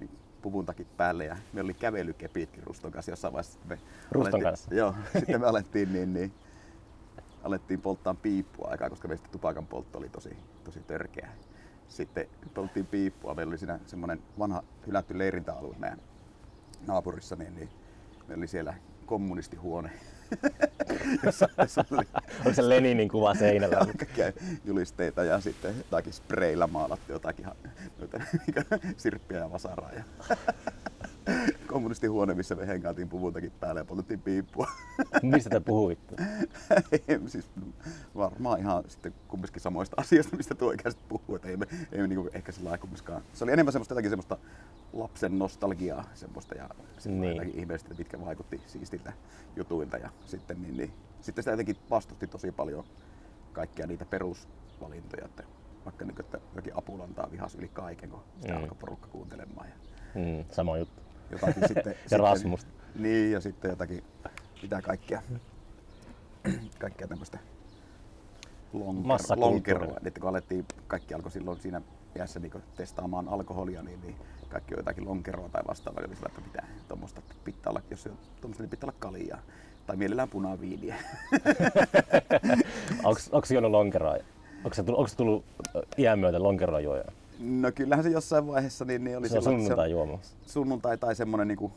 niin 0.00 0.10
puvun 0.42 0.66
takit 0.66 0.96
päälle 0.96 1.24
ja 1.24 1.36
meillä 1.52 1.66
oli 1.66 1.74
kävelykepitkin 1.74 2.62
Ruston 2.62 2.92
kanssa 2.92 3.12
jossain 3.12 3.32
vaiheessa. 3.34 3.58
Me 3.68 3.78
Ruston 4.10 4.20
alettiin, 4.22 4.42
kanssa? 4.42 4.74
Joo, 4.74 4.94
sitten 5.18 5.40
me 5.40 5.46
alettiin, 5.46 5.92
niin, 5.92 6.12
niin, 6.14 6.32
alettiin 7.42 7.80
polttaa 7.80 8.14
piippua 8.14 8.68
aikaa, 8.70 8.90
koska 8.90 9.08
meistä 9.08 9.28
tupakan 9.32 9.66
poltto 9.66 9.98
oli 9.98 10.08
tosi, 10.08 10.36
tosi 10.64 10.80
törkeä. 10.80 11.30
Sitten 11.90 12.26
polttiin 12.54 12.86
piippua, 12.86 13.34
meillä 13.34 13.50
oli 13.50 13.58
siinä 13.58 13.80
semmoinen 13.86 14.22
vanha 14.38 14.62
hylätty 14.86 15.18
leirintäalue 15.18 15.74
meidän 15.78 16.00
naapurissa, 16.86 17.36
niin, 17.36 17.54
niin 17.54 17.68
meillä 18.28 18.40
oli 18.40 18.46
siellä 18.48 18.74
kommunistihuone, 19.06 19.90
jossa, 21.24 21.48
jossa 21.58 21.84
oli 21.90 22.06
Oliko 22.44 22.54
se 22.54 22.68
Leninin 22.68 23.08
kuva 23.08 23.34
seinällä? 23.34 23.76
kaikkia 23.98 24.32
julisteita 24.64 25.24
ja 25.24 25.40
sitten 25.40 25.76
jotakin 25.76 26.12
spreillä 26.12 26.66
maalattu 26.66 27.12
jotakin 27.12 27.46
noita, 27.98 28.20
sirppiä 28.96 29.38
ja 29.38 29.50
vasaraa. 29.52 29.90
Ja 29.92 30.04
kommunistihuone, 31.66 32.34
missä 32.34 32.54
me 32.54 32.66
hengaatiin 32.66 33.08
puvuntakin 33.08 33.52
päälle 33.60 33.80
ja 33.80 33.84
poltettiin 33.84 34.20
piippua. 34.20 34.66
Mistä 35.22 35.50
te 35.50 35.60
puhuitte? 35.60 36.16
ei, 37.08 37.20
siis 37.26 37.50
varmaan 38.16 38.58
ihan 38.60 38.84
sitten 38.88 39.14
kumminkin 39.28 39.62
samoista 39.62 39.96
asioista, 39.98 40.36
mistä 40.36 40.54
tuo 40.54 40.72
ikäiset 40.72 41.00
puhuu. 41.08 41.36
Että 41.36 41.48
ei 41.48 41.56
me, 41.56 41.66
ei 41.92 42.00
me 42.00 42.06
niinku 42.06 42.30
ehkä 42.32 42.52
sillä 42.52 42.78
kumminkaan. 42.78 43.22
Se 43.32 43.44
oli 43.44 43.52
enemmän 43.52 43.72
semmoista 43.72 43.92
jotakin 43.94 44.10
semmoista 44.10 44.38
lapsen 44.92 45.38
nostalgiaa 45.38 46.04
semmoista 46.14 46.54
ja 46.54 46.68
sitten 46.98 47.20
Niin. 47.20 47.40
niin. 47.42 47.58
ihmeellistä, 47.58 47.94
mitkä 47.98 48.20
vaikutti 48.20 48.60
siistiltä 48.66 49.12
jutuilta. 49.56 49.96
Ja 49.96 50.10
sitten, 50.26 50.62
niin, 50.62 50.76
niin, 50.76 50.92
sitten 51.20 51.42
sitä 51.42 51.50
jotenkin 51.50 51.76
vastusti 51.90 52.26
tosi 52.26 52.52
paljon 52.52 52.84
kaikkia 53.52 53.86
niitä 53.86 54.04
perusvalintoja, 54.04 55.24
että 55.24 55.42
vaikka 55.84 56.04
niin, 56.04 56.20
että 56.20 56.38
jokin 56.56 56.76
apulantaa 56.76 57.28
vihas 57.32 57.54
yli 57.54 57.68
kaiken, 57.68 58.10
kun 58.10 58.22
sitä 58.40 58.52
mm. 58.52 58.58
alkoi 58.60 58.76
porukka 58.80 59.08
kuuntelemaan. 59.08 59.68
Ja 59.68 59.74
Mm, 60.14 60.44
sama 60.52 60.78
juttu. 60.78 61.02
Jotakin 61.30 61.68
sitten, 61.74 61.94
sitten, 62.00 62.20
Rasmus. 62.20 62.66
Niin, 62.94 63.32
ja 63.32 63.40
sitten 63.40 63.68
jotakin, 63.68 64.04
mitä 64.62 64.82
kaikkea, 64.82 65.22
kaikkea 66.78 67.08
tämmöistä 67.08 67.38
lonker, 68.72 69.36
lonkeroa. 69.36 69.96
Että 70.04 70.20
kun 70.20 70.28
alettiin, 70.28 70.64
kaikki 70.86 71.14
alkoi 71.14 71.30
silloin 71.30 71.60
siinä 71.60 71.82
iässä 72.18 72.40
niin 72.40 72.52
testaamaan 72.76 73.28
alkoholia, 73.28 73.82
niin, 73.82 74.00
niin 74.00 74.16
kaikki 74.48 74.74
on 74.74 74.78
jotakin 74.78 75.08
lonkeroa 75.08 75.48
tai 75.48 75.62
vastaavaa, 75.68 76.02
oli 76.06 76.16
sillä, 76.16 76.28
että 76.28 76.40
pitää 76.40 76.66
tuommoista, 76.88 77.22
pitää 77.44 77.70
olla, 77.70 77.82
jos 77.90 78.06
on 78.06 78.18
tuommoista, 78.40 78.62
niin 78.62 78.70
pitää 78.70 78.86
olla 78.86 78.96
kaljaa. 78.98 79.40
Tai 79.86 79.96
mielellään 79.96 80.28
punaviiniä. 80.28 80.96
Onko, 83.04 83.20
onko 83.32 83.46
juonut 83.52 83.70
lonkeroa? 83.70 84.16
Onko 84.64 84.74
se 84.74 84.82
tullut, 84.82 84.98
onko 84.98 85.08
se 85.08 85.16
tullut 85.16 85.44
iän 85.98 86.18
myötä 86.18 86.42
lonkeroa 86.42 86.80
juoja? 86.80 87.04
No 87.40 87.72
kyllähän 87.74 88.02
se 88.04 88.10
jossain 88.10 88.46
vaiheessa 88.46 88.84
niin, 88.84 89.04
niin 89.04 89.18
oli 89.18 89.28
Se 89.28 89.30
sillä- 89.32 89.44
sunnuntai 89.44 89.90
juomassa. 89.90 90.36
sunnuntai 90.46 90.98
tai 90.98 91.16
semmoinen 91.16 91.48
niinku 91.48 91.72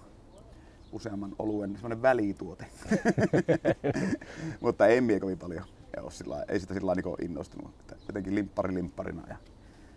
useamman 0.92 1.36
oluen 1.40 1.72
semmoinen 1.74 2.02
välituote. 2.02 2.66
Mutta 4.62 4.88
en 4.88 5.04
mie 5.04 5.20
kovin 5.20 5.38
paljon. 5.40 5.66
Ja 5.96 6.02
ole 6.04 6.12
sillä, 6.12 6.46
ei 6.48 6.60
sitä 6.60 6.74
sillä 6.74 6.96
niinku 6.96 7.16
innostunut. 7.22 7.72
Jotenkin 8.08 8.36
limppari 8.36 8.74
limpparina 8.76 9.24
ja 9.30 9.36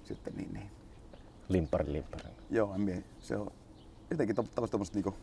sitten 0.04 0.34
niin, 0.36 0.52
niin. 0.54 0.70
Limppari, 1.48 1.92
limppari. 1.92 2.24
Joo, 2.50 2.74
en 2.74 2.80
mie, 2.80 3.04
se 3.20 3.36
on 3.36 3.50
jotenkin 4.10 4.36
tämmöistä 4.70 4.78
niinku, 4.94 5.14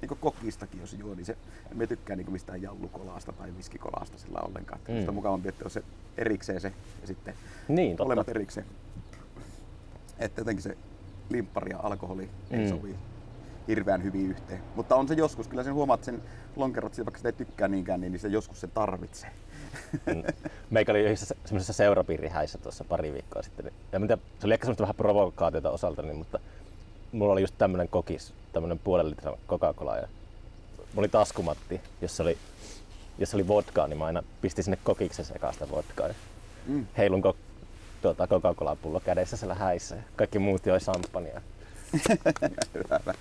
niinku 0.00 0.14
kokistakin, 0.20 0.80
jos 0.80 0.92
juo, 0.98 1.14
niin 1.14 1.26
se, 1.26 1.36
en 1.70 1.76
mie 1.76 1.86
tykkää 1.86 2.16
niinku 2.16 2.32
mistään 2.32 2.62
jallukolaasta 2.62 3.32
tai 3.32 3.52
viskikolaasta 3.56 4.18
sillä 4.18 4.38
ollenkaan. 4.40 4.80
Mm. 4.88 4.98
Sitä 4.98 5.10
on 5.10 5.14
mukavampi, 5.14 5.48
että 5.48 5.64
on 5.64 5.70
se 5.70 5.82
erikseen 6.18 6.60
se 6.60 6.72
ja 7.00 7.06
sitten 7.06 7.34
Niin, 7.68 7.96
totta. 7.96 8.24
erikseen. 8.30 8.66
Että 10.18 10.40
jotenkin 10.40 10.62
se 10.62 10.76
limppari 11.30 11.70
ja 11.70 11.78
alkoholi 11.82 12.30
ei 12.50 12.58
Mm. 12.60 12.68
sovi 12.68 12.94
hirveän 13.68 14.02
hyvin 14.02 14.30
yhteen. 14.30 14.60
Mutta 14.76 14.96
on 14.96 15.08
se 15.08 15.14
joskus, 15.14 15.48
kyllä 15.48 15.64
sen 15.64 15.74
huomaat 15.74 16.04
sen 16.04 16.22
lonkerot, 16.56 16.98
vaikka 16.98 17.16
sitä 17.16 17.28
ei 17.28 17.32
tykkää 17.32 17.68
niinkään, 17.68 18.00
niin 18.00 18.18
se 18.18 18.28
joskus 18.28 18.60
se 18.60 18.66
tarvitsee. 18.66 19.30
Mm. 20.06 20.22
Meikä 20.70 20.92
oli 20.92 21.00
yhdessä 21.00 21.34
semmoisessa 21.44 21.72
seurapiirihäissä 21.72 22.58
tuossa 22.58 22.84
pari 22.84 23.12
viikkoa 23.12 23.42
sitten. 23.42 23.72
Ja 23.92 24.00
mitä, 24.00 24.18
se 24.38 24.46
oli 24.46 24.54
ehkä 24.54 24.64
semmoista 24.64 24.82
vähän 24.82 24.94
provokaatiota 24.94 25.70
osaltani, 25.70 26.12
mutta 26.14 26.38
mulla 27.12 27.32
oli 27.32 27.40
just 27.40 27.54
tämmönen 27.58 27.88
kokis, 27.88 28.34
tämmönen 28.52 28.78
puolen 28.78 29.10
litran 29.10 29.34
Coca-Cola. 29.48 29.96
Ja 29.96 30.08
mulla 30.78 30.88
oli 30.96 31.08
taskumatti, 31.08 31.80
jossa 32.00 32.22
oli, 32.22 32.38
jossa 33.18 33.36
oli 33.36 33.48
vodkaa, 33.48 33.86
niin 33.88 33.98
mä 33.98 34.04
aina 34.06 34.22
pistin 34.40 34.64
sinne 34.64 34.78
kokiksen 34.84 35.24
sekaan 35.24 35.52
sitä 35.54 35.70
vodkaa. 35.70 36.08
Ja 36.08 36.14
Mm. 36.66 36.86
heilun 36.98 37.22
ko, 37.22 37.36
tuota, 38.04 38.26
Coca-Cola-pullo 38.26 39.00
kädessä 39.00 39.36
siellä 39.36 39.54
häissä. 39.54 39.96
Kaikki 40.16 40.38
muut 40.38 40.66
joi. 40.66 40.78
Hyvä. 42.74 43.00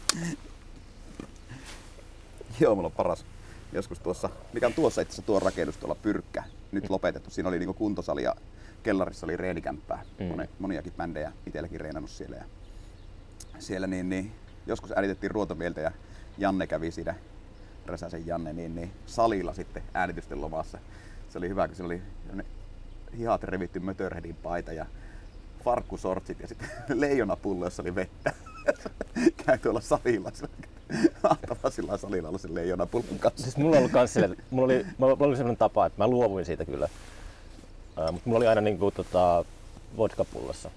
Joo, 2.60 2.76
mulla 2.76 2.86
on 2.88 2.92
paras. 2.92 3.26
Joskus 3.74 4.00
tuossa, 4.00 4.30
mikä 4.54 4.68
on 4.68 4.74
tuossa 4.74 5.02
itse 5.02 5.12
asiassa 5.12 5.26
tuo 5.26 5.40
rakennus 5.40 5.78
tuolla 5.78 5.96
Pyrkkä, 5.96 6.44
nyt 6.72 6.90
lopetettu. 6.90 7.30
Siinä 7.30 7.50
oli 7.50 7.60
niinku 7.60 7.74
kuntosali 7.74 8.24
ja 8.24 8.36
kellarissa 8.84 9.26
oli 9.26 9.38
reenikämppää. 9.38 10.06
Mm. 10.20 10.48
Moniakin 10.60 10.94
bändejä 10.98 11.32
itselläkin 11.48 11.82
reenannut 11.82 12.12
siellä. 12.12 12.36
Ja 12.36 12.44
siellä 13.60 13.88
niin, 13.88 14.10
niin, 14.10 14.32
joskus 14.68 14.92
äänitettiin 14.92 15.32
ruotomieltä 15.32 15.82
ja 15.82 15.92
Janne 16.38 16.68
kävi 16.68 16.92
siinä, 16.92 17.16
Räsäsen 17.86 18.28
Janne, 18.28 18.54
niin, 18.54 18.76
niin 18.76 18.92
salilla 19.06 19.54
sitten 19.54 19.84
äänitysten 19.94 20.42
lomassa. 20.42 20.78
Se 21.30 21.38
oli 21.38 21.50
hyvä, 21.50 21.68
kun 21.68 21.76
se 21.76 21.84
oli 21.84 22.02
hihat 23.18 23.44
revitty 23.44 23.80
Mötörheadin 23.80 24.36
paita 24.36 24.74
ja 24.74 24.86
farkkusortsit 25.64 26.40
ja 26.40 26.48
sitten 26.48 26.70
leijonapullo, 27.02 27.66
jossa 27.66 27.82
oli 27.82 27.96
vettä. 27.96 28.34
Käy 29.46 29.58
tuolla 29.58 29.82
salilla. 29.82 30.32
Mahtavaa 31.24 31.72
sillä 31.72 31.98
salilla 31.98 32.30
olla 32.30 32.38
sen 32.38 32.56
leijonapullon 32.56 33.20
kanssa. 33.20 33.44
Siis 33.44 33.58
mulla 33.58 33.78
ollut 33.78 33.92
kans 33.92 34.14
sille, 34.14 34.36
mulla 34.52 34.66
oli, 34.66 34.86
mulla 34.98 35.18
oli 35.20 35.36
sellainen 35.36 35.58
tapa, 35.58 35.86
että 35.86 36.04
mä 36.04 36.08
luovuin 36.08 36.46
siitä 36.46 36.66
kyllä. 36.66 36.90
Uh, 37.98 38.12
mutta 38.12 38.22
mulla 38.26 38.38
oli 38.38 38.48
aina 38.48 38.62
niinku 38.62 38.92
tota 38.92 39.46
vodkapullossa 39.98 40.72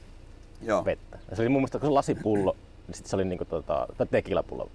Joo. 0.63 0.85
vettä. 0.85 1.19
Ja 1.31 1.37
se 1.37 1.43
oli 1.43 1.49
mun 1.49 1.61
mielestä, 1.61 1.79
kun 1.79 1.89
se 1.89 1.93
lasipullo, 1.93 2.57
niin 2.87 2.95
sit 2.95 3.07
se 3.07 3.17
oli 3.17 3.25
niinku 3.25 3.45
tota, 3.45 3.87
tai 3.99 4.07
tekilapullo. 4.11 4.69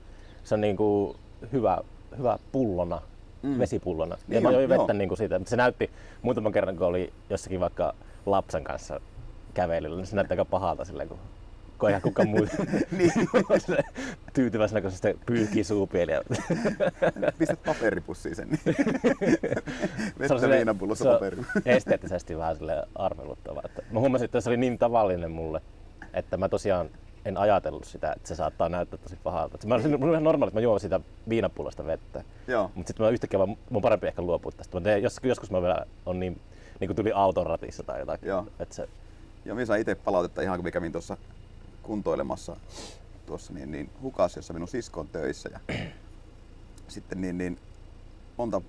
Se 0.44 0.56
on 0.56 0.62
niinku 0.62 1.16
hyvä, 1.52 1.78
hyvä 2.18 2.40
pullona, 2.52 3.02
mm. 3.44 3.60
Vesipullona. 3.60 4.16
ja 4.16 4.22
Niin 4.28 4.44
mä 4.44 4.50
on, 4.50 4.54
join 4.56 4.70
vettä 4.70 4.92
joo. 4.94 4.98
niinku 4.98 5.16
siitä, 5.16 5.42
se 5.46 5.56
näytti 5.56 5.90
muutaman 6.22 6.52
kerran, 6.52 6.78
kun 6.78 6.88
oli 6.88 7.14
jossakin 7.30 7.60
vaikka 7.60 7.94
lapsen 8.26 8.64
kanssa 8.64 9.00
kävelyllä, 9.54 9.98
niin 9.98 10.06
se 10.08 10.16
näytti 10.16 10.34
aika 10.34 10.46
pahalta 10.46 10.86
silleen, 10.86 11.08
kun 11.10 11.20
kun 11.82 11.90
eihän 11.90 12.02
kukaan 12.02 12.30
muu 12.30 12.40
Niin. 12.98 13.12
tyytyväisenä, 14.34 14.82
kun 14.82 14.92
se 14.92 14.96
sitten 14.96 15.16
pyyhkii 15.26 15.64
suupieliä. 15.64 16.22
Pistät 17.40 17.64
paperipussiin 17.66 18.36
sen. 18.36 18.50
Se 18.58 20.34
on 20.34 20.42
Vettä 20.42 20.50
viinapullossa 20.50 21.04
se 21.04 21.10
on 21.10 21.16
paperi. 21.16 21.38
esteettisesti 21.66 22.38
vähän 22.38 22.56
sille 22.56 22.84
arveluttava. 22.96 23.62
Että 23.66 23.82
mä 23.92 24.00
huomasin, 24.00 24.26
että 24.26 24.42
se 24.42 24.50
oli 24.50 24.58
niin 24.58 24.78
tavallinen 24.78 25.32
mulle, 25.32 25.62
että 26.14 26.38
mä 26.38 26.50
tosiaan 26.50 26.90
en 27.26 27.38
ajatellut 27.38 27.84
sitä, 27.84 28.14
että 28.16 28.28
se 28.28 28.36
saattaa 28.36 28.70
näyttää 28.70 29.00
tosi 29.04 29.16
pahalta. 29.24 29.56
Et 29.56 29.66
Mä, 29.66 29.76
on 29.76 30.12
ihan 30.12 30.24
normaali, 30.24 30.50
että 30.50 30.60
mä 30.60 30.64
juon 30.64 30.80
siitä 30.80 31.00
viinapullosta 31.30 31.86
vettä. 31.86 32.24
Joo. 32.48 32.72
Mutta 32.76 32.90
sitten 32.90 33.06
mä 33.06 33.10
yhtäkkiä 33.10 33.40
vaan, 33.40 33.50
mun 33.50 33.58
on 33.72 33.82
parempi 33.82 34.08
ehkä 34.08 34.22
luopua 34.22 34.52
tästä. 34.52 34.78
Mä 34.78 34.84
teen, 34.84 35.04
jos, 35.04 35.20
joskus 35.24 35.52
mä 35.52 35.62
vielä 35.62 35.86
on 36.06 36.20
niin, 36.20 36.42
niin 36.80 36.88
kuin 36.88 36.96
tuli 36.96 37.12
auton 37.12 37.46
ratissa 37.46 37.84
tai 37.84 38.00
jotakin. 38.00 38.30
Joo. 38.30 38.48
Että 38.60 38.76
se, 38.76 38.90
Ja 39.46 39.56
minä 39.56 39.66
sain 39.66 39.82
itse 39.82 39.96
palautetta 39.96 40.42
ihan 40.42 40.58
kun 40.58 40.66
mä 40.66 40.72
kävin 40.72 40.92
tuossa 40.92 41.18
kuntoilemassa 41.84 42.56
tuossa 43.26 43.54
niin, 43.54 43.72
niin 43.72 43.90
hukas, 44.02 44.36
jossa 44.36 44.54
minun 44.54 44.68
sisko 44.68 45.00
on 45.00 45.08
töissä. 45.08 45.50
Ja 45.54 45.60
sitten 46.88 47.22
niin, 47.22 47.38
niin 47.38 47.60
monta 48.38 48.62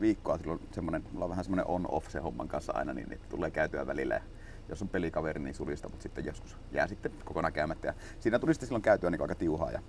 viikkoa 0.00 0.38
sillä 0.38 0.52
on 0.52 0.60
semmoinen, 0.72 1.04
mulla 1.12 1.24
on 1.24 1.30
vähän 1.30 1.44
semmoinen 1.44 1.66
on-off 1.66 2.10
se 2.10 2.18
homman 2.18 2.48
kanssa 2.48 2.72
aina, 2.72 2.92
niin, 2.92 3.08
niin 3.08 3.20
tulee 3.30 3.50
käytyä 3.50 3.86
välillä. 3.86 4.14
Ja 4.14 4.22
jos 4.68 4.82
on 4.82 4.88
pelikaveri, 4.88 5.40
niin 5.40 5.54
sulista, 5.54 5.88
mutta 5.88 6.02
sitten 6.02 6.24
joskus 6.24 6.56
jää 6.72 6.86
sitten 6.86 7.12
kokonaan 7.24 7.52
käymättä. 7.52 7.88
Ja 7.88 7.94
siinä 8.20 8.38
tuli 8.38 8.54
sitten 8.54 8.66
silloin 8.66 8.82
käytyä 8.82 9.10
niin 9.10 9.22
aika 9.22 9.34
tiuhaa. 9.34 9.70
Ja 9.70 9.80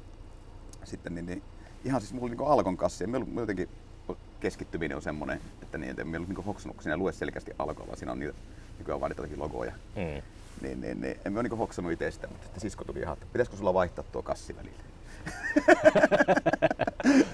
sitten 0.83 1.15
niin, 1.15 1.25
niin 1.25 1.43
ihan 1.85 2.01
siis 2.01 2.13
mulla 2.13 2.25
oli 2.25 2.35
niin 2.35 2.47
Alkon 2.47 2.77
kassi 2.77 3.03
ja 3.03 3.07
mulla 3.07 3.41
jotenkin 3.41 3.69
keskittyminen 4.39 4.97
on 4.97 5.01
semmoinen, 5.01 5.41
että 5.61 5.77
niin, 5.77 5.89
että 5.89 6.01
en 6.01 6.15
ollut 6.15 6.29
niin 6.29 6.45
hoksannut, 6.45 6.75
kun 6.75 6.83
siinä 6.83 6.97
lue 6.97 7.13
selkeästi 7.13 7.51
Alkoa, 7.59 7.87
vaan 7.87 7.97
siinä 7.97 8.11
on 8.11 8.19
niitä 8.19 8.33
nykyään 8.79 9.01
vaan 9.01 9.11
niitä 9.11 9.39
logoja. 9.39 9.71
mm. 9.95 10.21
Niin, 10.61 10.81
niin, 10.81 11.01
niin. 11.01 11.19
En 11.25 11.33
mä 11.33 11.39
ole 11.39 11.49
niin 11.49 11.57
hoksannut 11.57 11.93
itse 11.93 12.11
sitä, 12.11 12.27
mutta 12.27 12.43
sitten 12.43 12.61
sisko 12.61 12.83
tuli 12.83 12.99
ihan, 12.99 13.13
että 13.13 13.25
pitäisikö 13.33 13.57
sulla 13.57 13.73
vaihtaa 13.73 14.03
tuo 14.11 14.21
kassi 14.21 14.55
välillä. 14.55 14.83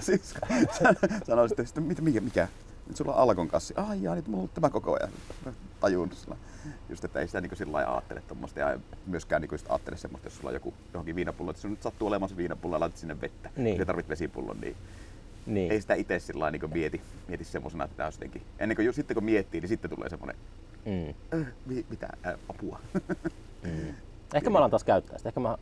sisko 0.00 0.46
sanoi 1.26 1.48
sitten, 1.48 1.66
että 1.66 1.80
mitä, 1.80 2.02
mikä, 2.02 2.20
mikä? 2.20 2.48
Nyt 2.86 2.96
sulla 2.96 3.12
on 3.14 3.18
Alkon 3.18 3.48
kassi. 3.48 3.74
Ai 3.76 4.02
jaa, 4.02 4.14
nyt 4.14 4.26
mulla 4.26 4.36
on 4.36 4.40
ollut 4.40 4.54
tämä 4.54 4.70
koko 4.70 4.96
ajan. 5.00 5.12
Tajunnut 5.80 6.18
sillä. 6.18 6.36
Just, 6.88 7.04
että 7.04 7.20
ei 7.20 7.26
sitä 7.26 7.40
niin 7.40 7.56
sillä 7.56 7.72
lailla 7.72 7.92
ajattele 7.92 8.20
tuommoista 8.28 8.60
ja 8.60 8.78
myöskään 9.06 9.42
niin 9.42 9.48
just 9.52 9.70
ajattele 9.70 9.96
semmoista, 9.96 10.26
jos 10.26 10.36
sulla 10.36 10.48
on 10.48 10.54
joku 10.54 10.74
johonkin 10.92 11.16
viinapullo, 11.16 11.50
että 11.50 11.62
sun 11.62 11.70
nyt 11.70 11.82
sattuu 11.82 12.08
olemaan 12.08 12.28
se 12.28 12.36
viinapullo 12.36 12.76
ja 12.76 12.80
laitat 12.80 12.96
sinne 12.98 13.20
vettä. 13.20 13.50
Niin. 13.56 13.78
Ja 13.78 13.86
tarvit 13.86 14.08
vesipullon, 14.08 14.60
niin 14.60 14.76
Niin. 15.46 15.72
ei 15.72 15.80
sitä 15.80 15.94
itse 15.94 16.18
sillä 16.18 16.50
niin 16.50 16.72
mieti, 16.72 17.00
mieti 17.28 17.44
semmoisena, 17.44 17.84
että 17.84 17.96
tämä 17.96 18.06
olisi 18.06 18.16
jotenkin. 18.16 18.42
Ennen 18.58 18.76
kuin 18.76 18.92
sitten 18.94 19.14
kun 19.14 19.24
miettii, 19.24 19.60
niin 19.60 19.68
sitten 19.68 19.90
tulee 19.90 20.08
semmoinen, 20.08 20.36
Mm. 20.84 21.14
äh, 21.40 21.46
mi- 21.66 21.86
mitä, 21.90 22.08
äh, 22.26 22.34
apua. 22.48 22.80
Mm. 23.62 23.94
Ehkä 24.34 24.50
mä 24.50 24.58
alan 24.58 24.70
taas 24.70 24.84
käyttää 24.84 25.18
sitä. 25.18 25.28
Ehkä 25.28 25.40
mä 25.40 25.58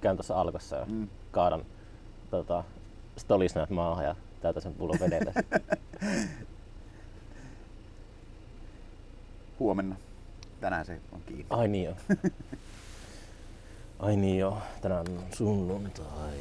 käyn 0.00 0.16
tuossa 0.16 0.40
alkossa 0.40 0.76
ja 0.76 0.86
Mm. 0.88 1.08
kaadan 1.30 1.64
tota, 2.30 2.64
stolisnäät 3.16 3.70
maahan 3.70 4.04
ja 4.04 4.16
täytän 4.42 4.62
sen 4.62 4.74
pullon 4.74 5.00
vedellä. 5.00 5.32
Huomenna. 9.58 9.96
Tänään 10.60 10.86
se 10.86 11.00
on 11.12 11.20
kiinni. 11.26 11.46
Ai 11.50 11.68
niin 11.68 11.84
joo. 11.84 11.94
Ai 13.98 14.16
niin 14.16 14.38
joo. 14.38 14.58
Tänään 14.80 15.06
on 15.08 15.24
sunnuntai. 15.36 16.38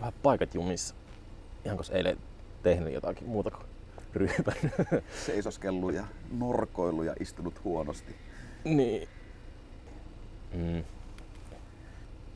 Vähän 0.00 0.12
paikat 0.22 0.54
jumissa. 0.54 0.94
Ihan 1.64 1.76
koska 1.76 1.96
eilen 1.96 2.16
tehnyt 2.62 2.92
jotakin 2.94 3.28
muuta 3.28 3.50
kuin 3.50 3.66
ryypän. 4.14 4.54
Seisoskellut 5.26 5.94
ja 5.94 6.04
norkoillut 6.38 7.04
ja 7.04 7.14
istunut 7.20 7.64
huonosti. 7.64 8.16
niin. 8.64 9.08
Mm. 10.54 10.84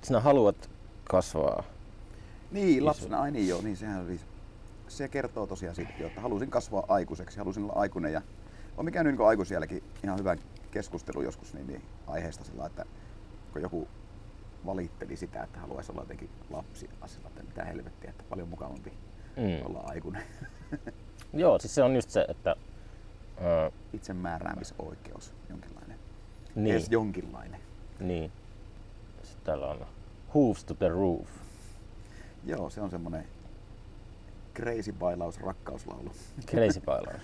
Sinä 0.03 0.21
haluat 0.21 0.71
kasvaa. 1.05 1.65
Niin, 2.51 2.85
lapsena, 2.87 3.21
ai 3.23 3.31
niin 3.31 3.49
joo, 3.49 3.63
niin 3.63 3.77
sehän 3.77 4.05
oli. 4.05 4.21
Se 4.89 5.09
kertoo 5.09 5.47
tosiaan 5.47 5.75
siitä, 5.77 5.93
jo, 5.99 6.07
että 6.07 6.21
halusin 6.21 6.51
kasvaa 6.51 6.85
aikuiseksi, 6.89 7.39
halusin 7.39 7.63
olla 7.63 7.73
aikuinen 7.73 8.13
ja 8.13 8.23
olen 8.77 8.93
käynyt 8.93 9.17
niin 9.19 9.29
aikuisielläkin 9.29 9.83
ihan 10.05 10.19
hyvän 10.19 10.39
keskustelun 10.71 11.25
joskus 11.25 11.55
niin, 11.55 11.67
niin 11.67 11.83
aiheesta 12.07 12.45
sillä, 12.45 12.67
että 12.67 12.85
kun 13.53 13.63
joku 13.63 13.89
valitteli 14.67 15.17
sitä, 15.17 15.43
että 15.43 15.61
haluaisi 15.61 15.93
olla 15.93 16.03
jotenkin 16.03 16.31
lapsi 16.51 16.91
sillä, 17.07 17.29
että 17.29 17.43
mitä 17.43 17.65
helvettiä, 17.65 18.11
että 18.11 18.25
paljon 18.31 18.49
mukavampi 18.49 18.93
Mm. 19.37 19.67
olla 19.67 19.81
aikuinen. 19.87 20.23
Joo, 21.33 21.59
siis 21.59 21.75
se 21.75 21.83
on 21.83 21.95
just 21.95 22.11
se, 22.11 22.27
että 22.29 22.57
uh, 23.37 23.73
Itsemääräämisoikeus, 23.93 25.35
jonkinlainen. 25.51 25.99
niin, 26.55 26.77
Edes 26.77 26.91
jonkinlainen. 26.91 27.61
niin. 28.01 28.33
Sitten 29.23 29.45
täällä 29.45 29.67
on 29.67 29.87
Hooves 30.35 30.65
to 30.65 30.75
the 30.75 30.89
Roof. 30.89 31.29
Joo, 32.45 32.71
se 32.71 32.81
on 32.81 32.91
semmonen 32.91 33.25
crazy 34.55 34.93
bailaus 34.93 35.41
rakkauslaulu. 35.41 36.13
Crazy 36.47 36.81
bailaus. 36.87 37.23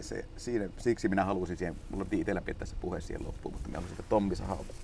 Se, 0.00 0.24
siinä, 0.36 0.68
siksi 0.78 1.08
minä 1.08 1.24
halusin 1.24 1.56
siihen, 1.56 1.76
mulla 1.90 2.06
oli 2.12 2.20
itsellä 2.20 2.40
pitää 2.40 2.66
se 2.66 2.76
puhe 2.80 3.00
siihen 3.00 3.26
loppuun, 3.26 3.54
mutta 3.54 3.68
minä 3.68 3.78
halusin, 3.78 4.00
että 4.00 4.08
Tommi 4.08 4.36
Sahalta 4.36 4.74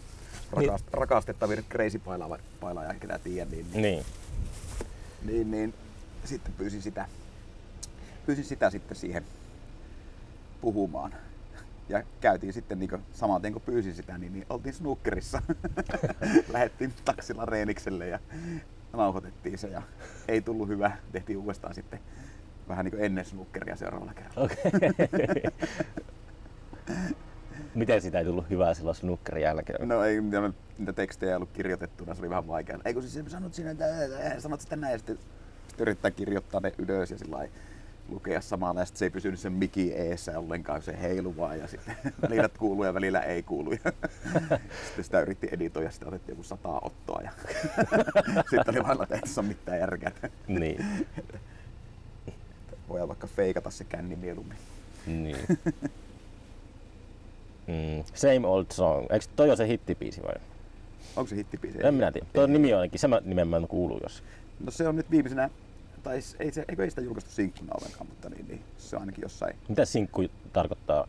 rakast, 0.53 0.85
rakastettavin 0.93 1.65
crazy 1.71 1.99
pailaaja, 1.99 2.43
pailaaja 2.61 2.95
ketä 2.95 3.19
tiedän, 3.19 3.51
niin, 3.51 3.67
niin, 3.73 3.83
Niin. 3.83 4.05
niin, 5.25 5.51
niin, 5.51 5.75
sitten 6.25 6.53
pyysin 6.53 6.83
sitä, 6.83 7.09
pyysin 8.27 8.45
sitä 8.45 8.71
sitten 8.71 8.97
siihen 8.97 9.25
puhumaan. 10.61 11.15
Ja 11.91 12.03
käytiin 12.21 12.53
sitten 12.53 12.79
niin 12.79 12.91
saman 13.13 13.43
tien 13.43 13.53
kun 13.53 13.63
pyysin 13.63 13.95
sitä, 13.95 14.19
niin, 14.19 14.33
niin 14.33 14.47
oltiin 14.51 14.75
snookerissa. 14.75 15.43
Lähettiin 16.53 16.93
taksilla 17.05 17.45
Reenikselle 17.45 18.09
ja 18.09 18.19
nauhoitettiin 18.93 19.59
se 19.59 19.69
ja 19.69 19.83
ei 20.29 20.41
tullut 20.41 20.69
hyvä. 20.69 20.93
Tehtiin 21.13 21.39
uudestaan 21.39 21.75
sitten 21.75 22.01
vähän 22.69 22.85
niin 22.85 22.91
kuin 22.91 23.05
ennen 23.05 23.25
snookeria 23.25 23.77
seuraavalla 23.77 24.15
kerralla. 24.15 24.45
Okei. 24.45 25.43
Miten 27.75 28.03
sitä 28.03 28.19
ei 28.19 28.25
tullut 28.25 28.51
hyvää 28.51 28.75
silloin 28.75 28.97
snukkerin 28.97 29.43
jälkeen? 29.43 29.89
No 29.89 30.05
ei, 30.05 30.21
niitä, 30.21 30.53
niitä 30.79 30.93
tekstejä 30.93 31.31
ei 31.31 31.37
ollut 31.37 31.53
kirjoitettuna, 31.53 32.15
se 32.15 32.21
oli 32.21 32.31
vähän 32.31 32.49
vaikeaa. 32.49 32.81
Ei 32.85 32.95
kun 32.95 33.03
siis 33.03 33.33
sanot 33.33 33.55
sinä, 33.55 33.71
että 33.71 33.85
sanot 34.39 34.61
sitä 34.61 34.77
näin, 34.77 34.93
ja 34.93 34.99
sitten, 34.99 35.19
sitten 35.69 35.85
yrittää 35.85 36.11
kirjoittaa 36.11 36.61
ne 36.61 36.73
ylös 36.79 37.11
ja 37.11 37.19
sillä 37.19 37.37
lailla 37.37 37.55
lukea 38.11 38.41
samalla, 38.41 38.81
ja 38.81 38.85
sitten 38.85 38.99
se 38.99 39.05
ei 39.05 39.11
pysynyt 39.11 39.41
sen 39.41 39.53
miki 39.53 39.93
eessä 39.93 40.39
ollenkaan, 40.39 40.83
se 40.83 41.01
heilu 41.01 41.37
vaan, 41.37 41.59
ja 41.59 41.69
sitten 41.69 41.97
välillä 42.23 42.49
kuuluu 42.59 42.85
ja 42.85 42.95
välillä 42.95 43.21
ei 43.21 43.43
kuulu. 43.43 43.73
Ja 43.73 43.79
sitten 44.87 45.05
sitä 45.05 45.21
yritti 45.21 45.49
editoida, 45.53 45.91
sitä 45.91 46.07
otettiin 46.07 46.33
joku 46.33 46.43
sata 46.43 46.69
ottoa, 46.69 47.21
ja 47.25 47.31
sitten 48.51 48.75
oli 48.75 48.83
vain, 48.83 49.03
että 49.03 49.15
ei 49.15 49.21
tässä 49.21 49.41
ole 49.41 49.49
mitään 49.49 49.79
järkeä. 49.79 50.13
Niin. 50.47 50.85
Voidaan 52.89 53.09
vaikka 53.09 53.27
feikata 53.27 53.71
se 53.71 53.85
känni 53.85 54.17
mieluummin. 54.17 54.59
niin. 55.07 55.59
Mm. 57.67 58.05
Same 58.15 58.47
old 58.47 58.67
song. 58.73 59.07
Eikö 59.11 59.27
toi 59.37 59.49
ole 59.49 59.57
se 59.57 59.67
hittibiisi 59.67 60.23
vai? 60.23 60.35
Onko 61.17 61.29
se 61.29 61.37
hittibiisi? 61.37 61.79
En 61.83 61.95
minä 61.95 62.13
tiedä. 62.13 62.27
Tuo 62.33 62.47
nimi 62.47 62.75
on 62.75 62.81
ainakin, 62.81 63.01
se 63.01 63.09
mä 63.09 63.21
nimen 63.25 63.49
mä 63.49 63.57
en 63.57 63.69
kuulu 63.69 64.01
jos. 64.03 64.23
No 64.61 64.71
se 64.71 64.89
on 64.89 64.97
nyt 64.97 65.11
viimeisenä, 65.11 65.51
tai 66.03 66.21
ei 66.39 66.53
se, 66.53 66.65
eikö 66.69 66.85
ei 66.85 66.91
sitä 66.91 67.01
julkaistu 67.03 67.31
sinkkuna 67.31 67.73
ollenkaan, 67.81 68.07
mutta 68.07 68.31
niin, 68.31 68.49
niin, 68.49 68.63
se 68.79 68.97
on 68.97 69.03
ainakin 69.03 69.23
jossain 69.23 69.57
Mitä 69.69 69.85
sinkku 69.85 70.23
tarkoittaa? 70.53 71.07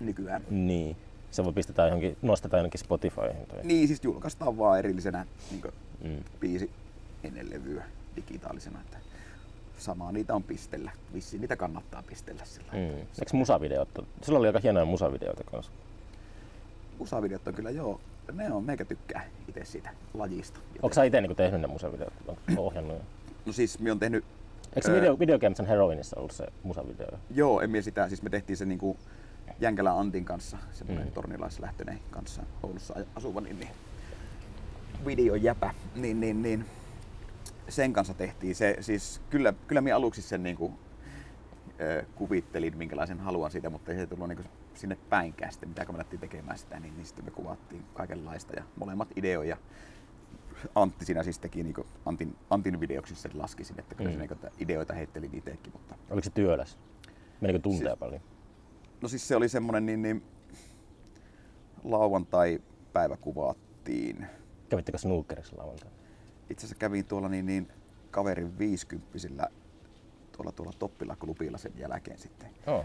nykyään. 0.00 0.42
Niin. 0.50 0.96
Se 1.30 1.44
voi 1.44 1.52
pistetään 1.52 1.88
johonkin, 1.88 2.16
nostetaan 2.22 2.58
jonnekin 2.58 2.80
Spotifyhin 2.80 3.46
toi. 3.48 3.60
Niin, 3.64 3.88
siis 3.88 4.04
julkaistaan 4.04 4.58
vaan 4.58 4.78
erillisenä 4.78 5.26
niin 5.50 5.62
Mm. 6.04 6.24
biisi 6.40 6.70
ennen 7.24 7.50
levyä 7.50 7.84
digitaalisena. 8.16 8.80
Että 8.80 8.98
samaa 9.78 10.12
niitä 10.12 10.34
on 10.34 10.42
pistellä. 10.42 10.90
Vissiin 11.14 11.40
niitä 11.40 11.56
kannattaa 11.56 12.02
pistellä 12.02 12.44
sillä 12.44 12.72
Mm. 12.72 12.78
Eikö 12.98 13.06
musavideot? 13.32 13.88
Sulla 14.22 14.38
oli 14.38 14.46
aika 14.46 14.60
hienoja 14.62 14.84
musavideoita 14.84 15.44
kanssa. 15.44 15.72
Musavideot 16.98 17.48
on 17.48 17.54
kyllä 17.54 17.70
joo, 17.70 18.00
ne 18.32 18.52
on, 18.52 18.64
meikä 18.64 18.84
tykkää 18.84 19.24
itse 19.48 19.64
siitä 19.64 19.90
lajista. 20.14 20.60
Onko 20.82 20.94
sä 20.94 21.04
itse 21.04 21.20
niinku 21.20 21.34
tehnyt 21.34 21.60
ne 21.60 21.66
musavideot? 21.66 22.12
Onko 22.26 22.42
ohjannut? 22.66 23.02
No 23.46 23.52
siis 23.52 23.78
me 23.78 23.92
on 23.92 23.98
tehnyt, 23.98 24.24
Eikö 24.76 24.88
se 24.88 24.94
video, 24.94 25.18
Video 25.18 25.38
Games 25.38 25.60
and 25.60 25.68
Heroinissa 25.68 26.16
ollut 26.18 26.32
se 26.32 26.46
musavideo? 26.62 27.18
joo, 27.30 27.60
en 27.60 27.70
mie 27.70 27.82
sitä, 27.82 28.08
siis 28.08 28.22
me 28.22 28.30
tehtiin 28.30 28.56
se 28.56 28.64
niinku 28.66 28.96
Jänkälän 29.60 29.98
Antin 29.98 30.24
kanssa, 30.24 30.56
semmoinen 30.72 31.06
Mm. 31.06 31.12
tornilaislähtöinen 31.12 32.00
kanssa 32.10 32.42
Oulussa 32.62 32.94
asuva, 33.14 33.40
niin, 33.40 33.58
niin 33.58 33.70
videojäpä, 35.06 35.74
niin, 35.94 36.20
niin, 36.20 36.42
niin 36.42 36.64
sen 37.68 37.92
kanssa 37.92 38.14
tehtiin 38.14 38.54
se, 38.54 38.76
siis 38.80 39.20
kyllä, 39.30 39.54
kyllä 39.66 39.80
minä 39.80 39.96
aluksi 39.96 40.22
sen 40.22 40.42
niinku, 40.42 40.72
ö, 41.80 42.04
kuvittelin, 42.14 42.76
minkälaisen 42.76 43.20
haluan 43.20 43.50
siitä, 43.50 43.70
mutta 43.70 43.92
ei 43.92 43.98
se 43.98 44.06
tullut 44.06 44.28
niinku 44.28 44.44
sinne 44.74 44.98
päinkään 45.10 45.52
sitten, 45.52 45.68
mitä 45.68 45.84
kun 45.86 45.96
me 45.96 46.04
tekemään 46.20 46.58
sitä, 46.58 46.80
niin, 46.80 46.94
niin 46.96 47.06
sitten 47.06 47.24
me 47.24 47.30
kuvattiin 47.30 47.84
kaikenlaista 47.94 48.52
ja 48.56 48.62
molemmat 48.76 49.08
ideoja. 49.16 49.56
Antti 50.74 51.04
siinä 51.04 51.22
siis 51.22 51.38
teki 51.38 51.62
niinku 51.62 51.86
Antin, 52.06 52.36
Antin 52.50 52.80
videoksi 52.80 53.14
sen 53.14 53.30
laskisin, 53.34 53.80
että 53.80 53.94
kyllä 53.94 54.10
Mm. 54.10 54.18
se 54.18 54.24
että 54.32 54.50
ideoita 54.58 54.94
heittelin 54.94 55.34
itsekin, 55.34 55.72
mutta 55.72 55.94
Oliko 56.10 56.24
se 56.24 56.30
työläs? 56.30 56.78
Menikö 57.40 57.58
tunteja 57.58 57.90
Siis- 57.90 57.98
paljon? 57.98 58.20
No 59.02 59.08
siis 59.08 59.28
se 59.28 59.36
oli 59.36 59.48
semmonen 59.48 59.86
niin, 59.86 60.02
niin 60.02 60.22
lauantai 61.84 62.60
päivä 62.92 63.16
kuvattiin. 63.16 64.26
Kävittekö 64.68 64.98
snookerissa 64.98 65.56
lauantaina? 65.58 65.96
Itse 66.50 66.66
asiassa 66.66 66.78
kävin 66.78 67.04
tuolla 67.04 67.28
niin, 67.28 67.46
niin 67.46 67.68
kaverin 68.10 68.58
viisikymppisillä 68.58 69.48
tuolla, 70.36 70.52
tuolla 70.52 70.72
Toppila-klubilla 70.78 71.58
sen 71.58 71.72
jälkeen 71.78 72.18
sitten. 72.18 72.50
Oh. 72.66 72.84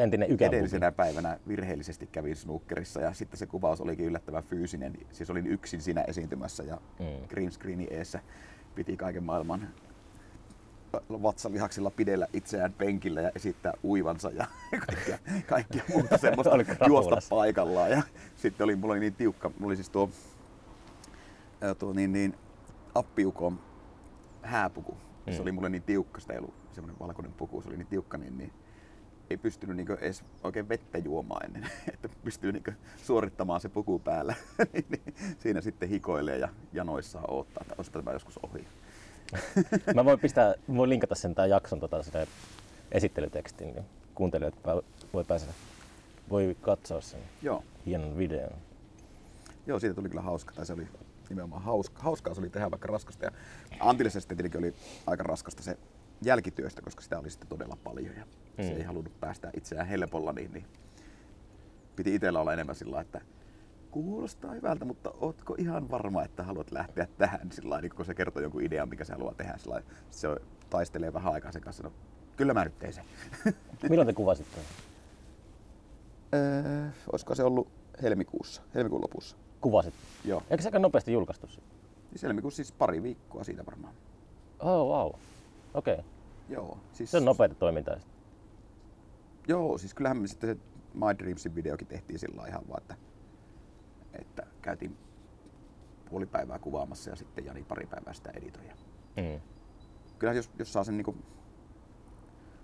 Entinen 0.00 0.30
ykän 0.30 0.48
edellisenä 0.48 0.92
päivänä 0.92 1.38
virheellisesti 1.48 2.06
kävin 2.06 2.36
snookerissa 2.36 3.00
ja 3.00 3.12
sitten 3.12 3.38
se 3.38 3.46
kuvaus 3.46 3.80
olikin 3.80 4.06
yllättävän 4.06 4.42
fyysinen. 4.44 4.92
Siis 5.12 5.30
olin 5.30 5.46
yksin 5.46 5.80
siinä 5.80 6.02
esiintymässä 6.08 6.62
ja 6.62 6.76
Mm. 6.98 7.28
green 7.28 7.52
screenin 7.52 7.88
eessä 7.90 8.20
piti 8.74 8.96
kaiken 8.96 9.22
maailman 9.24 9.68
vatsalihaksilla 11.22 11.90
pidellä 11.90 12.26
itseään 12.32 12.72
penkillä 12.72 13.20
ja 13.20 13.30
esittää 13.34 13.72
uivansa 13.84 14.30
ja 14.30 14.46
kaikkea, 14.86 15.18
kaikkea 15.46 15.82
muuta 15.88 16.18
semmoista 16.18 16.86
juosta 16.88 17.16
paikallaan. 17.30 17.90
Ja 17.90 18.02
sitten 18.36 18.64
oli, 18.64 18.76
mulla 18.76 18.92
oli 18.92 19.00
niin 19.00 19.14
tiukka, 19.14 19.48
mulla 19.48 19.66
oli 19.70 19.76
siis 19.76 19.90
tuo, 19.90 20.10
tuo 21.78 21.92
niin, 21.92 22.12
niin, 22.12 22.34
appiukon 22.94 23.60
hääpuku. 24.42 24.96
Se 25.30 25.36
Mm. 25.36 25.42
oli 25.42 25.52
mulle 25.52 25.68
niin 25.68 25.82
tiukka, 25.82 26.20
sitä 26.20 26.32
ei 26.32 26.38
ollut 26.38 26.54
semmoinen 26.72 26.98
valkoinen 27.00 27.32
puku, 27.32 27.62
se 27.62 27.68
oli 27.68 27.76
niin 27.76 27.86
tiukka, 27.86 28.18
niin, 28.18 28.38
niin 28.38 28.52
ei 29.30 29.36
pystynyt 29.36 29.76
niinku 29.76 29.92
edes 29.92 30.24
oikein 30.44 30.68
vettä 30.68 30.98
juomaan 30.98 31.46
ennen, 31.46 31.70
että 31.94 32.08
pystyy 32.24 32.52
niinku 32.52 32.70
suorittamaan 33.04 33.60
se 33.60 33.68
puku 33.68 33.98
päällä. 33.98 34.34
Niin, 34.72 34.84
niin 34.90 35.14
Siinä 35.38 35.60
sitten 35.60 35.88
hikoilee 35.88 36.38
ja 36.38 36.48
janoissaan 36.72 37.30
odottaa, 37.30 37.62
että 37.62 37.74
olisipa 37.78 37.98
tämä 37.98 38.12
joskus 38.12 38.38
ohi. 38.42 38.66
Mä 39.94 40.04
voin 40.04 40.20
pistää, 40.20 40.54
voin 40.76 40.90
linkata 40.90 41.14
sen 41.14 41.34
tämän 41.34 41.50
jakson 41.50 41.80
tota, 41.80 42.02
sinne 42.02 42.28
esittelytekstiin, 42.92 43.74
niin 43.74 43.84
kuuntelijat 44.14 44.54
voi 45.12 45.24
päästä, 45.24 45.52
voi 46.30 46.56
katsoa 46.60 47.00
sen 47.00 47.20
Joo. 47.42 47.64
hienon 47.86 48.18
videon. 48.18 48.52
Joo, 49.66 49.78
siitä 49.78 49.94
tuli 49.94 50.08
kyllä 50.08 50.22
hauska, 50.22 50.54
tai 50.54 50.66
se 50.66 50.72
oli 50.72 50.88
nimenomaan 51.28 51.62
hauska, 51.62 52.02
hauskaa 52.02 52.34
se 52.34 52.40
oli 52.40 52.50
tehdä 52.50 52.70
vaikka 52.70 52.88
raskasta. 52.88 53.24
Ja 53.24 53.30
Antillessa 53.80 54.20
sitten 54.20 54.36
tietenkin 54.36 54.58
oli 54.58 54.74
aika 55.06 55.22
raskasta 55.22 55.62
se 55.62 55.78
jälkityöstä, 56.22 56.82
koska 56.82 57.02
sitä 57.02 57.18
oli 57.18 57.30
sitten 57.30 57.48
todella 57.48 57.76
paljon 57.84 58.16
ja 58.16 58.24
mm. 58.58 58.64
se 58.64 58.72
ei 58.72 58.82
halunnut 58.82 59.20
päästä 59.20 59.50
itseään 59.56 59.86
helpolla, 59.86 60.32
niin, 60.32 60.52
niin 60.52 60.66
piti 61.96 62.14
itsellä 62.14 62.40
olla 62.40 62.52
enemmän 62.52 62.74
sillä 62.74 63.00
että 63.00 63.20
kuulostaa 63.90 64.52
hyvältä, 64.52 64.84
mutta 64.84 65.12
ootko 65.20 65.54
ihan 65.58 65.90
varma, 65.90 66.24
että 66.24 66.42
haluat 66.42 66.72
lähteä 66.72 67.08
tähän 67.18 67.52
sillä 67.52 67.80
niin 67.80 67.92
kun 67.96 68.04
se 68.04 68.14
kertoo 68.14 68.42
jonkun 68.42 68.62
idean, 68.62 68.88
mikä 68.88 69.04
se 69.04 69.12
haluaa 69.12 69.34
tehdä. 69.34 69.54
Sillä 69.56 69.82
se 70.10 70.28
taistelee 70.70 71.12
vähän 71.12 71.32
aikaa 71.32 71.52
sen 71.52 71.62
kanssa, 71.62 71.82
no 71.82 71.92
kyllä 72.36 72.54
mä 72.54 72.64
nyt 72.64 72.78
teen 72.78 72.92
sen. 72.92 73.04
Milloin 73.90 74.06
te 74.06 74.12
kuvasitte? 74.12 74.60
öö, 76.34 76.88
olisiko 77.12 77.34
se 77.34 77.42
ollut 77.42 77.68
helmikuussa, 78.02 78.62
helmikuun 78.74 79.02
lopussa? 79.02 79.36
Kuvasit. 79.60 79.94
Joo. 80.24 80.42
Eikö 80.50 80.62
se 80.62 80.68
aika 80.68 80.78
nopeasti 80.78 81.12
julkaistu? 81.12 81.46
se? 81.46 81.60
Siis 82.10 82.22
helmikuussa 82.22 82.56
siis 82.56 82.72
pari 82.72 83.02
viikkoa 83.02 83.44
siitä 83.44 83.66
varmaan. 83.66 83.94
Oh, 84.60 84.88
wow. 84.88 85.12
Okei. 85.74 85.94
Okay. 85.94 86.04
Joo, 86.48 86.78
siis 86.92 87.10
Se 87.10 87.16
on 87.16 87.24
nopeita 87.24 87.54
toimintaa. 87.54 87.96
Joo, 89.50 89.78
siis 89.78 89.94
kyllähän 89.94 90.16
me 90.18 90.26
sitten 90.26 90.50
se 90.50 90.56
My 90.94 91.18
Dreamsin 91.18 91.54
videokin 91.54 91.86
tehtiin 91.86 92.18
sillä 92.18 92.46
ihan 92.46 92.68
vaan, 92.68 92.82
että, 92.82 92.94
että 94.12 94.46
käytiin 94.62 94.96
puoli 96.10 96.26
päivää 96.26 96.58
kuvaamassa 96.58 97.10
ja 97.10 97.16
sitten 97.16 97.44
Jani 97.44 97.62
pari 97.62 97.86
päivää 97.86 98.12
sitä 98.12 98.30
editoi. 98.30 98.66
Ja 98.66 98.74
Mm. 99.16 99.40
Kyllähän 100.18 100.36
jos, 100.36 100.50
jos 100.58 100.72
saa 100.72 100.84
sen 100.84 100.96
niinku, 100.96 101.14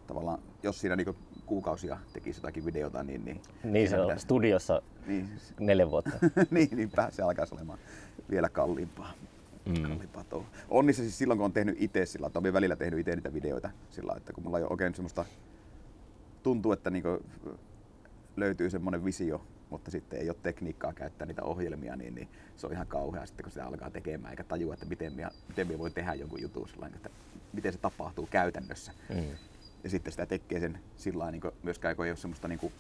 tavallaan, 0.07 0.39
jos 0.62 0.80
siinä 0.80 0.97
niinku 0.97 1.16
kuukausia 1.47 1.99
tekisi 2.12 2.39
jotakin 2.39 2.64
videota, 2.64 3.03
niin... 3.03 3.24
Niin, 3.24 3.41
Niin 3.64 3.89
se 3.89 3.97
on 4.01 4.07
pitäisi- 4.07 4.22
studiossa 4.22 4.82
Niin, 5.07 5.28
neljä 5.61 5.91
vuotta. 5.91 6.11
niin, 6.51 6.68
niin 6.72 6.91
se 7.11 7.22
alkaisi 7.22 7.55
olemaan 7.55 7.78
vielä 8.30 8.49
kalliimpaa. 8.49 9.12
Mm. 9.66 9.82
kalliimpaa. 9.82 10.24
On 10.68 10.87
niissä 10.87 11.03
siis 11.03 11.18
silloin, 11.18 11.39
kun 11.39 11.45
on 11.45 11.53
tehnyt 11.53 11.76
itse 11.78 12.07
sillä, 12.07 12.26
että 12.26 12.39
on 12.39 12.53
välillä 12.53 12.76
tehnyt 12.76 13.01
itse 13.01 13.16
niitä 13.16 13.32
videoita 13.32 13.70
sillä, 13.91 14.14
että 14.16 14.32
kun 14.32 14.45
mulla 14.45 14.59
ei 14.59 14.64
ole 14.64 14.70
oikein 14.70 14.95
semmoista, 14.95 15.24
tuntuu, 16.47 16.72
että 16.72 16.90
niinku 16.90 17.22
löytyy 18.36 18.70
semmoinen 18.70 19.05
visio, 19.05 19.47
mutta 19.70 19.90
sitten 19.90 20.20
ei 20.20 20.30
ole 20.30 20.36
tekniikkaa 20.42 20.92
käyttää 20.92 21.26
niitä 21.26 21.42
ohjelmia, 21.42 21.97
niin, 21.97 22.14
niin 22.14 22.28
se 22.57 22.66
on 22.66 22.72
ihan 22.72 22.86
kauhea 22.86 23.26
sitten, 23.26 23.44
kun 23.44 23.51
sitä 23.51 23.66
alkaa 23.66 23.90
tekemään, 23.90 24.30
eikä 24.30 24.44
tajua, 24.44 24.74
että 24.74 24.86
miten 24.86 25.12
minä, 25.12 25.30
miten 25.49 25.66
minä 25.66 25.78
voin 25.78 25.92
tehdä 25.92 26.14
jonkun 26.14 26.42
jutun, 26.42 26.68
sillä 26.68 26.86
että 26.86 27.11
miten 27.53 27.72
se 27.72 27.78
tapahtuu 27.78 28.26
käytännössä. 28.30 28.92
Mm. 29.09 29.24
Ja 29.84 29.90
sitten 29.90 30.12
sitä 30.12 30.26
tekee 30.26 30.61
sen 30.61 30.78
sillä 30.97 31.18
lailla, 31.18 31.30
niin 31.30 31.55
myöskään 31.62 31.97
kun 31.97 32.05
ei 32.05 32.11
ole 32.11 32.16
semmoista, 32.16 32.49
niin 32.49 32.59
kuin, 32.59 32.72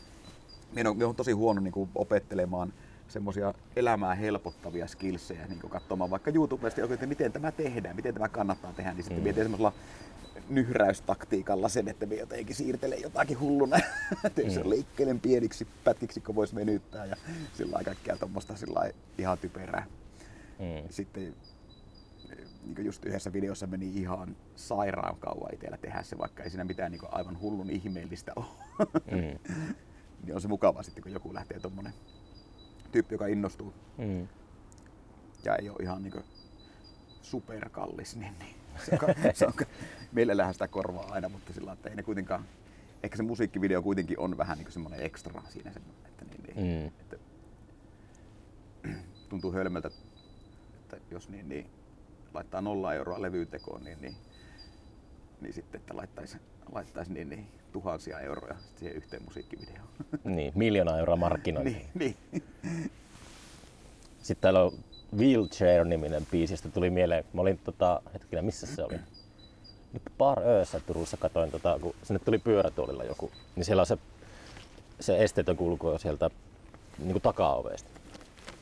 minä 0.72 0.90
on, 0.90 0.96
minä 0.96 1.08
on 1.08 1.16
tosi 1.16 1.32
huono 1.32 1.60
niin 1.60 1.72
kuin, 1.72 1.90
opettelemaan 1.94 2.72
semmoisia 3.08 3.54
elämää 3.76 4.14
helpottavia 4.14 4.86
skillsejä, 4.86 5.46
niin 5.46 5.70
katsomaan 5.70 6.10
vaikka 6.10 6.30
YouTubesta, 6.30 6.82
että 6.94 7.06
miten 7.06 7.32
tämä 7.32 7.52
tehdään, 7.52 7.96
miten 7.96 8.14
tämä 8.14 8.28
kannattaa 8.28 8.72
tehdä, 8.72 8.92
niin 8.92 9.02
sitten 9.02 9.18
Mm. 9.18 9.20
mm. 9.20 9.24
mietin 9.24 9.44
semmoisella 9.44 9.72
nyhräystaktiikalla 10.48 11.68
sen, 11.68 11.88
että 11.88 12.06
minä 12.06 12.20
jotenkin 12.20 12.56
siirtelen 12.56 13.02
jotakin 13.02 13.40
hulluna, 13.40 13.76
Mm. 14.24 14.70
leikkelen 14.70 15.20
pieniksi 15.20 15.66
pätkiksi, 15.84 16.20
kun 16.20 16.34
voisi 16.34 16.54
venyttää 16.54 17.04
ja 17.04 17.16
sillä 17.54 17.80
kaikkea 17.84 18.16
tuommoista 18.16 18.56
sillä 18.56 18.90
ihan 19.18 19.38
typerää. 19.38 19.86
Mm. 20.58 20.88
Sitten 20.90 21.34
niin 22.76 22.86
just 22.86 23.04
yhdessä 23.04 23.32
videossa 23.32 23.66
meni 23.66 23.88
ihan 23.94 24.36
sairaan 24.56 25.16
kauan 25.16 25.54
itsellä 25.54 25.76
tehdä 25.76 26.02
se, 26.02 26.18
vaikka 26.18 26.42
ei 26.42 26.50
siinä 26.50 26.64
mitään 26.64 26.92
niin 26.92 27.00
aivan 27.12 27.40
hullun 27.40 27.70
ihmeellistä 27.70 28.32
ole. 28.36 28.44
Mm. 29.10 29.54
niin 30.24 30.34
on 30.34 30.40
se 30.40 30.48
mukavaa 30.48 30.82
sitten, 30.82 31.02
kun 31.02 31.12
joku 31.12 31.34
lähtee 31.34 31.60
tommonen 31.60 31.92
tyyppi, 32.92 33.14
joka 33.14 33.26
innostuu 33.26 33.74
Mm. 33.98 34.28
ja 35.44 35.56
ei 35.56 35.68
ole 35.70 35.78
ihan 35.82 36.02
niin 36.02 36.24
superkallis, 37.22 38.16
niin, 38.16 38.34
niin 38.38 38.56
se 38.84 38.98
on, 39.02 39.14
se 39.34 39.46
on, 39.46 39.52
mielellähän 40.12 40.54
sitä 40.54 40.68
korvaa 40.68 41.08
aina, 41.10 41.28
mutta 41.28 41.52
sillä 41.52 41.72
että 41.72 41.88
ei 41.90 41.96
ne 41.96 42.02
kuitenkaan, 42.02 42.44
ehkä 43.02 43.16
se 43.16 43.22
musiikkivideo 43.22 43.82
kuitenkin 43.82 44.18
on 44.18 44.38
vähän 44.38 44.58
niin 44.58 44.72
semmoinen 44.72 45.00
ekstra 45.02 45.42
siinä, 45.48 45.70
että, 46.06 46.24
niin, 46.24 46.42
niin, 46.56 46.56
Mm. 46.82 46.86
että 46.86 47.16
tuntuu 49.28 49.52
hölmöltä, 49.52 49.90
että 50.82 50.96
jos 51.10 51.28
niin, 51.28 51.48
niin 51.48 51.66
laittaa 52.34 52.60
nolla 52.60 52.94
euroa 52.94 53.22
levyyn 53.22 53.46
tekoon, 53.46 53.84
niin, 53.84 53.98
niin, 54.00 54.16
niin 55.40 55.52
sitten, 55.54 55.80
että 55.80 55.96
laittaisi, 55.96 56.36
laittaisi 56.72 57.12
niin, 57.12 57.28
niin, 57.28 57.46
tuhansia 57.72 58.20
euroja 58.20 58.56
siihen 58.76 58.96
yhteen 58.96 59.22
musiikkivideoon. 59.24 59.88
Niin, 60.24 60.52
miljoona 60.54 60.98
euroa 60.98 61.16
markkinointi. 61.16 61.70
niin, 61.94 62.16
niin. 62.32 62.42
Sitten 64.22 64.40
täällä 64.40 64.62
on 64.62 64.72
Wheelchair-niminen 65.18 66.26
biisi, 66.30 66.52
josta 66.52 66.68
tuli 66.68 66.90
mieleen, 66.90 67.24
mä 67.32 67.40
olin 67.40 67.58
tota, 67.58 68.02
hetkinen, 68.14 68.44
missä 68.44 68.66
se 68.66 68.84
oli? 68.84 68.98
Bar 70.18 70.40
Öössä 70.40 70.80
Turussa 70.80 71.16
katoin, 71.16 71.50
tota, 71.50 71.78
kun 71.80 71.94
sinne 72.02 72.20
tuli 72.24 72.38
pyörätuolilla 72.38 73.04
joku, 73.04 73.30
niin 73.56 73.64
siellä 73.64 73.80
on 73.80 73.86
se, 73.86 73.98
se 75.00 75.24
esteetön 75.24 75.56
kulku 75.56 75.98
sieltä 75.98 76.30
niin 76.98 77.12
kuin 77.12 77.22
takaovesta. 77.22 77.90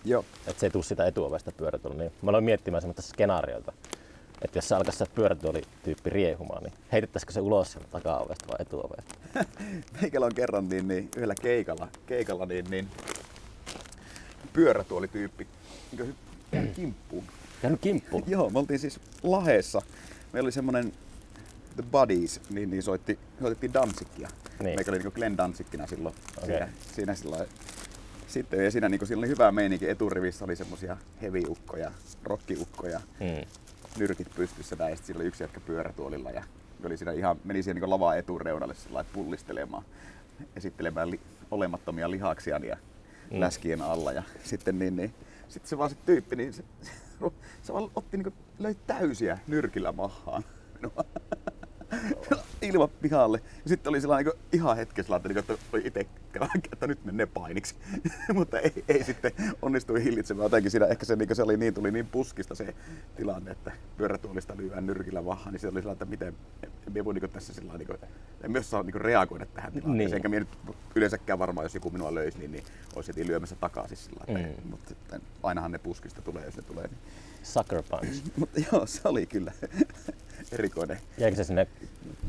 Joo. 0.04 0.24
Että 0.46 0.60
se 0.60 0.66
ei 0.66 0.70
tule 0.70 0.84
sitä 0.84 1.06
etuovesta 1.06 1.52
pyörätuolilla. 1.52 2.02
Niin 2.02 2.12
mä 2.22 2.30
aloin 2.30 2.44
miettimään 2.44 2.82
semmoista 2.82 3.02
skenaariota, 3.02 3.72
että 4.42 4.58
jos 4.58 4.68
se 4.68 4.74
alkaisi 4.74 4.98
se 4.98 5.06
pyörätuolityyppi 5.14 6.10
riehumaan, 6.10 6.62
niin 6.62 6.72
heitettäisikö 6.92 7.32
se 7.32 7.40
ulos 7.40 7.72
sieltä 7.72 7.88
takaovesta 7.90 8.48
vai 8.48 8.56
etuovesta? 8.58 9.14
Meikällä 10.00 10.26
on 10.26 10.34
kerran 10.34 10.68
niin, 10.68 10.88
niin 10.88 11.10
yhdellä 11.16 11.34
keikalla, 11.42 11.88
keikalla 12.06 12.46
niin, 12.46 12.64
niin 12.70 12.88
pyörätuolityyppi 14.52 15.46
niin 15.98 16.14
hyppää 16.52 16.74
kimppuun. 16.74 17.24
Käynyt 17.62 17.80
kimppuun. 17.80 18.24
Joo, 18.34 18.50
me 18.50 18.58
oltiin 18.58 18.78
siis 18.78 19.00
Laheessa. 19.22 19.82
Meillä 20.32 20.46
oli 20.46 20.52
semmonen 20.52 20.92
The 21.76 21.84
Buddies, 21.92 22.40
niin, 22.50 22.70
niin 22.70 22.82
soitti, 22.82 23.18
soitettiin 23.40 23.74
Danzikkia. 23.74 24.28
Niin. 24.58 24.74
Meikä 24.76 24.90
oli 24.90 24.98
niin 24.98 25.12
Glenn 25.14 25.36
Danzikkina 25.36 25.86
silloin. 25.86 26.14
Okei. 26.42 26.46
Siinä, 26.56 26.68
siinä 26.94 27.14
sillä 27.14 27.46
sitten 28.28 28.64
ja 28.64 28.70
siinä, 28.70 28.88
niin 28.88 29.06
siinä 29.06 29.18
oli 29.18 29.28
hyvä 29.28 29.52
meininki. 29.52 29.88
Eturivissä 29.88 30.44
oli 30.44 30.56
semmosia 30.56 30.96
heavy-ukkoja, 31.22 31.90
rockiukkoja, 32.24 33.00
Mm. 33.20 33.46
nyrkit 33.98 34.28
pystyssä 34.36 34.76
näin. 34.78 34.96
Sitten 34.96 35.16
oli 35.16 35.24
yksi 35.24 35.42
jätkä 35.42 35.60
pyörätuolilla 35.60 36.30
ja 36.30 36.44
oli 36.84 36.96
siinä 36.96 37.12
ihan, 37.12 37.36
meni 37.44 37.62
siihen 37.62 37.80
niin 37.80 37.90
lavaa 37.90 38.16
etureunalle 38.16 38.74
sillä 38.74 39.04
pullistelemaan, 39.12 39.84
esittelemään 40.56 41.10
li, 41.10 41.20
olemattomia 41.50 42.10
lihaksiaan 42.10 42.64
ja 42.64 42.76
mm. 43.30 43.40
läskien 43.40 43.82
alla. 43.82 44.12
Ja 44.12 44.22
sitten, 44.44 44.78
niin, 44.78 44.96
niin, 44.96 45.14
sitten 45.48 45.68
se 45.68 45.78
vaan 45.78 45.90
se 45.90 45.96
tyyppi, 46.06 46.36
niin 46.36 46.52
se, 46.52 46.64
se 47.62 47.72
vaan 47.72 47.90
otti 47.96 48.16
niin 48.16 48.34
löi 48.58 48.74
täysiä 48.86 49.38
nyrkillä 49.46 49.92
mahaan. 49.92 50.44
minua. 50.74 51.04
ilman 52.62 52.88
pihalle. 53.02 53.40
Ja 53.62 53.68
sitten 53.68 53.90
oli 53.90 54.00
sellainen 54.00 54.32
niin 54.32 54.44
ihan 54.52 54.76
hetkessä, 54.76 55.16
että, 55.16 55.28
niin 55.28 55.38
että 55.38 55.54
oli 55.72 55.82
itse 55.84 56.06
että 56.72 56.86
nyt 56.86 57.04
menee 57.04 57.26
painiksi. 57.26 57.74
Mutta 58.34 58.58
ei, 58.58 58.84
ei, 58.88 59.04
sitten 59.04 59.32
onnistui 59.62 60.04
hillitsemään 60.04 60.44
jotenkin 60.44 60.70
siinä. 60.70 60.86
Ehkä 60.86 61.06
se, 61.06 61.16
niin 61.16 61.36
se 61.36 61.42
oli 61.42 61.56
niin, 61.56 61.74
tuli 61.74 61.90
niin 61.90 62.06
puskista 62.06 62.54
se 62.54 62.74
tilanne, 63.16 63.50
että 63.50 63.72
pyörätuolista 63.96 64.56
lyödään 64.56 64.86
nyrkillä 64.86 65.24
vahaan, 65.24 65.52
niin 65.52 65.60
se 65.60 65.68
oli 65.68 65.80
sellainen, 65.80 65.92
että 65.92 66.04
miten, 66.04 66.34
en 66.96 67.04
voi 67.04 67.14
niin 67.14 67.30
tässä 67.30 67.54
sillä 67.54 67.78
niin 67.78 67.88
en 68.42 68.50
myös 68.50 68.70
saa 68.70 68.82
niin 68.82 68.94
reagoida 68.94 69.46
tähän 69.46 69.72
tilanteeseen. 69.72 70.06
Niin. 70.06 70.14
Enkä 70.14 70.28
minä 70.28 70.40
nyt 70.40 70.76
yleensäkään 70.94 71.38
varmaan, 71.38 71.64
jos 71.64 71.74
joku 71.74 71.90
minua 71.90 72.14
löisi, 72.14 72.38
niin, 72.38 72.52
niin 72.52 72.64
olisi 72.96 73.08
heti 73.08 73.26
lyömässä 73.26 73.56
takaisin 73.56 73.96
sillä 73.96 74.24
Mm. 74.28 74.70
Mutta 74.70 74.88
sitten 74.88 75.22
ainahan 75.42 75.72
ne 75.72 75.78
puskista 75.78 76.22
tulee, 76.22 76.44
jos 76.44 76.56
ne 76.56 76.62
tulee. 76.62 76.86
Niin. 76.86 76.98
Sucker 77.42 77.82
punch. 77.82 78.22
Mutta 78.36 78.60
joo, 78.72 78.86
se 78.86 79.00
oli 79.04 79.26
kyllä 79.26 79.52
erikoinen. 80.52 80.98
Jäikö 81.18 81.36
se 81.36 81.44
sinne 81.44 81.66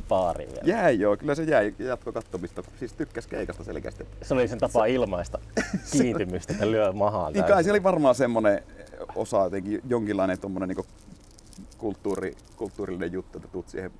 baariin 0.07 0.49
vielä? 0.49 0.63
Jäi 0.66 0.99
joo, 0.99 1.18
kyllä 1.18 1.36
se 1.36 1.43
jäi 1.43 1.76
jatko 1.80 2.11
kattomista. 2.11 2.63
Siis 2.80 2.93
tykkäs 2.93 3.28
keikasta 3.28 3.63
selkeästi. 3.63 4.05
Se 4.22 4.34
oli 4.34 4.47
sen 4.47 4.59
tapa 4.59 4.86
ilmaista 4.86 5.39
kiintymystä, 5.91 6.53
että 6.53 6.72
lyö 6.72 6.93
mahaan 6.93 7.34
Niin 7.34 7.43
kai 7.43 7.63
se 7.63 7.72
oli 7.72 7.84
varmaan 7.84 8.16
semmonen 8.16 8.63
osa 9.16 9.43
jotenkin 9.43 9.82
jonkinlainen 9.89 10.39
tommonen 10.39 10.70
niinku 10.70 10.86
kulttuuri, 11.78 12.36
kulttuurillinen 12.55 13.11
juttu, 13.11 13.38
että 13.38 13.47
tuut 13.47 13.70
siihen, 13.70 13.91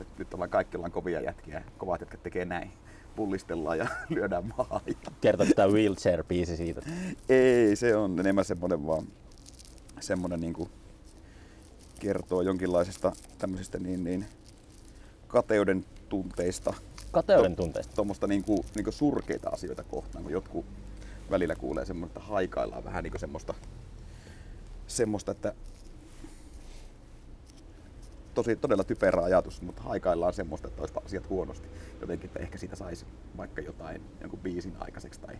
että 0.00 0.14
nyt 0.18 0.34
ollaan 0.34 0.50
kaikki 0.50 0.76
ollaan 0.76 0.92
kovia 0.92 1.20
jätkiä 1.20 1.62
kovat 1.78 2.00
jätkät 2.00 2.22
tekee 2.22 2.44
näin. 2.44 2.70
Pullistellaan 3.16 3.78
ja 3.78 3.86
lyödään 4.08 4.44
maahan. 4.58 4.80
Kertoiko 5.20 5.52
tämä 5.56 5.68
wheelchair-biisi 5.68 6.56
siitä? 6.56 6.82
Ei, 7.28 7.76
se 7.76 7.96
on 7.96 8.20
enemmän 8.20 8.44
semmonen 8.44 8.86
vaan 8.86 9.06
semmonen 10.00 10.40
niinku 10.40 10.68
kertoo 12.00 12.42
jonkinlaisesta 12.42 13.12
tämmöisestä 13.38 13.78
niin, 13.78 14.04
niin 14.04 14.26
kateuden 15.28 15.84
tunteista. 16.08 16.74
Kateuden 17.12 17.56
tunteista? 17.56 17.94
Tuommoista 17.94 18.26
niinku, 18.26 18.64
niinku 18.74 18.92
surkeita 18.92 19.50
asioita 19.50 19.84
kohtaan, 19.84 20.24
kun 20.24 20.32
jotkut 20.32 20.66
välillä 21.30 21.54
kuulee 21.54 21.84
semmoista, 21.86 22.18
että 22.18 22.30
haikaillaan 22.30 22.84
vähän 22.84 23.04
niinku 23.04 23.18
semmoista, 23.18 23.54
semmoista, 24.86 25.32
että 25.32 25.54
tosi 28.34 28.56
todella 28.56 28.84
typerä 28.84 29.22
ajatus, 29.22 29.62
mutta 29.62 29.82
haikaillaan 29.82 30.32
semmoista, 30.32 30.68
että 30.68 30.82
olisi 30.82 30.94
asiat 31.04 31.28
huonosti. 31.28 31.68
Jotenkin, 32.00 32.26
että 32.26 32.40
ehkä 32.40 32.58
siitä 32.58 32.76
saisi 32.76 33.06
vaikka 33.36 33.60
jotain, 33.60 34.02
jonkun 34.20 34.40
biisin 34.40 34.76
aikaiseksi 34.78 35.20
tai 35.20 35.38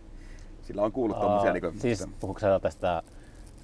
sillä 0.63 0.81
on 0.81 0.91
kuullut 0.91 1.19
tommosia 1.19 1.53
niinku, 1.53 1.73
Siis 1.79 2.07
puhuuko 2.19 2.39
sä 2.39 2.59
tästä 2.59 3.03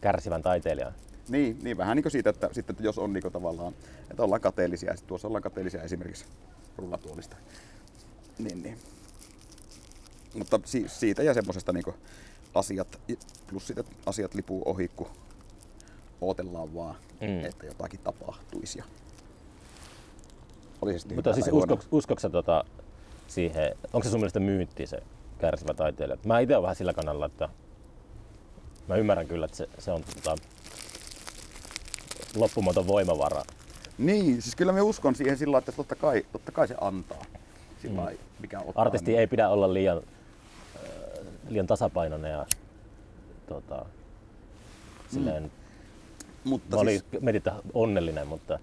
kärsivän 0.01 0.41
taiteilijan? 0.41 0.93
Niin, 1.29 1.59
niin 1.61 1.77
vähän 1.77 1.95
niin 1.95 2.03
kuin 2.03 2.11
siitä, 2.11 2.29
että, 2.29 2.49
sitten, 2.51 2.73
että 2.73 2.83
jos 2.83 2.97
on 2.97 3.13
niin 3.13 3.21
kuin 3.21 3.31
tavallaan, 3.33 3.73
että 4.11 4.23
ollaan 4.23 4.41
kateellisia, 4.41 4.91
ja 4.91 4.97
tuossa 5.07 5.27
ollaan 5.27 5.43
kateellisia 5.43 5.83
esimerkiksi 5.83 6.25
rullatuolista. 6.77 7.35
Niin, 8.39 8.63
niin. 8.63 8.77
Mutta 10.33 10.59
si- 10.65 10.87
siitä 10.87 11.23
ja 11.23 11.33
semmoisesta 11.33 11.73
niin 11.73 11.83
asiat, 12.55 12.99
plus 13.49 13.67
siitä, 13.67 13.81
että 13.81 13.95
asiat 14.05 14.33
lipuu 14.35 14.61
ohi, 14.65 14.87
kun 14.95 15.07
ootellaan 16.21 16.75
vaan, 16.75 16.95
Mm. 17.21 17.45
että 17.45 17.65
jotakin 17.65 17.99
tapahtuisi. 18.03 18.77
Ja 18.79 18.83
oli 20.81 20.93
se 20.93 20.99
sitten 20.99 21.17
Mutta 21.17 21.33
siis 21.33 21.47
uskoks, 21.51 21.87
uskoks 21.91 22.21
sä 22.21 22.29
tota, 22.29 22.63
siihen, 23.27 23.75
onko 23.93 24.03
se 24.03 24.09
sun 24.09 24.19
mielestä 24.19 24.39
myytti 24.39 24.87
se 24.87 24.97
kärsivä 25.39 25.73
taiteilija? 25.73 26.17
Mä 26.25 26.39
itse 26.39 26.55
olen 26.55 26.63
vähän 26.63 26.75
sillä 26.75 26.93
kannalla, 26.93 27.25
että 27.25 27.49
mä 28.87 28.95
ymmärrän 28.95 29.27
kyllä, 29.27 29.45
että 29.45 29.57
se, 29.57 29.69
se 29.79 29.91
on 29.91 30.03
tota, 30.15 30.35
loppumaton 32.39 32.87
voimavara. 32.87 33.43
Niin, 33.97 34.41
siis 34.41 34.55
kyllä 34.55 34.71
mä 34.71 34.81
uskon 34.81 35.15
siihen 35.15 35.37
sillä 35.37 35.57
että 35.57 35.71
totta 35.71 35.95
kai, 35.95 36.25
totta 36.31 36.51
kai 36.51 36.67
se 36.67 36.75
antaa. 36.81 37.25
Sillä 37.81 38.09
mm. 38.11 38.17
mikä 38.39 38.59
ottaa. 38.59 38.81
Artisti 38.81 39.17
ei 39.17 39.27
pidä 39.27 39.49
olla 39.49 39.73
liian, 39.73 39.97
äh, 39.97 40.81
liian 41.49 41.67
tasapainoinen 41.67 42.31
ja 42.31 42.45
tota, 43.47 43.85
silleen, 45.11 45.51
Mutta 46.43 46.75
mä 46.75 46.81
olin 46.81 46.99
siis, 46.99 47.21
mietin, 47.21 47.41
onnellinen, 47.73 48.27
mutta 48.27 48.59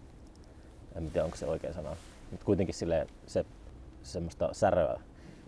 en 0.94 1.10
tiedä 1.10 1.24
onko 1.24 1.36
se 1.36 1.46
oikea 1.46 1.72
sana. 1.72 1.96
Mutta 2.30 2.46
kuitenkin 2.46 2.74
silleen, 2.74 3.06
se 3.26 3.44
semmoista 4.02 4.48
säröä 4.52 5.00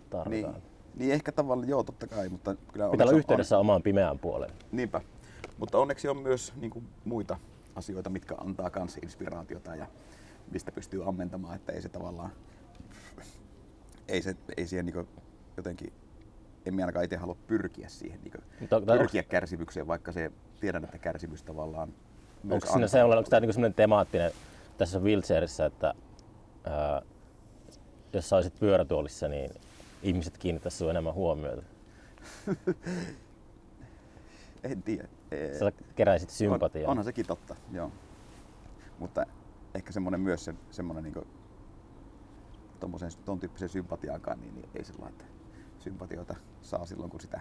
tarvitaan. 0.09 0.53
niin, 0.53 0.63
niin 0.95 1.13
ehkä 1.13 1.31
tavallaan, 1.31 1.69
joo 1.69 1.83
totta 1.83 2.07
kai, 2.07 2.29
mutta 2.29 2.55
kyllä 2.73 2.89
Pitää 2.89 3.03
olla 3.03 3.11
on- 3.13 3.17
yhteydessä 3.17 3.57
omaan 3.57 3.83
pimeään 3.83 4.19
puoleen. 4.19 4.51
Niinpä. 4.71 5.01
Mutta 5.57 5.77
onneksi 5.77 6.07
on 6.07 6.17
myös 6.17 6.53
niin 6.55 6.71
kuin, 6.71 6.87
muita 7.05 7.37
asioita, 7.77 8.09
mitkä 8.09 8.35
antaa 8.35 8.69
kans 8.69 8.97
inspiraatiota 8.97 9.75
ja 9.75 9.87
mistä 10.51 10.71
pystyy 10.71 11.07
ammentamaan, 11.09 11.55
että 11.55 11.71
ei 11.71 11.81
se 11.81 11.89
tavallaan, 11.89 12.31
ei, 14.07 14.21
se, 14.21 14.35
ei 14.57 14.67
siihen 14.67 14.85
niin 14.85 15.07
jotenkin, 15.57 15.93
en 16.65 16.73
minä 16.73 16.83
ainakaan 16.83 17.05
itse 17.05 17.15
halua 17.15 17.37
pyrkiä 17.47 17.89
siihen, 17.89 18.19
niin 18.23 18.33
onko- 18.71 18.97
pyrkiä 18.97 19.23
kärsimykseen, 19.23 19.87
vaikka 19.87 20.11
se 20.11 20.31
tiedän, 20.59 20.83
että 20.83 20.97
kärsimys 20.97 21.43
tavallaan 21.43 21.93
Onko 22.49 22.67
siinä 22.67 22.87
se, 22.87 23.03
onko 23.03 23.23
tämä 23.23 23.39
niinku 23.39 23.53
semmoinen 23.53 23.75
temaattinen 23.75 24.31
tässä 24.77 24.99
wheelchairissa, 24.99 25.65
että 25.65 25.93
ää, 26.63 27.01
jos 28.13 28.29
sä 28.29 28.35
olisit 28.35 28.59
pyörätuolissa, 28.59 29.27
niin 29.27 29.51
ihmiset 30.03 30.37
kiinnittäisivät 30.37 30.77
sinua 30.77 30.91
enemmän 30.91 31.13
huomiota. 31.13 31.63
En 34.63 34.83
tiedä. 34.83 35.07
Sä 35.59 35.71
keräisit 35.95 36.29
on, 36.29 36.35
sympatiaa. 36.35 36.91
onhan 36.91 37.03
sekin 37.05 37.25
totta, 37.27 37.55
joo. 37.71 37.91
Mutta 38.99 39.25
ehkä 39.75 39.91
semmoinen 39.91 40.21
myös 40.21 40.45
se, 40.45 40.53
semmoinen 40.71 41.03
niin 41.03 41.27
tommosen, 42.79 43.11
ton 43.25 43.39
tyyppisen 43.39 43.69
sympatiaankaan, 43.69 44.39
niin, 44.39 44.55
niin 44.55 44.69
ei 44.75 44.83
sillä 44.83 45.09
että 45.09 45.25
sympatioita 45.79 46.35
saa 46.61 46.85
silloin, 46.85 47.09
kun 47.11 47.21
sitä 47.21 47.39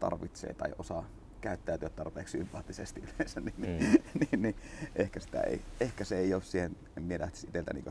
tarvitsee 0.00 0.54
tai 0.54 0.72
osaa 0.78 1.04
käyttäytyä 1.40 1.88
tarpeeksi 1.88 2.38
sympaattisesti 2.38 3.00
yleensä, 3.00 3.40
niin, 3.40 3.54
Mm. 3.58 3.66
mm. 3.86 3.92
niin, 4.20 4.42
niin 4.42 4.56
ehkä, 4.96 5.20
sitä 5.20 5.40
ei, 5.40 5.62
ehkä 5.80 6.04
se 6.04 6.18
ei 6.18 6.34
ole 6.34 6.42
siihen, 6.42 6.76
en 6.96 7.02
minä 7.02 7.20
lähtisi 7.22 7.46
itseltä 7.46 7.72
niin 7.74 7.84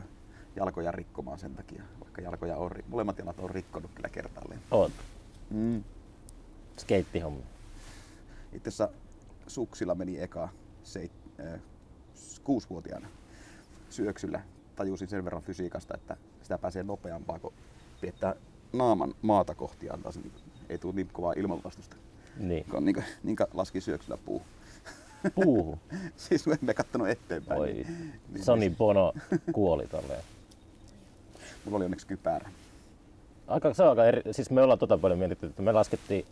jalkoja 0.56 0.92
rikkomaan 0.92 1.38
sen 1.38 1.54
takia, 1.54 1.82
vaikka 2.00 2.22
jalkoja 2.22 2.56
on, 2.56 2.70
molemmat 2.88 3.18
jalat 3.18 3.40
on 3.40 3.50
rikkonut 3.50 3.90
kyllä 3.94 4.08
kertaalleen. 4.08 4.60
Oot. 4.70 4.92
Mm. 5.50 5.84
Skeittihomma. 6.78 7.53
Itse 8.54 8.68
asiassa 8.68 8.88
suksilla 9.46 9.94
meni 9.94 10.20
eka 10.20 10.48
seit, 10.82 11.12
äh, 11.40 11.60
kuusivuotiaana 12.44 13.08
syöksyllä. 13.90 14.42
Tajusin 14.76 15.08
sen 15.08 15.24
verran 15.24 15.42
fysiikasta, 15.42 15.94
että 15.94 16.16
sitä 16.42 16.58
pääsee 16.58 16.82
nopeampaa, 16.82 17.38
kun 17.38 17.52
piettää 18.00 18.34
naaman 18.72 19.14
maata 19.22 19.54
kohti 19.54 19.90
antaa 19.90 20.12
sen, 20.12 20.22
niin 20.22 20.32
ei 20.68 20.78
tule 20.78 20.94
niin 20.94 21.08
kovaa 21.12 21.32
ilmanvastusta. 21.36 21.96
Niin. 22.36 22.64
Kun 22.64 22.84
niin, 22.84 23.04
niin 23.22 23.36
laski 23.54 23.80
syöksyllä 23.80 24.16
puu. 24.16 24.42
Puuhu. 25.34 25.78
siis 26.16 26.46
me 26.46 26.58
emme 26.62 26.74
kattonut 26.74 27.08
eteenpäin. 27.08 27.60
Oi. 27.60 27.72
niin- 27.72 28.12
niin- 28.32 28.44
Sony 28.44 28.70
Bono 28.70 29.12
kuoli 29.52 29.86
tolleen. 29.86 30.22
Mulla 31.64 31.76
oli 31.76 31.84
onneksi 31.84 32.06
kypärä. 32.06 32.50
Aika, 33.46 33.74
se 33.74 33.82
on 33.82 33.88
aika 33.88 34.04
eri, 34.04 34.22
siis 34.32 34.50
me 34.50 34.62
ollaan 34.62 34.78
tota 34.78 34.98
paljon 34.98 35.18
mietitty, 35.18 35.46
että 35.46 35.62
me 35.62 35.72
laskettiin 35.72 36.26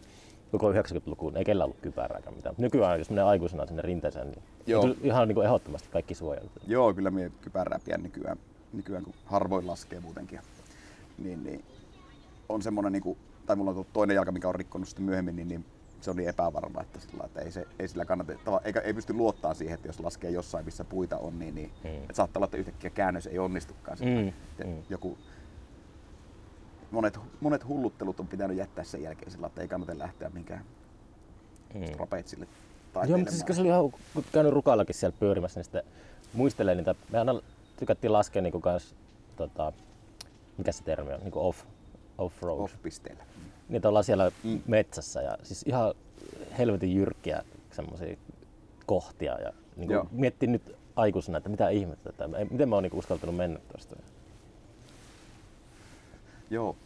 koko 0.52 0.72
90-lukuun, 0.72 1.36
ei 1.36 1.44
kellään 1.44 1.64
ollut 1.64 1.80
kypärääkään 1.82 2.36
mitään. 2.36 2.54
Nykyään, 2.58 2.98
jos 2.98 3.10
menee 3.10 3.24
aikuisena 3.24 3.66
sinne 3.66 3.82
rinteeseen, 3.82 4.30
niin 4.30 4.42
Joo. 4.66 4.86
Joo. 4.86 4.94
ihan 5.02 5.28
niin 5.28 5.34
kuin 5.34 5.46
ehdottomasti 5.46 5.88
kaikki 5.92 6.14
suojat. 6.14 6.50
Joo, 6.66 6.94
kyllä 6.94 7.10
me 7.10 7.30
kypärää 7.40 7.80
pian 7.84 8.02
nykyään, 8.02 8.36
nykyään, 8.72 9.04
kun 9.04 9.14
harvoin 9.24 9.66
laskee 9.66 10.00
muutenkin. 10.00 10.40
Niin, 11.18 11.44
niin 11.44 11.64
on 12.48 12.62
semmoinen, 12.62 12.92
niin 12.92 13.02
kuin, 13.02 13.18
tai 13.46 13.56
mulla 13.56 13.70
on 13.70 13.74
tullut 13.74 13.92
toinen 13.92 14.14
jalka, 14.14 14.32
mikä 14.32 14.48
on 14.48 14.54
rikkonut 14.54 14.88
sitten 14.88 15.04
myöhemmin, 15.04 15.36
niin, 15.36 15.48
niin 15.48 15.64
se 16.00 16.10
on 16.10 16.16
niin 16.16 16.28
epävarma, 16.28 16.80
että, 16.80 17.00
sillä, 17.00 17.24
että 17.24 17.40
ei, 17.40 17.52
se, 17.52 17.66
ei 17.78 17.88
sillä 17.88 18.04
kannata, 18.04 18.32
eikä, 18.64 18.80
ei 18.80 18.94
pysty 18.94 19.12
luottaa 19.12 19.54
siihen, 19.54 19.74
että 19.74 19.88
jos 19.88 20.00
laskee 20.00 20.30
jossain, 20.30 20.64
missä 20.64 20.84
puita 20.84 21.18
on, 21.18 21.38
niin, 21.38 21.54
niin 21.54 21.70
Mm. 21.84 21.90
että 21.90 22.14
saattaa 22.14 22.38
olla, 22.40 22.44
että 22.44 22.56
yhtäkkiä 22.56 22.90
käännös 22.90 23.26
ei 23.26 23.38
onnistukaan. 23.38 23.98
Mm. 24.00 24.32
mm. 24.64 24.70
Mm. 24.70 24.82
Joku, 24.90 25.18
monet, 26.92 27.18
monet 27.40 27.68
hulluttelut 27.68 28.20
on 28.20 28.26
pitänyt 28.28 28.56
jättää 28.56 28.84
sen 28.84 29.02
jälkeen 29.02 29.30
sillä, 29.30 29.46
että 29.46 29.60
ei 29.60 29.68
kannata 29.68 29.98
lähteä 29.98 30.30
minkään 30.30 30.64
Mm. 31.74 31.84
trapetsille 31.92 32.46
Joo, 33.08 33.18
mutta 33.18 33.32
siis 33.32 33.44
kun 33.44 33.54
se 33.54 33.60
oli 33.60 33.68
ihan, 33.68 33.90
kun 34.14 34.24
käynyt 34.32 34.52
rukallakin 34.52 34.94
siellä 34.94 35.16
pyörimässä, 35.20 35.58
niin 35.60 35.64
sitten 35.64 35.82
muistelee 36.32 36.74
niitä, 36.74 36.94
me 37.12 37.18
aina 37.18 37.40
tykättiin 37.76 38.12
laskea 38.12 38.42
niin 38.42 38.60
kans, 38.62 38.94
tota, 39.36 39.72
mikä 40.58 40.72
se 40.72 40.84
termi 40.84 41.12
on, 41.12 41.20
niin 41.20 41.32
off, 41.34 41.64
off-road. 42.18 42.58
Off. 42.60 42.74
off-pisteellä. 42.74 43.24
Niitä 43.68 43.88
ollaan 43.88 44.04
siellä 44.04 44.30
Mm. 44.44 44.50
mm. 44.50 44.60
metsässä 44.66 45.22
ja 45.22 45.36
siis 45.42 45.62
ihan 45.62 45.94
helvetin 46.58 46.94
jyrkkiä 46.94 47.42
semmoisia 47.70 48.16
kohtia 48.86 49.40
ja 49.40 49.52
niin 49.76 49.90
miettii 50.10 50.48
nyt 50.48 50.76
aikuisena, 50.96 51.38
että 51.38 51.48
mitä 51.50 51.68
ihmettä, 51.68 52.10
että 52.10 52.28
miten 52.50 52.68
mä 52.68 52.76
oon 52.76 52.82
niin 52.82 52.94
uskaltanut 52.98 53.36
mennä 53.36 53.60
tuosta. 53.68 53.96
Joo. 56.52 56.76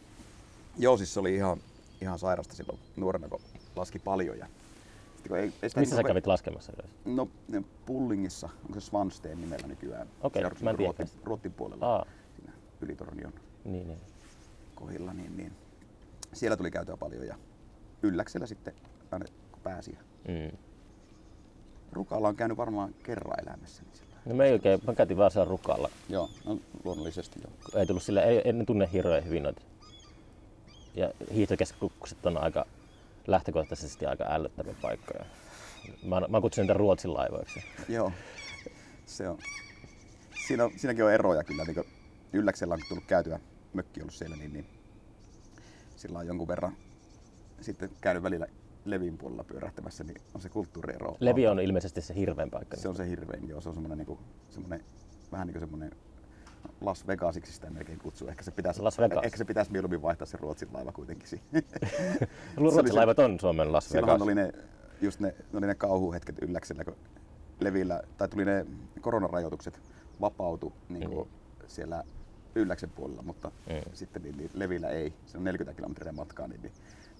Joo, 0.77 0.97
siis 0.97 1.13
se 1.13 1.19
oli 1.19 1.35
ihan, 1.35 1.57
ihan 2.01 2.19
sairasta 2.19 2.55
silloin 2.55 2.79
nuorena, 2.95 3.29
kun 3.29 3.41
laski 3.75 3.99
paljon. 3.99 4.37
Ja 4.37 4.45
sitten 5.13 5.27
kun 5.29 5.37
ei, 5.37 5.43
ei 5.43 5.51
Missä 5.61 5.81
sä 5.89 5.95
niinku- 5.95 6.07
kävit 6.07 6.27
laskemassa 6.27 6.71
yleensä? 6.73 6.95
No 7.05 7.27
ne 7.47 7.63
Pullingissa, 7.85 8.49
onko 8.65 8.79
se 8.79 8.85
Svansteen 8.85 9.41
nimellä 9.41 9.67
nykyään? 9.67 10.07
Okei, 10.21 10.41
Siellä 10.41 10.59
mä 10.61 10.69
en 10.69 10.77
tiedä. 10.77 10.93
Ruotin, 10.97 11.19
Ruotin 11.23 11.53
puolella, 11.53 11.85
Aa, 11.95 12.05
siinä 12.35 12.51
Ylitornion 12.81 13.33
niin, 13.65 13.87
niin. 13.87 13.99
kohdilla, 14.75 15.13
niin, 15.13 15.37
niin 15.37 15.53
siellä 16.33 16.57
tuli 16.57 16.71
käytyä 16.71 16.97
paljon 16.97 17.27
ja 17.27 17.35
ylläksellä 18.03 18.47
sitten 18.47 18.73
aina 19.11 19.25
kun 19.51 19.61
pääsi. 19.63 19.97
Mm. 20.27 20.57
Rukalla 21.91 22.27
on 22.27 22.35
käynyt 22.35 22.57
varmaan 22.57 22.95
kerran 23.03 23.39
elämässä. 23.47 23.83
Niin. 23.83 24.06
No 24.27 24.35
me 24.35 24.45
ei 24.45 24.53
oikein, 24.53 24.79
mä 24.87 24.95
käytiin 24.95 25.17
vaan 25.17 25.31
siellä 25.31 25.49
rukalla. 25.49 25.89
Joo, 26.09 26.29
no, 26.45 26.59
luonnollisesti 26.83 27.39
joo. 27.43 27.79
Ei 27.79 27.85
tullut 27.85 28.09
ei, 28.09 28.41
ei 28.45 28.53
ne 28.53 28.65
tunne 28.65 28.89
hirveän 28.93 29.25
hyvin 29.25 29.43
noita. 29.43 29.61
Ja 30.95 31.11
hiihtokeskukset 31.33 32.25
on 32.25 32.37
aika 32.37 32.65
lähtökohtaisesti 33.27 34.05
aika 34.05 34.25
ällöttäviä 34.29 34.75
paikkoja. 34.81 35.25
Mä, 36.03 36.21
mä 36.27 36.41
kutsun 36.41 36.61
niitä 36.61 36.73
Ruotsin 36.73 37.13
laivoiksi. 37.13 37.63
Joo, 37.89 38.11
se 39.05 39.29
on, 39.29 39.37
siinä 40.47 40.63
on, 40.63 40.71
siinäkin 40.75 41.05
on 41.05 41.11
eroja 41.11 41.43
kyllä. 41.43 41.63
Niin 41.63 41.85
Ylläksellä 42.33 42.73
on 42.73 42.79
tullut 42.89 43.05
käytyä 43.05 43.39
mökki 43.73 44.01
ollut 44.01 44.13
siellä, 44.13 44.35
niin, 44.35 44.53
niin 44.53 44.65
sillä 45.95 46.19
on 46.19 46.27
jonkun 46.27 46.47
verran 46.47 46.77
sitten 47.61 47.89
käynyt 48.01 48.23
välillä 48.23 48.47
Levin 48.89 49.17
puolella 49.17 49.43
pyörähtämässä, 49.43 50.03
niin 50.03 50.21
on 50.35 50.41
se 50.41 50.49
kulttuuriero. 50.49 51.17
Levi 51.19 51.47
on 51.47 51.59
ilmeisesti 51.59 52.01
se 52.01 52.15
hirveän 52.15 52.49
paikka. 52.51 52.77
Se 52.77 52.89
on 52.89 52.95
se 52.95 53.07
hirvein, 53.09 53.49
joo. 53.49 53.61
Se 53.61 53.69
on 53.69 53.75
semmoinen, 53.75 53.97
niin 53.97 54.05
kuin, 54.05 54.19
semmoinen 54.49 54.83
vähän 55.31 55.47
niin 55.47 55.53
kuin 55.53 55.61
semmoinen 55.61 55.91
Las 56.81 57.07
Vegasiksi 57.07 57.53
sitä 57.53 57.69
melkein 57.69 57.99
kutsuu. 57.99 58.27
Ehkä 58.27 58.43
se 58.43 58.51
pitäisi, 58.51 58.81
Las 58.81 58.97
Vegas. 58.99 59.25
ehkä 59.25 59.37
se 59.37 59.45
pitäisi 59.45 59.71
mieluummin 59.71 60.01
vaihtaa 60.01 60.25
se 60.25 60.37
Ruotsin 60.37 60.69
laiva 60.73 60.91
kuitenkin. 60.91 61.27
siihen. 61.27 61.63
Ruotsin 62.57 62.95
laivat 62.95 63.19
on 63.19 63.39
Suomen 63.39 63.71
Las 63.71 63.93
Vegas. 63.93 64.21
oli 64.21 64.35
ne, 64.35 64.51
just 65.01 65.19
ne, 65.19 65.27
ne, 65.51 65.57
oli 65.57 65.67
ne 65.67 65.75
kauhuhetket 65.75 66.35
ylläksellä, 66.41 66.83
kun 66.83 66.95
Levillä, 67.59 68.01
tai 68.17 68.27
tuli 68.29 68.45
ne 68.45 68.65
koronarajoitukset 69.01 69.81
vapautu 70.21 70.73
niin 70.89 71.09
kuin 71.09 71.29
siellä 71.67 72.03
Ylläksen 72.55 72.89
puolella, 72.89 73.21
mutta 73.21 73.51
Mm. 73.67 73.81
sitten 73.93 74.21
niin, 74.21 74.37
niin 74.37 74.49
Levillä 74.53 74.89
ei. 74.89 75.13
Se 75.25 75.37
on 75.37 75.43
40 75.43 75.75
kilometriä 75.77 76.11
matkaa, 76.11 76.47
niin, 76.47 76.61
niin 76.61 76.73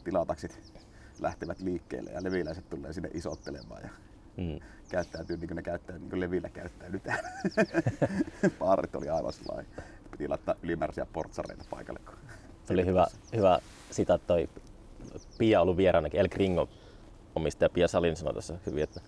tilataksit 0.04 0.74
lähtevät 1.20 1.60
liikkeelle 1.60 2.12
ja 2.12 2.24
leviläiset 2.24 2.70
tulee 2.70 2.94
sinne 2.94 3.10
isottelemaan 3.14 3.82
ja 3.84 3.90
Mm. 4.38 4.60
käyttäytyy 4.90 5.38
niin 5.38 5.48
kuin 5.48 5.56
ne 5.56 5.62
käyttää, 5.62 5.98
niin 5.98 6.10
kuin 6.10 6.20
Levillä 6.20 6.50
käyttäydytään. 6.50 7.20
Baarit 8.60 8.96
oli 8.96 9.10
aivan 9.10 9.34
sellainen. 9.34 9.66
Piti 10.12 10.28
laittaa 10.28 10.56
ylimääräisiä 10.64 11.06
portsareita 11.14 11.64
paikalle. 11.70 12.00
Kun 12.06 12.16
Se 12.66 12.74
oli 12.74 12.86
hyvä, 12.86 13.08
hyvä 13.36 13.60
sitä 13.92 14.18
toi 14.18 14.50
Pia 15.38 15.62
ollut 15.62 15.78
vieraanakin, 15.78 16.20
El 16.20 16.30
Gringo 16.30 16.70
omistaja 17.36 17.70
Pia 17.70 17.88
Salin 17.88 18.16
sanoi 18.16 18.34
tuossa 18.34 18.58
hyvin, 18.66 18.84
että, 18.84 19.02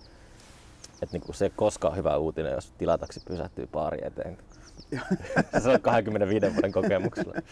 että 1.02 1.18
niin 1.18 1.34
se 1.34 1.44
ei 1.44 1.52
koskaan 1.56 1.96
hyvä 1.96 2.16
uutinen, 2.16 2.52
jos 2.52 2.70
tilataksi 2.78 3.20
pysähtyy 3.28 3.66
baari 3.66 3.98
eteen. 4.06 4.38
se 5.62 5.68
on 5.68 5.80
25 5.80 6.54
vuoden 6.54 6.72
kokemuksella. 6.72 7.34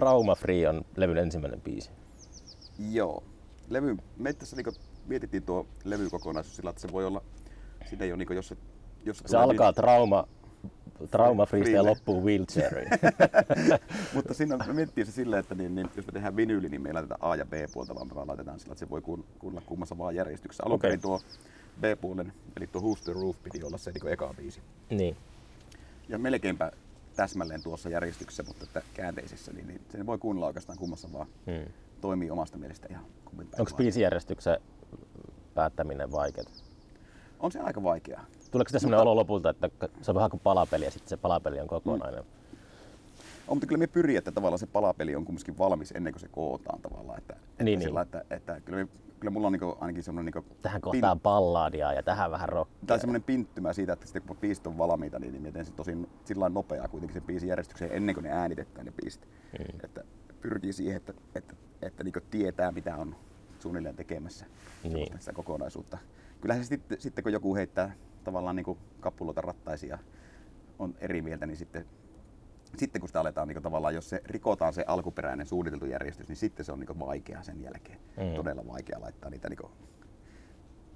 Trauma 0.00 0.34
Free 0.34 0.68
on 0.68 0.84
levyn 0.96 1.16
ensimmäinen 1.18 1.60
biisi. 1.60 1.90
Joo. 2.90 3.22
Levy, 3.68 3.96
me 4.16 4.32
tässä 4.32 4.56
niinku 4.56 4.72
mietittiin 5.06 5.42
tuo 5.42 5.66
levykokonaisuus 5.84 6.56
sillä, 6.56 6.70
että 6.70 6.82
se 6.82 6.92
voi 6.92 7.04
olla, 7.06 7.22
siinä 7.88 8.04
ei 8.04 8.12
ole 8.12 8.18
niinku, 8.18 8.32
jos 8.32 8.48
se, 8.48 8.56
jos 9.04 9.18
Se 9.18 9.24
tulee 9.24 9.42
alkaa 9.42 9.72
trauma, 9.72 10.28
trauma 11.10 11.46
freestä 11.46 11.70
ja 11.70 11.84
loppuu 11.84 12.24
wheelchairiin. 12.24 12.88
Mutta 14.14 14.34
siinä 14.34 14.56
me 14.66 14.72
mietittiin 14.72 15.06
se 15.06 15.12
silleen, 15.12 15.40
että 15.40 15.54
niin, 15.54 15.74
niin, 15.74 15.90
jos 15.96 16.06
me 16.06 16.12
tehdään 16.12 16.36
vinyyli, 16.36 16.68
niin 16.68 16.82
me 16.82 16.88
ei 16.88 16.92
laiteta 16.92 17.18
A- 17.20 17.36
ja 17.36 17.46
B-puolta, 17.46 17.94
vaan 17.94 18.08
me 18.08 18.14
vaan 18.14 18.28
laitetaan 18.28 18.60
sillä, 18.60 18.72
että 18.72 18.84
se 18.84 18.90
voi 18.90 19.00
kuun- 19.00 19.24
kuunnella 19.38 19.66
kummassa 19.66 19.98
vaan 19.98 20.14
järjestyksessä. 20.14 20.62
Alun 20.66 20.80
perin 20.80 21.00
tuo 21.00 21.20
B-puolen, 21.80 22.32
eli 22.56 22.66
tuo 22.66 22.82
Who's 22.82 23.02
the 23.04 23.12
Roof 23.12 23.36
piti 23.42 23.64
olla 23.64 23.78
se 23.78 23.92
niin 23.92 24.08
eka 24.12 24.34
biisi. 24.36 24.60
niin. 24.90 25.16
Ja 26.08 26.18
melkeinpä 26.18 26.72
täsmälleen 27.18 27.62
tuossa 27.62 27.88
järjestyksessä, 27.88 28.42
mutta 28.42 28.64
että 28.64 28.82
käänteisessä, 28.94 29.52
niin, 29.52 29.68
niin 29.68 29.80
sen 29.88 30.06
voi 30.06 30.18
kuunnella 30.18 30.46
oikeastaan 30.46 30.78
kummassa 30.78 31.12
vaan. 31.12 31.26
Hmm. 31.46 31.72
Toimii 32.00 32.30
omasta 32.30 32.58
mielestä 32.58 32.86
ihan 32.90 33.04
kummin 33.24 33.46
päin 33.46 33.60
Onko 33.60 33.72
biisijärjestyksen 33.76 34.58
päättäminen 35.54 36.12
vaikeaa? 36.12 36.46
On 37.40 37.52
se 37.52 37.60
aika 37.60 37.82
vaikeaa. 37.82 38.24
Tuleeko 38.50 38.68
sitä 38.68 38.78
sellainen 38.78 39.02
olo 39.02 39.16
lopulta, 39.16 39.50
että 39.50 39.70
se 40.02 40.10
on 40.10 40.14
vähän 40.14 40.30
kuin 40.30 40.40
palapeli 40.40 40.84
ja 40.84 40.90
sitten 40.90 41.08
se 41.08 41.16
palapeli 41.16 41.60
on 41.60 41.66
kokonainen? 41.66 42.20
On, 43.48 43.56
mutta 43.56 43.66
kyllä 43.66 43.78
me 43.78 43.86
pyri, 43.86 44.16
että 44.16 44.32
tavallaan 44.32 44.58
se 44.58 44.66
palapeli 44.66 45.14
on 45.16 45.24
kumminkin 45.24 45.58
valmis 45.58 45.92
ennen 45.92 46.12
kuin 46.12 46.20
se 46.20 46.28
kootaan 46.28 46.80
tavallaan. 46.80 47.18
Että, 47.18 47.36
että, 47.50 47.64
Niin, 47.64 47.80
sillä, 47.80 48.00
niin. 48.00 48.16
että, 48.16 48.34
että 48.34 48.60
kyllä, 48.60 48.78
me, 48.78 48.88
kyllä 49.20 49.30
mulla 49.30 49.46
on 49.46 49.52
niinku, 49.52 49.76
ainakin 49.80 50.02
semmoinen 50.02 50.32
niinku 50.34 50.56
Tähän 50.62 50.80
kohtaan 50.80 51.20
balladia 51.20 51.92
ja 51.92 52.02
tähän 52.02 52.30
vähän 52.30 52.48
rockia. 52.48 52.78
tai 52.86 53.00
semmoinen 53.00 53.22
pinttymä 53.22 53.72
siitä, 53.72 53.92
että 53.92 54.06
sitten 54.06 54.22
kun 54.22 54.36
biisit 54.36 54.66
on 54.66 54.78
valmiita, 54.78 55.18
niin, 55.18 55.32
niin 55.32 55.42
miten 55.42 55.64
se 55.66 55.72
tosi 55.72 56.08
sillä 56.24 56.48
nopeaa 56.48 56.88
kuitenkin 56.88 57.14
sen 57.14 57.22
biisin 57.22 57.48
järjestykseen 57.48 57.92
ennen 57.92 58.14
kuin 58.14 58.24
ne 58.24 58.30
äänitetään 58.30 58.86
ne 58.86 58.92
biisit. 59.02 59.28
Mm. 59.58 59.80
Että 59.84 60.04
pyrkii 60.40 60.72
siihen, 60.72 60.96
että, 60.96 61.14
että, 61.34 61.54
että 61.82 62.04
niin 62.04 62.14
tietää 62.30 62.72
mitä 62.72 62.96
on 62.96 63.16
suunnilleen 63.58 63.96
tekemässä 63.96 64.46
Niin. 64.84 65.18
sitä 65.20 65.32
kokonaisuutta. 65.32 65.98
Kyllähän 66.40 66.64
se 66.64 66.68
sitten, 66.68 67.00
sitten 67.00 67.22
kun 67.24 67.32
joku 67.32 67.54
heittää 67.56 67.94
tavallaan 68.24 68.56
niin 68.56 68.78
kappuloita 69.00 69.40
rattaisia 69.40 69.98
on 70.78 70.94
eri 71.00 71.22
mieltä, 71.22 71.46
niin 71.46 71.56
sitten, 71.56 71.86
sitten 72.76 73.00
kun 73.00 73.08
sitä 73.08 73.20
aletaan 73.20 73.48
niin 73.48 73.62
tavallaan, 73.62 73.94
jos 73.94 74.10
se 74.10 74.22
rikotaan 74.24 74.72
se 74.72 74.84
alkuperäinen 74.86 75.46
suunniteltu 75.46 75.86
järjestys, 75.86 76.28
niin 76.28 76.36
sitten 76.36 76.66
se 76.66 76.72
on 76.72 76.80
niin 76.80 76.98
vaikeaa 76.98 77.42
sen 77.42 77.62
jälkeen. 77.62 77.98
Mm. 78.16 78.34
Todella 78.36 78.66
vaikea 78.66 79.00
laittaa 79.00 79.30
niitä 79.30 79.48
niin 79.48 79.70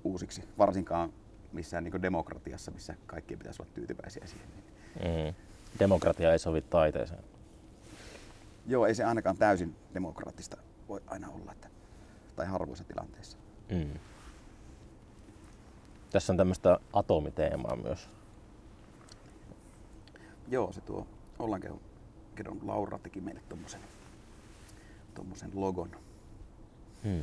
uusiksi. 0.05 0.45
Varsinkaan 0.59 1.13
missään 1.53 1.85
niin 1.85 2.03
demokratiassa, 2.03 2.71
missä 2.71 2.95
kaikkien 3.07 3.39
pitäisi 3.39 3.63
olla 3.63 3.73
tyytyväisiä 3.75 4.27
siihen. 4.27 4.49
Niin. 4.51 4.65
Mm. 4.95 5.35
Demokratia 5.79 6.33
ei 6.33 6.39
sovi 6.39 6.61
taiteeseen. 6.61 7.25
Joo, 8.67 8.87
ei 8.87 8.95
se 8.95 9.05
ainakaan 9.05 9.37
täysin 9.37 9.77
demokraattista 9.95 10.57
voi 10.89 11.01
aina 11.07 11.29
olla, 11.29 11.53
että, 11.53 11.69
tai 12.37 12.47
harvoissa 12.47 12.85
tilanteissa. 12.85 13.39
Mm. 13.71 13.99
Tässä 16.11 16.33
on 16.33 16.37
tämmöistä 16.37 16.79
atomiteemaa 16.93 17.77
myös. 17.77 18.11
Joo, 20.49 20.73
se 20.73 20.81
tuo 20.81 21.07
Ollankedon 21.43 21.81
Kedon 22.35 22.59
Laura 22.63 22.99
teki 22.99 23.21
meille 23.21 23.41
tommosen, 23.49 23.81
tommosen 25.15 25.51
logon. 25.55 25.91
Hmm. 27.05 27.23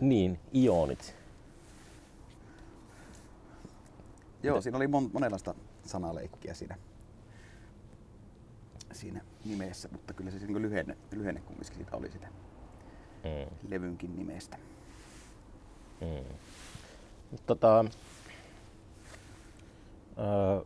Niin, 0.00 0.40
ionit. 0.54 1.14
Joo, 4.42 4.60
siinä 4.60 4.76
oli 4.76 4.86
mon, 4.86 5.10
monenlaista 5.12 5.54
sanaleikkiä 5.86 6.54
siinä, 6.54 6.76
siinä 8.92 9.20
nimessä, 9.44 9.88
mutta 9.92 10.14
kyllä 10.14 10.30
se 10.30 10.38
niin 10.38 10.62
lyhenne, 10.62 10.96
lyhenne 11.12 11.40
kumminkin 11.40 11.74
siitä 11.76 11.96
oli 11.96 12.10
sitä 12.10 12.28
Mm. 13.24 13.56
levynkin 13.68 14.16
nimestä. 14.16 14.58
Mm. 16.00 16.34
Tota, 17.46 17.84
öö, 20.18 20.64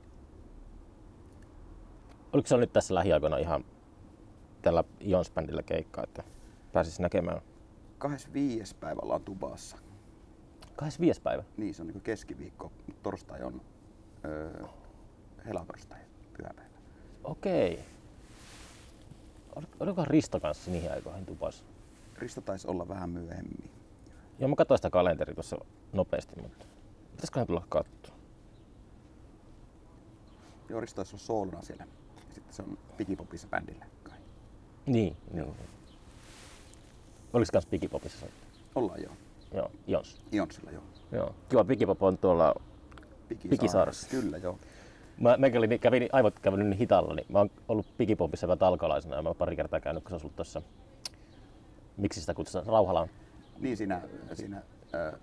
oliko 2.35 2.49
se 2.49 2.57
nyt 2.57 2.73
tässä 2.73 2.95
lähiaikoina 2.95 3.37
ihan 3.37 3.65
tällä 4.63 4.85
Ions-bändillä 5.01 5.63
keikka, 5.63 6.03
että 6.03 6.25
pääsis 6.73 7.01
näkemään 7.01 7.41
25. 7.99 8.77
päivä 8.77 9.01
ollaan 9.03 9.23
Tubassa. 9.23 9.79
25. 10.77 11.23
päivä? 11.23 11.45
Niin, 11.57 11.75
se 11.75 11.83
on 11.83 11.89
niin 11.89 12.01
keskiviikko, 12.01 12.73
mutta 12.87 13.03
torstai 13.03 13.43
on 13.43 13.61
öö, 14.25 14.65
helatorstai, 15.47 15.99
pyhäpäivä. 16.37 16.75
Okei. 17.25 17.85
Ol- 19.57 19.63
Olikohan 19.81 20.07
Risto 20.07 20.41
kanssa 20.41 20.71
niihin 20.71 20.93
aikoihin 20.93 21.27
Tupassa? 21.27 21.65
Risto 22.19 22.41
taisi 22.41 22.69
olla 22.69 22.89
vähän 22.89 23.11
myöhemmin. 23.11 23.71
Joo, 24.39 24.49
mä 24.49 24.57
katsoin 24.57 24.79
sitä 24.79 24.91
kalenteria 24.91 25.35
tuossa 25.35 25.57
nopeasti, 25.93 26.41
mutta 26.43 26.67
pitäisiköhän 27.11 27.47
tulla 27.47 27.65
katsoa? 27.69 28.15
Joo, 30.69 30.81
Risto 30.81 30.97
taisi 30.97 31.15
olla 31.15 31.25
soolona 31.25 31.63
siellä. 31.63 31.87
Sitten 32.35 32.55
se 32.55 32.63
on 32.63 32.79
Pikipopissa 32.97 33.49
bändillä 33.49 33.87
kai. 34.03 34.19
Niin, 34.87 35.17
niin. 35.33 35.47
Oliko 37.33 37.49
kans 37.53 37.67
Pikipopissa 37.67 38.19
soittaa? 38.19 38.49
Ollaan 38.75 39.03
joo. 39.03 39.13
Joo, 39.55 39.71
Jons. 39.87 40.23
Ionsilla 40.33 40.71
joo. 40.71 40.83
Joo. 41.13 41.35
Kiva 41.49 41.65
Pikipop 41.65 42.03
on 42.03 42.19
tuolla 42.19 42.55
Pikisaaressa. 43.29 43.49
Pikisaaressa. 43.49 44.09
Kyllä 44.11 44.37
joo. 44.39 44.59
Mä, 45.21 45.37
mä 45.37 45.51
kävin, 45.51 45.81
kävin, 45.81 46.09
aivot 46.13 46.39
kävellyt 46.39 46.67
niin 46.67 46.79
hitaalla, 46.79 47.15
niin 47.15 47.27
mä 47.29 47.39
oon 47.39 47.51
ollut 47.69 47.87
Pikipopissa 47.97 48.49
vähän 48.49 48.59
talkalaisena 48.59 49.17
ja 49.17 49.23
mä 49.23 49.29
oon 49.29 49.37
pari 49.37 49.57
kertaa 49.57 49.81
käynyt, 49.81 50.05
kun 50.05 50.15
on 50.15 50.21
ollut 50.21 50.37
tuossa, 50.37 50.63
miksi 51.97 52.21
sitä 52.21 52.35
kutsutaan, 52.35 52.67
Rauhalan. 52.67 53.09
Niin 53.59 53.77
siinä, 53.77 54.01
siinä 54.33 54.63
äh, 54.95 55.21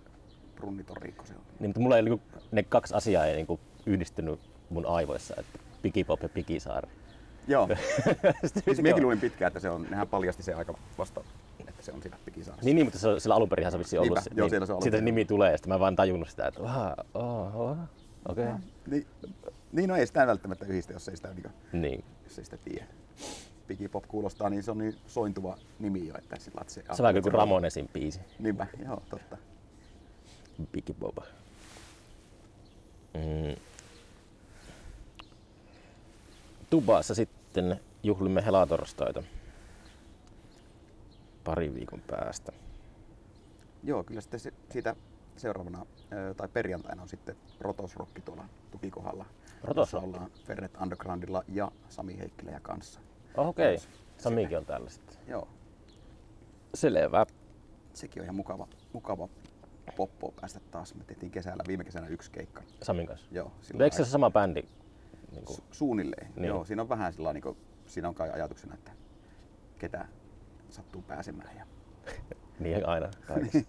Brunnitorikko 0.56 1.26
se 1.26 1.34
on. 1.34 1.42
Niin, 1.60 1.70
mutta 1.70 1.80
mulla 1.80 1.98
ei, 1.98 2.04
niinku, 2.04 2.22
ne 2.52 2.64
kaksi 2.64 2.94
asiaa 2.94 3.26
ei 3.26 3.36
niinku, 3.36 3.60
yhdistynyt 3.86 4.40
mun 4.70 4.86
aivoissa, 4.86 5.36
että 5.38 5.60
Pikipop 5.82 6.24
ja 6.24 6.30
Pikisaari. 6.30 6.90
Joo. 7.48 7.68
Siis 8.66 8.82
mekin 8.82 9.04
luulin 9.04 9.20
pitkään, 9.20 9.48
että 9.48 9.60
se 9.60 9.70
on, 9.70 9.88
nehän 9.90 10.08
paljasti 10.08 10.44
se 10.44 10.54
aika 10.54 10.74
vasta, 10.98 11.22
että 11.60 11.84
se 11.84 11.92
on 11.92 12.02
siinä 12.02 12.18
Pikisaaressa. 12.26 12.66
Niin, 12.66 12.76
niin, 12.76 12.86
mutta 12.86 13.00
se, 13.00 13.20
sillä 13.20 13.36
alun 13.36 13.50
perin 13.50 13.72
se 13.72 13.76
on 13.76 13.80
vissiin 13.80 14.00
ollut. 14.00 14.16
Niinpä, 14.16 14.22
se, 14.22 14.30
joo, 14.36 14.48
niin, 14.48 14.68
se 14.68 14.74
siitä 14.82 14.98
se 14.98 15.04
nimi 15.04 15.26
tulee 15.26 15.52
ja 15.52 15.58
sitten 15.58 15.74
mä 15.74 15.80
vaan 15.80 15.96
tajunnut 15.96 16.30
sitä, 16.30 16.48
että 16.48 16.62
oh, 16.62 16.72
oh, 17.14 17.56
oh, 17.56 17.78
okei. 18.30 18.46
Okay. 18.46 18.58
Niin, 18.88 19.08
niin 19.72 19.90
no 19.90 19.96
ei 19.96 20.08
sitä 20.08 20.28
välttämättä 20.28 20.66
yhdistä, 20.66 20.94
jos 20.94 21.08
ei 21.08 21.16
sitä, 21.16 21.34
niin, 21.34 21.52
Niin. 21.82 22.04
jos 22.24 22.38
ei 22.40 22.46
sitä 22.46 22.58
tiedä. 22.58 22.86
Pikipop 23.68 24.04
kuulostaa, 24.08 24.50
niin 24.50 24.64
se 24.64 24.72
on 24.72 24.78
niin 24.78 24.96
sointuva 25.08 25.58
nimi 25.80 26.08
jo, 26.08 26.16
että 26.18 26.36
sillä 26.40 26.62
se... 26.68 26.82
Se 26.82 27.02
on 27.02 27.08
vähän 27.08 27.22
kuin 27.22 27.34
Ramonesin 27.34 27.90
biisi. 27.94 28.20
Niinpä, 28.40 28.68
joo, 28.86 29.02
totta. 29.10 29.38
Pikipop. 30.72 31.16
Mm. 33.14 33.56
Tubassa 36.72 37.16
sitten 37.16 37.80
juhlimme 38.04 38.46
helatorstaita 38.46 39.24
pari 41.44 41.74
viikon 41.74 42.02
päästä. 42.08 42.52
Joo, 43.84 44.04
kyllä 44.04 44.22
sitten 44.22 44.40
se, 44.40 44.54
siitä 44.70 44.96
seuraavana 45.38 45.86
tai 46.38 46.48
perjantaina 46.48 47.02
on 47.02 47.08
sitten 47.10 47.36
Rotosrokki 47.60 48.22
tuolla 48.22 48.46
tukikohdalla. 48.72 49.26
Rotos 49.64 49.94
jossa 49.94 50.08
ollaan 50.08 50.32
Ferret 50.46 50.78
Undergroundilla 50.82 51.44
ja 51.48 51.72
Sami 51.90 52.20
Heikkilä 52.20 52.52
ja 52.52 52.60
kanssa. 52.60 53.00
Oh, 53.38 53.48
Okei, 53.48 53.76
okay. 53.76 53.88
Samikin 54.18 54.58
on 54.58 54.66
täällä 54.66 54.90
sitten. 54.90 55.18
Joo, 55.28 55.48
Selvä. 56.74 57.26
sekin 57.94 58.22
on 58.22 58.24
ihan 58.24 58.36
mukava, 58.36 58.68
mukava 58.94 59.30
poppo 59.98 60.34
päästä 60.42 60.60
taas. 60.72 60.96
Me 60.96 61.04
tehtiin 61.04 61.32
kesällä, 61.32 61.64
viime 61.68 61.84
kesänä 61.84 62.08
yksi 62.08 62.32
keikka. 62.32 62.64
Samin 62.82 63.08
kanssa. 63.08 63.28
Joo, 63.32 63.52
eikö 63.80 63.96
se 63.96 64.06
sama 64.06 64.32
bändi? 64.32 64.64
Niin 65.32 65.46
kuin, 65.46 65.58
Su- 65.60 65.64
suunnilleen. 65.72 66.26
Niin. 66.28 66.36
Niin. 66.42 66.48
Joo, 66.48 66.66
siinä 66.66 66.82
on 66.82 66.90
vähän 66.90 67.14
sillä 67.14 67.34
niin 67.34 67.44
siinä 67.86 68.08
on 68.08 68.16
kai 68.16 68.30
ajatuksena, 68.30 68.74
että 68.74 68.92
ketä 69.78 70.06
sattuu 70.70 71.02
pääsemään. 71.02 71.58
Ja 71.58 71.66
niin 72.60 72.88
aina 72.88 73.10
kaikissa. 73.28 73.60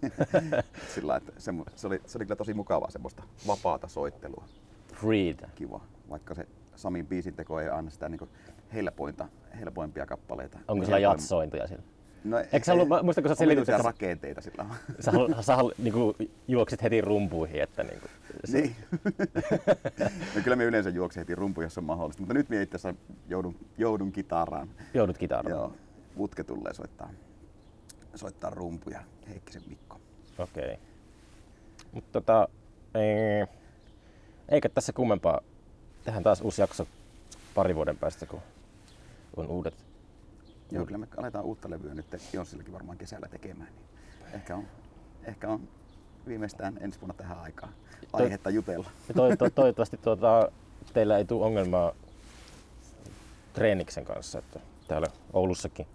sillä 0.95 1.15
että 1.15 1.31
semmo, 1.37 1.65
se, 1.75 1.87
oli, 1.87 2.01
se 2.05 2.17
oli 2.17 2.25
kyllä 2.25 2.35
tosi 2.35 2.53
mukavaa 2.53 2.89
semmoista 2.91 3.23
vapaata 3.47 3.87
soittelua. 3.87 4.45
Freed. 4.93 5.39
Kiva. 5.55 5.81
Vaikka 6.09 6.33
se 6.33 6.47
Samin 6.75 7.07
biisin 7.07 7.33
teko 7.35 7.59
ei 7.59 7.69
aina 7.69 7.89
sitä 7.89 8.09
niin 8.09 8.29
helpointa, 8.73 9.27
helpoimpia 9.59 10.05
kappaleita. 10.05 10.59
Onko 10.67 10.85
sillä 10.85 10.97
Helpoim- 10.97 11.01
jatsointia 11.01 11.67
siellä? 11.67 11.83
No, 12.23 12.37
Eikö 12.39 12.65
sä 12.65 12.73
ollut, 12.73 12.87
muistatko 13.03 13.29
sä 13.29 13.35
selitit, 13.35 13.69
että 13.69 13.83
rakenteita 13.83 14.41
sillä. 14.41 14.65
Sä, 14.99 15.11
hal- 15.11 15.41
sä 15.41 15.55
hal- 15.55 15.73
niinku, 15.77 16.15
juoksit 16.47 16.83
heti 16.83 17.01
rumpuihin, 17.01 17.61
että 17.61 17.83
niinku, 17.83 18.07
se, 18.45 18.61
niin. 18.61 18.75
no 20.35 20.41
kyllä 20.43 20.55
me 20.55 20.63
yleensä 20.63 20.89
juoksen 20.89 21.21
heti 21.21 21.35
rumpu, 21.35 21.61
jos 21.61 21.77
on 21.77 21.83
mahdollista. 21.83 22.21
Mutta 22.21 22.33
nyt 22.33 22.49
me 22.49 22.61
itse 22.61 22.75
asiassa 22.75 23.01
joudun, 23.29 23.55
joudun 23.77 24.11
kitaraan. 24.11 24.69
joudut 24.93 25.17
kitaraan. 25.17 25.51
Joo, 25.51 25.73
Vutke 26.17 26.43
tulee 26.43 26.73
soittaa, 26.73 27.09
soittaa 28.15 28.49
rumpuja. 28.49 29.03
Heikkisen 29.29 29.61
Mikko. 29.67 29.99
Okei. 30.37 30.63
Okay. 30.63 30.77
Mutta 31.91 32.21
tota, 32.21 32.47
ei, 32.95 33.47
eikä 34.49 34.69
tässä 34.69 34.93
kummempaa. 34.93 35.39
Tehdään 36.03 36.23
taas 36.23 36.41
uusi 36.41 36.61
jakso 36.61 36.87
pari 37.55 37.75
vuoden 37.75 37.97
päästä, 37.97 38.25
kun 38.25 38.41
on 39.37 39.47
uudet. 39.47 39.82
Joo, 40.73 40.85
kyllä 40.85 40.97
me 40.97 41.07
aletaan 41.17 41.45
uutta 41.45 41.69
levyä 41.69 41.93
nyt 41.93 42.05
Jonssillakin 42.33 42.73
varmaan 42.73 42.97
kesällä 42.97 43.27
tekemään. 43.27 43.69
Niin 43.73 44.35
ehkä, 44.35 44.55
on, 44.55 44.63
ehkä 45.23 45.49
on 45.49 45.67
viimeistään 46.27 46.77
ensi 46.81 47.01
vuonna 47.01 47.13
tähän 47.13 47.39
aikaan 47.39 47.73
aihetta 48.13 48.49
jutella. 48.49 48.89
Ja 49.07 49.13
to, 49.13 49.35
to, 49.35 49.49
toivottavasti 49.49 49.97
tuota, 49.97 50.51
teillä 50.93 51.17
ei 51.17 51.25
tule 51.25 51.45
ongelmaa 51.45 51.91
treeniksen 53.53 54.05
kanssa, 54.05 54.39
että 54.39 54.59
täällä 54.87 55.07
Oulussakin 55.33 55.87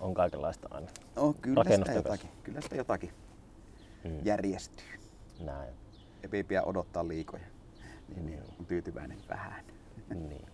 on 0.00 0.14
kaikenlaista 0.14 0.68
aina. 0.70 0.86
No, 1.16 1.34
kyllä 1.40 1.64
sitä 1.76 1.92
jotakin, 1.92 2.30
kyllä 2.42 2.60
sitä 2.60 2.76
jotakin 2.76 3.10
Mm. 4.04 4.20
järjestyy. 4.24 4.86
Näin. 5.40 5.74
Ei 6.32 6.44
pidä 6.44 6.62
odottaa 6.62 7.08
liikoja. 7.08 7.44
Niin, 8.08 8.26
niin 8.26 8.42
on 8.58 8.66
tyytyväinen 8.66 9.18
vähän. 9.28 9.64
Niin. 10.14 10.46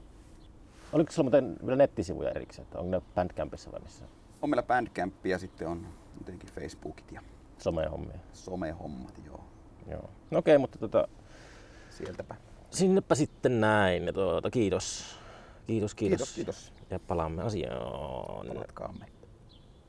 Oliko 0.92 1.12
sulla 1.12 1.24
muuten 1.30 1.56
vielä 1.66 1.76
nettisivuja 1.76 2.30
erikseen, 2.30 2.62
että 2.64 2.78
onko 2.78 2.90
ne 2.90 3.02
Bandcampissa 3.14 3.72
vai 3.72 3.80
missä? 3.80 4.04
On 4.42 4.50
meillä 4.50 4.62
Bandcamp 4.62 5.26
ja 5.26 5.38
sitten 5.38 5.68
on 5.68 5.86
jotenkin 6.18 6.50
Facebookit 6.50 7.12
ja 7.12 7.22
Somehommia. 7.58 8.18
somehommat, 8.32 9.20
joo. 9.26 9.44
Joo. 9.90 10.10
No 10.30 10.38
okei, 10.38 10.58
mutta 10.58 10.78
tota, 10.78 11.08
Sieltäpä. 11.90 12.34
sinnepä 12.70 13.14
sitten 13.14 13.60
näin. 13.60 14.06
Ja 14.06 14.12
tuota, 14.12 14.50
kiitos. 14.50 15.16
Kiitos, 15.66 15.94
kiitos. 15.94 16.34
Kiitos, 16.34 16.34
kiitos. 16.34 16.72
Ja 16.90 16.98
palaamme 17.00 17.42
asiaan. 17.42 18.46
Palatkaamme. 18.48 19.06